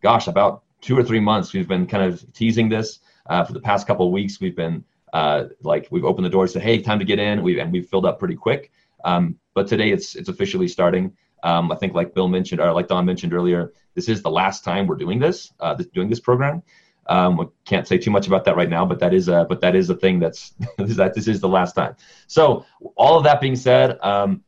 gosh, 0.02 0.26
about 0.26 0.62
two 0.80 0.98
or 0.98 1.02
three 1.02 1.20
months. 1.20 1.52
We've 1.52 1.68
been 1.68 1.86
kind 1.86 2.04
of 2.04 2.24
teasing 2.32 2.68
this 2.68 3.00
uh, 3.26 3.44
for 3.44 3.52
the 3.52 3.60
past 3.60 3.86
couple 3.86 4.06
of 4.06 4.12
weeks. 4.12 4.40
We've 4.40 4.56
been 4.56 4.84
uh, 5.12 5.44
like 5.62 5.88
we've 5.90 6.04
opened 6.04 6.24
the 6.24 6.30
doors, 6.30 6.52
said, 6.52 6.62
"Hey, 6.62 6.80
time 6.80 6.98
to 6.98 7.04
get 7.04 7.18
in." 7.18 7.42
We've 7.42 7.58
and 7.58 7.72
we've 7.72 7.88
filled 7.88 8.06
up 8.06 8.18
pretty 8.18 8.36
quick. 8.36 8.72
Um, 9.04 9.38
but 9.54 9.66
today 9.66 9.90
it's 9.90 10.14
it's 10.14 10.28
officially 10.28 10.68
starting. 10.68 11.16
Um, 11.42 11.72
I 11.72 11.76
think 11.76 11.94
like 11.94 12.14
Bill 12.14 12.28
mentioned 12.28 12.60
or 12.60 12.72
like 12.72 12.88
Don 12.88 13.04
mentioned 13.04 13.34
earlier, 13.34 13.72
this 13.94 14.08
is 14.08 14.22
the 14.22 14.30
last 14.30 14.64
time 14.64 14.86
we're 14.86 14.96
doing 14.96 15.18
this, 15.18 15.52
uh, 15.60 15.74
this 15.74 15.88
doing 15.88 16.08
this 16.08 16.20
program. 16.20 16.62
Um, 17.08 17.36
we 17.36 17.46
can't 17.64 17.86
say 17.86 17.98
too 17.98 18.10
much 18.10 18.26
about 18.26 18.44
that 18.44 18.56
right 18.56 18.68
now, 18.68 18.86
but 18.86 19.00
that 19.00 19.12
is 19.12 19.28
a 19.28 19.44
but 19.48 19.60
that 19.60 19.74
is 19.74 19.90
a 19.90 19.94
thing 19.94 20.20
that's 20.20 20.54
that 20.78 21.14
this 21.14 21.28
is 21.28 21.40
the 21.40 21.48
last 21.48 21.74
time. 21.74 21.96
So 22.26 22.64
all 22.96 23.18
of 23.18 23.24
that 23.24 23.40
being 23.40 23.56
said, 23.56 23.98
um, 24.02 24.42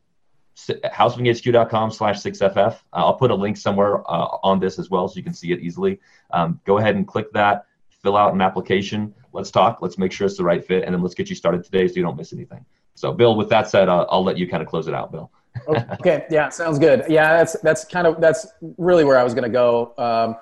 houseflippinghq.com 0.57 1.91
slash 1.91 2.21
6ff. 2.21 2.57
Uh, 2.57 2.75
I'll 2.93 3.15
put 3.15 3.31
a 3.31 3.35
link 3.35 3.57
somewhere 3.57 3.99
uh, 4.09 4.37
on 4.43 4.59
this 4.59 4.79
as 4.79 4.89
well 4.89 5.07
so 5.07 5.17
you 5.17 5.23
can 5.23 5.33
see 5.33 5.51
it 5.51 5.59
easily. 5.59 5.99
Um, 6.31 6.59
go 6.65 6.77
ahead 6.77 6.95
and 6.95 7.07
click 7.07 7.31
that, 7.33 7.65
fill 7.89 8.15
out 8.15 8.33
an 8.33 8.41
application. 8.41 9.13
Let's 9.33 9.51
talk. 9.51 9.79
Let's 9.81 9.97
make 9.97 10.11
sure 10.11 10.27
it's 10.27 10.37
the 10.37 10.43
right 10.43 10.65
fit, 10.65 10.85
and 10.85 10.93
then 10.93 11.01
let's 11.01 11.15
get 11.15 11.29
you 11.29 11.35
started 11.35 11.63
today 11.63 11.87
so 11.87 11.95
you 11.95 12.03
don't 12.03 12.15
miss 12.15 12.31
anything. 12.31 12.65
So, 12.95 13.11
Bill, 13.11 13.35
with 13.35 13.49
that 13.49 13.69
said, 13.69 13.89
I'll, 13.89 14.07
I'll 14.09 14.23
let 14.23 14.37
you 14.37 14.47
kind 14.47 14.63
of 14.63 14.69
close 14.69 14.87
it 14.87 14.93
out, 14.93 15.11
Bill. 15.11 15.29
okay. 15.69 16.25
Yeah. 16.29 16.49
Sounds 16.49 16.79
good. 16.79 17.05
Yeah. 17.09 17.37
That's 17.37 17.59
that's 17.61 17.85
kind 17.85 18.07
of 18.07 18.19
that's 18.19 18.47
really 18.77 19.03
where 19.03 19.17
I 19.17 19.23
was 19.23 19.33
going 19.33 19.43
to 19.43 19.49
go, 19.49 19.93
um, 19.97 20.35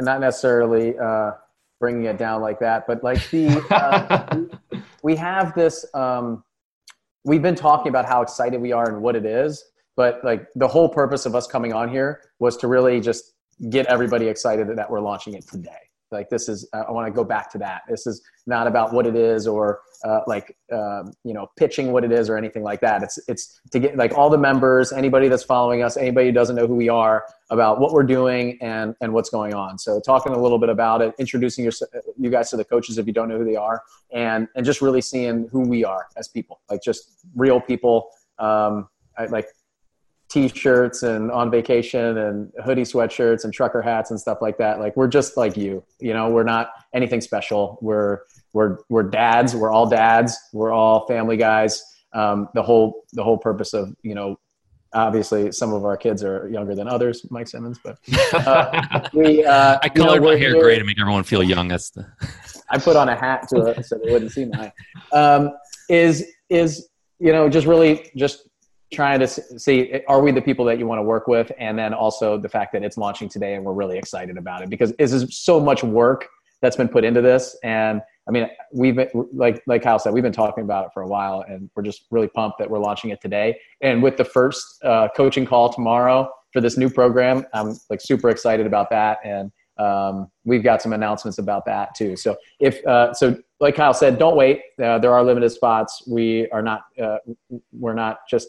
not 0.00 0.20
necessarily 0.20 0.98
uh, 0.98 1.32
bringing 1.80 2.04
it 2.04 2.18
down 2.18 2.40
like 2.40 2.58
that, 2.60 2.86
but 2.86 3.02
like 3.02 3.28
the 3.30 3.48
uh, 3.70 4.78
we 5.02 5.16
have 5.16 5.54
this. 5.54 5.86
Um, 5.94 6.44
we've 7.24 7.42
been 7.42 7.54
talking 7.54 7.88
about 7.88 8.06
how 8.06 8.22
excited 8.22 8.60
we 8.60 8.72
are 8.72 8.88
and 8.88 9.02
what 9.02 9.16
it 9.16 9.26
is, 9.26 9.64
but 9.96 10.22
like 10.24 10.46
the 10.54 10.68
whole 10.68 10.88
purpose 10.88 11.26
of 11.26 11.34
us 11.34 11.46
coming 11.46 11.72
on 11.72 11.88
here 11.88 12.22
was 12.38 12.56
to 12.58 12.68
really 12.68 13.00
just 13.00 13.34
get 13.70 13.86
everybody 13.86 14.28
excited 14.28 14.68
that 14.76 14.90
we're 14.90 15.00
launching 15.00 15.34
it 15.34 15.46
today 15.48 15.87
like 16.10 16.28
this 16.30 16.48
is 16.48 16.68
i 16.72 16.90
want 16.90 17.06
to 17.06 17.12
go 17.12 17.24
back 17.24 17.50
to 17.52 17.58
that. 17.58 17.82
This 17.88 18.06
is 18.06 18.22
not 18.46 18.66
about 18.66 18.92
what 18.92 19.06
it 19.06 19.14
is 19.14 19.46
or 19.46 19.80
uh, 20.04 20.20
like 20.26 20.56
um, 20.72 21.12
you 21.24 21.34
know 21.34 21.50
pitching 21.56 21.92
what 21.92 22.04
it 22.04 22.12
is 22.12 22.30
or 22.30 22.36
anything 22.36 22.62
like 22.62 22.80
that. 22.80 23.02
It's 23.02 23.18
it's 23.28 23.60
to 23.72 23.78
get 23.78 23.96
like 23.96 24.16
all 24.16 24.30
the 24.30 24.38
members 24.38 24.92
anybody 24.92 25.28
that's 25.28 25.42
following 25.42 25.82
us 25.82 25.96
anybody 25.96 26.26
who 26.26 26.32
doesn't 26.32 26.56
know 26.56 26.66
who 26.66 26.74
we 26.74 26.88
are 26.88 27.24
about 27.50 27.80
what 27.80 27.92
we're 27.92 28.04
doing 28.04 28.58
and 28.60 28.94
and 29.00 29.12
what's 29.12 29.30
going 29.30 29.54
on. 29.54 29.78
So 29.78 30.00
talking 30.00 30.32
a 30.32 30.40
little 30.40 30.58
bit 30.58 30.68
about 30.68 31.02
it 31.02 31.14
introducing 31.18 31.64
your, 31.64 31.72
you 32.18 32.30
guys 32.30 32.50
to 32.50 32.56
the 32.56 32.64
coaches 32.64 32.98
if 32.98 33.06
you 33.06 33.12
don't 33.12 33.28
know 33.28 33.38
who 33.38 33.44
they 33.44 33.56
are 33.56 33.82
and 34.12 34.48
and 34.54 34.64
just 34.64 34.80
really 34.80 35.00
seeing 35.00 35.48
who 35.48 35.60
we 35.60 35.84
are 35.84 36.06
as 36.16 36.28
people. 36.28 36.60
Like 36.70 36.82
just 36.82 37.26
real 37.34 37.60
people 37.60 38.10
um, 38.38 38.88
I, 39.18 39.26
like 39.26 39.48
t-shirts 40.28 41.02
and 41.02 41.30
on 41.30 41.50
vacation 41.50 42.18
and 42.18 42.52
hoodie 42.64 42.82
sweatshirts 42.82 43.44
and 43.44 43.52
trucker 43.52 43.80
hats 43.80 44.10
and 44.10 44.20
stuff 44.20 44.38
like 44.42 44.58
that. 44.58 44.78
Like 44.78 44.96
we're 44.96 45.08
just 45.08 45.36
like 45.36 45.56
you 45.56 45.82
you 46.00 46.12
know? 46.12 46.28
We're 46.28 46.44
not 46.44 46.70
anything 46.94 47.20
special. 47.20 47.78
We're 47.80 48.20
we're 48.52 48.78
we're 48.88 49.04
dads. 49.04 49.54
We're 49.54 49.72
all 49.72 49.88
dads. 49.88 50.36
We're 50.52 50.72
all 50.72 51.06
family 51.06 51.36
guys. 51.36 51.82
Um, 52.12 52.48
the 52.54 52.62
whole 52.62 53.04
the 53.12 53.22
whole 53.22 53.38
purpose 53.38 53.74
of 53.74 53.94
you 54.02 54.14
know 54.14 54.38
obviously 54.94 55.52
some 55.52 55.74
of 55.74 55.84
our 55.84 55.96
kids 55.96 56.24
are 56.24 56.48
younger 56.48 56.74
than 56.74 56.88
others 56.88 57.26
mike 57.30 57.46
simmons 57.46 57.78
but 57.84 57.98
uh, 58.32 59.06
we 59.12 59.44
uh, 59.44 59.78
i 59.82 59.88
colored 59.90 60.14
you 60.14 60.20
know, 60.20 60.32
my 60.32 60.36
hair 60.38 60.58
gray 60.58 60.78
to 60.78 60.84
make 60.84 60.98
everyone 60.98 61.22
feel 61.22 61.42
young 61.42 61.68
that's 61.68 61.90
the 61.90 62.06
i 62.70 62.78
put 62.78 62.96
on 62.96 63.08
a 63.10 63.14
hat 63.14 63.46
to 63.48 63.66
it 63.66 63.84
so 63.84 64.00
they 64.02 64.10
wouldn't 64.10 64.32
see 64.32 64.46
my 64.46 64.72
um, 65.12 65.52
is 65.90 66.32
is 66.48 66.88
you 67.18 67.32
know 67.32 67.50
just 67.50 67.66
really 67.66 68.10
just 68.16 68.47
trying 68.92 69.20
to 69.20 69.28
see 69.28 70.00
are 70.08 70.20
we 70.22 70.32
the 70.32 70.40
people 70.40 70.64
that 70.64 70.78
you 70.78 70.86
want 70.86 70.98
to 70.98 71.02
work 71.02 71.26
with 71.26 71.52
and 71.58 71.78
then 71.78 71.92
also 71.92 72.38
the 72.38 72.48
fact 72.48 72.72
that 72.72 72.82
it's 72.82 72.96
launching 72.96 73.28
today 73.28 73.54
and 73.54 73.64
we're 73.64 73.72
really 73.72 73.98
excited 73.98 74.36
about 74.38 74.62
it 74.62 74.70
because 74.70 74.92
this 74.98 75.12
is 75.12 75.36
so 75.36 75.60
much 75.60 75.82
work 75.82 76.28
that's 76.62 76.76
been 76.76 76.88
put 76.88 77.04
into 77.04 77.20
this 77.20 77.56
and 77.62 78.00
i 78.26 78.30
mean 78.30 78.48
we've 78.72 78.96
been, 78.96 79.08
like 79.32 79.62
like 79.66 79.82
kyle 79.82 79.98
said 79.98 80.12
we've 80.12 80.22
been 80.22 80.32
talking 80.32 80.64
about 80.64 80.86
it 80.86 80.90
for 80.94 81.02
a 81.02 81.06
while 81.06 81.44
and 81.48 81.68
we're 81.74 81.82
just 81.82 82.06
really 82.10 82.28
pumped 82.28 82.58
that 82.58 82.68
we're 82.68 82.78
launching 82.78 83.10
it 83.10 83.20
today 83.20 83.58
and 83.82 84.02
with 84.02 84.16
the 84.16 84.24
first 84.24 84.82
uh, 84.84 85.08
coaching 85.14 85.44
call 85.44 85.70
tomorrow 85.72 86.30
for 86.52 86.60
this 86.60 86.78
new 86.78 86.88
program 86.88 87.44
i'm 87.52 87.76
like 87.90 88.00
super 88.00 88.30
excited 88.30 88.66
about 88.66 88.88
that 88.88 89.18
and 89.24 89.52
um, 89.78 90.30
we've 90.44 90.64
got 90.64 90.82
some 90.82 90.92
announcements 90.92 91.38
about 91.38 91.64
that 91.66 91.94
too. 91.94 92.16
So 92.16 92.36
if 92.60 92.84
uh, 92.86 93.14
so, 93.14 93.38
like 93.60 93.76
Kyle 93.76 93.94
said, 93.94 94.18
don't 94.18 94.36
wait. 94.36 94.60
Uh, 94.82 94.98
there 94.98 95.12
are 95.12 95.22
limited 95.22 95.50
spots. 95.50 96.02
We 96.06 96.48
are 96.50 96.62
not 96.62 96.82
uh, 97.00 97.18
we're 97.72 97.94
not 97.94 98.20
just 98.28 98.48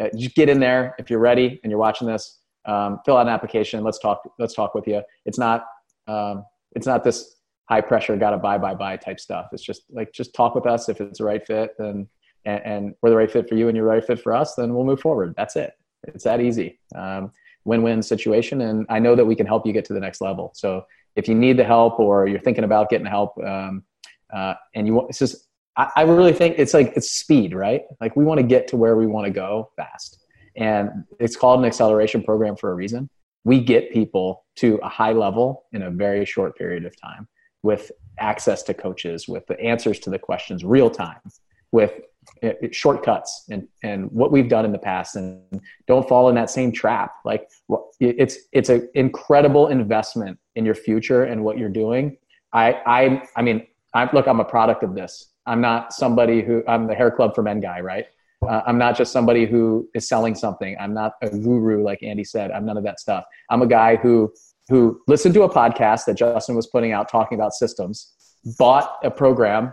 uh, 0.00 0.08
just 0.16 0.34
get 0.34 0.48
in 0.48 0.60
there 0.60 0.94
if 0.98 1.10
you're 1.10 1.18
ready 1.18 1.60
and 1.62 1.70
you're 1.70 1.78
watching 1.78 2.06
this. 2.06 2.38
Um, 2.64 3.00
fill 3.04 3.16
out 3.16 3.26
an 3.26 3.32
application. 3.32 3.82
Let's 3.82 3.98
talk. 3.98 4.22
Let's 4.38 4.54
talk 4.54 4.74
with 4.74 4.86
you. 4.86 5.02
It's 5.26 5.38
not 5.38 5.64
um, 6.06 6.44
it's 6.74 6.86
not 6.86 7.04
this 7.04 7.36
high 7.68 7.80
pressure 7.80 8.16
got 8.16 8.30
to 8.30 8.38
buy 8.38 8.58
buy 8.58 8.74
buy 8.74 8.96
type 8.96 9.20
stuff. 9.20 9.48
It's 9.52 9.62
just 9.62 9.82
like 9.90 10.12
just 10.12 10.34
talk 10.34 10.54
with 10.54 10.66
us 10.66 10.88
if 10.88 11.00
it's 11.00 11.18
the 11.18 11.24
right 11.24 11.44
fit 11.44 11.72
then 11.78 12.08
and, 12.44 12.64
and 12.64 12.94
we're 13.02 13.10
the 13.10 13.16
right 13.16 13.30
fit 13.30 13.48
for 13.48 13.54
you 13.54 13.68
and 13.68 13.76
you're 13.76 13.86
the 13.86 13.92
right 13.92 14.04
fit 14.04 14.20
for 14.20 14.34
us. 14.34 14.54
Then 14.54 14.74
we'll 14.74 14.84
move 14.84 15.00
forward. 15.00 15.34
That's 15.36 15.56
it. 15.56 15.72
It's 16.04 16.24
that 16.24 16.40
easy. 16.40 16.80
Um, 16.94 17.32
win-win 17.64 18.02
situation 18.02 18.62
and 18.62 18.86
i 18.88 18.98
know 18.98 19.14
that 19.14 19.24
we 19.24 19.34
can 19.34 19.46
help 19.46 19.66
you 19.66 19.72
get 19.72 19.84
to 19.84 19.92
the 19.92 20.00
next 20.00 20.20
level 20.20 20.50
so 20.54 20.84
if 21.14 21.28
you 21.28 21.34
need 21.34 21.56
the 21.56 21.64
help 21.64 22.00
or 22.00 22.26
you're 22.26 22.40
thinking 22.40 22.64
about 22.64 22.88
getting 22.88 23.06
help 23.06 23.36
um, 23.44 23.82
uh, 24.32 24.54
and 24.74 24.86
you 24.86 24.94
want 24.94 25.08
it's 25.08 25.18
just 25.18 25.48
I, 25.76 25.90
I 25.96 26.02
really 26.02 26.32
think 26.32 26.56
it's 26.58 26.74
like 26.74 26.92
it's 26.96 27.10
speed 27.10 27.54
right? 27.54 27.82
Like 28.00 28.16
we 28.16 28.24
want 28.24 28.38
to 28.38 28.46
get 28.46 28.68
to 28.68 28.76
where 28.76 28.96
we 28.96 29.06
want 29.06 29.26
to 29.26 29.32
go 29.32 29.70
fast. 29.76 30.18
And 30.56 30.90
it's 31.18 31.36
called 31.36 31.60
an 31.60 31.66
acceleration 31.66 32.22
program 32.22 32.56
for 32.56 32.70
a 32.70 32.74
reason. 32.74 33.08
We 33.44 33.60
get 33.60 33.90
people 33.92 34.44
to 34.56 34.78
a 34.82 34.88
high 34.88 35.12
level 35.12 35.64
in 35.72 35.82
a 35.82 35.90
very 35.90 36.24
short 36.24 36.56
period 36.56 36.84
of 36.84 36.94
time 37.00 37.26
with 37.62 37.90
access 38.18 38.62
to 38.64 38.74
coaches 38.74 39.26
with 39.26 39.46
the 39.46 39.58
answers 39.60 39.98
to 40.00 40.10
the 40.10 40.18
questions 40.18 40.64
real 40.64 40.90
time 40.90 41.18
with 41.72 41.92
eh, 42.42 42.52
eh, 42.62 42.68
shortcuts 42.70 43.46
and 43.50 43.66
and 43.82 44.10
what 44.12 44.30
we've 44.30 44.48
done 44.48 44.64
in 44.64 44.72
the 44.72 44.78
past. 44.78 45.16
And 45.16 45.40
don't 45.86 46.06
fall 46.06 46.28
in 46.28 46.34
that 46.34 46.50
same 46.50 46.70
trap. 46.70 47.14
Like 47.24 47.48
it's 47.98 48.36
it's 48.52 48.68
an 48.68 48.88
incredible 48.94 49.68
investment 49.68 50.38
in 50.54 50.66
your 50.66 50.74
future 50.74 51.24
and 51.24 51.42
what 51.42 51.56
you're 51.58 51.70
doing. 51.70 52.18
I 52.52 52.74
i 52.86 53.22
i 53.36 53.42
mean 53.42 53.66
i 53.94 54.08
look 54.12 54.28
i'm 54.28 54.40
a 54.40 54.44
product 54.44 54.82
of 54.82 54.94
this 54.94 55.31
i'm 55.46 55.60
not 55.60 55.92
somebody 55.92 56.42
who 56.42 56.62
i'm 56.68 56.86
the 56.86 56.94
hair 56.94 57.10
club 57.10 57.34
for 57.34 57.42
men 57.42 57.60
guy 57.60 57.80
right 57.80 58.06
uh, 58.48 58.62
i'm 58.66 58.78
not 58.78 58.96
just 58.96 59.12
somebody 59.12 59.46
who 59.46 59.88
is 59.94 60.08
selling 60.08 60.34
something 60.34 60.76
i'm 60.80 60.94
not 60.94 61.12
a 61.22 61.30
guru 61.30 61.82
like 61.82 62.02
andy 62.02 62.24
said 62.24 62.50
i'm 62.50 62.64
none 62.64 62.76
of 62.76 62.84
that 62.84 63.00
stuff 63.00 63.24
i'm 63.50 63.62
a 63.62 63.66
guy 63.66 63.96
who 63.96 64.32
who 64.68 65.00
listened 65.08 65.34
to 65.34 65.42
a 65.42 65.48
podcast 65.48 66.04
that 66.04 66.14
justin 66.14 66.54
was 66.54 66.66
putting 66.66 66.92
out 66.92 67.08
talking 67.08 67.36
about 67.36 67.52
systems 67.52 68.12
bought 68.58 68.98
a 69.02 69.10
program 69.10 69.72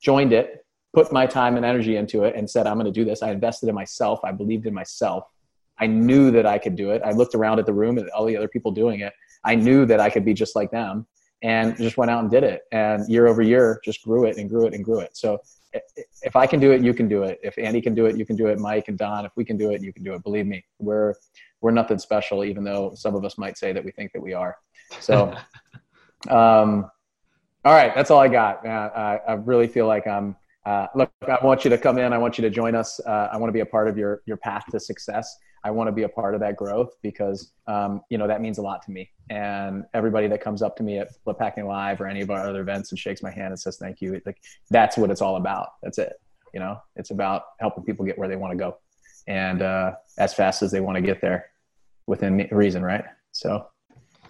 joined 0.00 0.32
it 0.32 0.66
put 0.96 1.12
my 1.12 1.26
time 1.26 1.58
and 1.58 1.66
energy 1.66 1.96
into 1.96 2.24
it 2.24 2.34
and 2.34 2.48
said, 2.48 2.66
I'm 2.66 2.78
going 2.78 2.86
to 2.86 2.90
do 2.90 3.04
this. 3.04 3.22
I 3.22 3.30
invested 3.30 3.68
in 3.68 3.74
myself. 3.74 4.18
I 4.24 4.32
believed 4.32 4.66
in 4.66 4.72
myself. 4.72 5.24
I 5.78 5.86
knew 5.86 6.30
that 6.30 6.46
I 6.46 6.56
could 6.56 6.74
do 6.74 6.90
it. 6.90 7.02
I 7.04 7.10
looked 7.10 7.34
around 7.34 7.58
at 7.58 7.66
the 7.66 7.74
room 7.74 7.98
at 7.98 8.08
all 8.08 8.24
the 8.24 8.34
other 8.34 8.48
people 8.48 8.72
doing 8.72 9.00
it. 9.00 9.12
I 9.44 9.56
knew 9.56 9.84
that 9.84 10.00
I 10.00 10.08
could 10.08 10.24
be 10.24 10.32
just 10.32 10.56
like 10.56 10.70
them 10.70 11.06
and 11.42 11.76
just 11.76 11.96
went 11.96 12.10
out 12.10 12.22
and 12.22 12.30
did 12.30 12.44
it. 12.44 12.62
And 12.72 13.08
year 13.08 13.26
over 13.26 13.42
year, 13.42 13.80
just 13.84 14.02
grew 14.02 14.24
it 14.24 14.36
and 14.36 14.48
grew 14.48 14.66
it 14.66 14.74
and 14.74 14.84
grew 14.84 15.00
it. 15.00 15.16
So 15.16 15.40
if 16.22 16.36
I 16.36 16.46
can 16.46 16.60
do 16.60 16.72
it, 16.72 16.82
you 16.82 16.94
can 16.94 17.08
do 17.08 17.22
it. 17.22 17.38
If 17.42 17.58
Andy 17.58 17.80
can 17.80 17.94
do 17.94 18.06
it, 18.06 18.16
you 18.16 18.24
can 18.24 18.36
do 18.36 18.46
it. 18.46 18.58
Mike 18.58 18.88
and 18.88 18.96
Don, 18.96 19.26
if 19.26 19.32
we 19.36 19.44
can 19.44 19.56
do 19.56 19.70
it, 19.70 19.82
you 19.82 19.92
can 19.92 20.02
do 20.02 20.14
it. 20.14 20.22
Believe 20.22 20.46
me, 20.46 20.64
we're, 20.78 21.14
we're 21.60 21.70
nothing 21.70 21.98
special, 21.98 22.44
even 22.44 22.64
though 22.64 22.92
some 22.94 23.14
of 23.14 23.24
us 23.24 23.36
might 23.38 23.58
say 23.58 23.72
that 23.72 23.84
we 23.84 23.90
think 23.90 24.12
that 24.12 24.20
we 24.20 24.32
are. 24.32 24.56
So, 25.00 25.34
um, 26.28 26.90
all 27.64 27.74
right, 27.74 27.94
that's 27.94 28.10
all 28.10 28.20
I 28.20 28.28
got. 28.28 28.64
Uh, 28.64 28.90
I, 28.94 29.20
I 29.28 29.32
really 29.34 29.66
feel 29.66 29.86
like 29.86 30.06
I'm, 30.06 30.36
uh, 30.64 30.86
look, 30.94 31.10
I 31.28 31.44
want 31.44 31.64
you 31.64 31.70
to 31.70 31.78
come 31.78 31.98
in. 31.98 32.12
I 32.12 32.18
want 32.18 32.38
you 32.38 32.42
to 32.42 32.50
join 32.50 32.74
us. 32.74 33.00
Uh, 33.06 33.28
I 33.32 33.36
want 33.36 33.48
to 33.48 33.52
be 33.52 33.60
a 33.60 33.66
part 33.66 33.88
of 33.88 33.96
your 33.96 34.22
your 34.26 34.36
path 34.36 34.64
to 34.72 34.80
success. 34.80 35.36
I 35.66 35.70
want 35.70 35.88
to 35.88 35.92
be 35.92 36.04
a 36.04 36.08
part 36.08 36.34
of 36.34 36.40
that 36.42 36.54
growth 36.54 36.94
because 37.02 37.50
um, 37.66 38.00
you 38.08 38.18
know 38.18 38.28
that 38.28 38.40
means 38.40 38.58
a 38.58 38.62
lot 38.62 38.82
to 38.82 38.92
me. 38.92 39.10
And 39.30 39.84
everybody 39.94 40.28
that 40.28 40.40
comes 40.40 40.62
up 40.62 40.76
to 40.76 40.84
me 40.84 40.98
at 40.98 41.08
Flip 41.24 41.36
Hacking 41.40 41.66
Live 41.66 42.00
or 42.00 42.06
any 42.06 42.20
of 42.20 42.30
our 42.30 42.46
other 42.48 42.60
events 42.60 42.92
and 42.92 42.98
shakes 42.98 43.20
my 43.20 43.32
hand 43.32 43.48
and 43.48 43.58
says 43.58 43.76
thank 43.76 44.00
you, 44.00 44.20
like 44.24 44.40
that's 44.70 44.96
what 44.96 45.10
it's 45.10 45.20
all 45.20 45.34
about. 45.34 45.70
That's 45.82 45.98
it. 45.98 46.12
You 46.54 46.60
know, 46.60 46.78
it's 46.94 47.10
about 47.10 47.42
helping 47.58 47.82
people 47.82 48.06
get 48.06 48.16
where 48.16 48.28
they 48.28 48.36
want 48.36 48.52
to 48.52 48.56
go, 48.56 48.78
and 49.26 49.60
uh, 49.60 49.94
as 50.18 50.32
fast 50.34 50.62
as 50.62 50.70
they 50.70 50.78
want 50.78 50.94
to 50.94 51.02
get 51.02 51.20
there, 51.20 51.46
within 52.06 52.46
reason, 52.52 52.84
right? 52.84 53.04
So, 53.32 53.66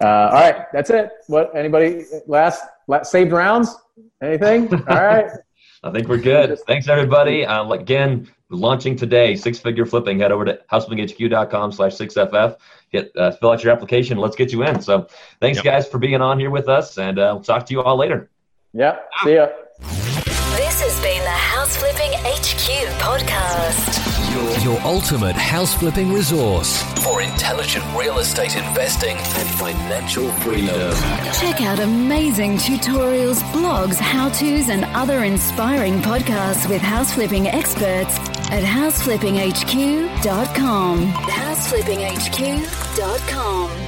uh, 0.00 0.06
all 0.06 0.40
right, 0.40 0.64
that's 0.72 0.88
it. 0.88 1.10
What 1.26 1.54
anybody 1.54 2.06
last, 2.26 2.62
last 2.88 3.12
saved 3.12 3.32
rounds? 3.32 3.76
Anything? 4.22 4.72
All 4.88 5.04
right. 5.04 5.30
I 5.82 5.92
think 5.92 6.08
we're 6.08 6.16
good. 6.16 6.58
Thanks, 6.66 6.88
everybody. 6.88 7.44
Uh, 7.44 7.68
again, 7.70 8.26
launching 8.50 8.96
today, 8.96 9.36
six 9.36 9.58
figure 9.58 9.86
flipping. 9.86 10.20
Head 10.20 10.32
over 10.32 10.44
to 10.44 10.60
houseflippinghq.com 10.70 11.72
slash 11.72 11.94
6FF. 11.94 12.56
Get, 12.92 13.10
uh, 13.16 13.32
fill 13.32 13.50
out 13.50 13.64
your 13.64 13.72
application. 13.72 14.18
Let's 14.18 14.36
get 14.36 14.52
you 14.52 14.62
in. 14.62 14.80
So 14.80 15.08
thanks, 15.40 15.56
yep. 15.56 15.64
guys, 15.64 15.88
for 15.88 15.98
being 15.98 16.20
on 16.20 16.38
here 16.38 16.50
with 16.50 16.68
us, 16.68 16.98
and 16.98 17.18
uh, 17.18 17.32
we'll 17.34 17.44
talk 17.44 17.66
to 17.66 17.72
you 17.72 17.82
all 17.82 17.96
later. 17.96 18.30
Yep. 18.72 19.08
See 19.24 19.34
ya. 19.34 19.48
This 19.80 20.80
has 20.80 21.00
been 21.00 21.22
the 21.22 21.30
House 21.30 21.76
Flipping 21.76 22.12
HQ 22.12 22.66
podcast. 23.00 24.06
Your, 24.34 24.72
your 24.74 24.82
ultimate 24.82 25.34
house 25.34 25.74
flipping 25.74 26.12
resource 26.12 26.82
for 27.02 27.22
intelligent 27.22 27.84
real 27.96 28.18
estate 28.18 28.54
investing 28.56 29.16
and 29.16 29.48
financial 29.50 30.30
freedom. 30.32 30.92
Check 31.40 31.62
out 31.62 31.78
amazing 31.78 32.56
tutorials, 32.58 33.40
blogs, 33.52 33.96
how 33.96 34.28
to's, 34.28 34.68
and 34.68 34.84
other 34.94 35.24
inspiring 35.24 36.00
podcasts 36.00 36.68
with 36.68 36.82
house 36.82 37.14
flipping 37.14 37.46
experts 37.46 38.18
at 38.50 38.64
houseflippinghq.com. 38.64 41.08
Houseflippinghq.com. 41.08 43.85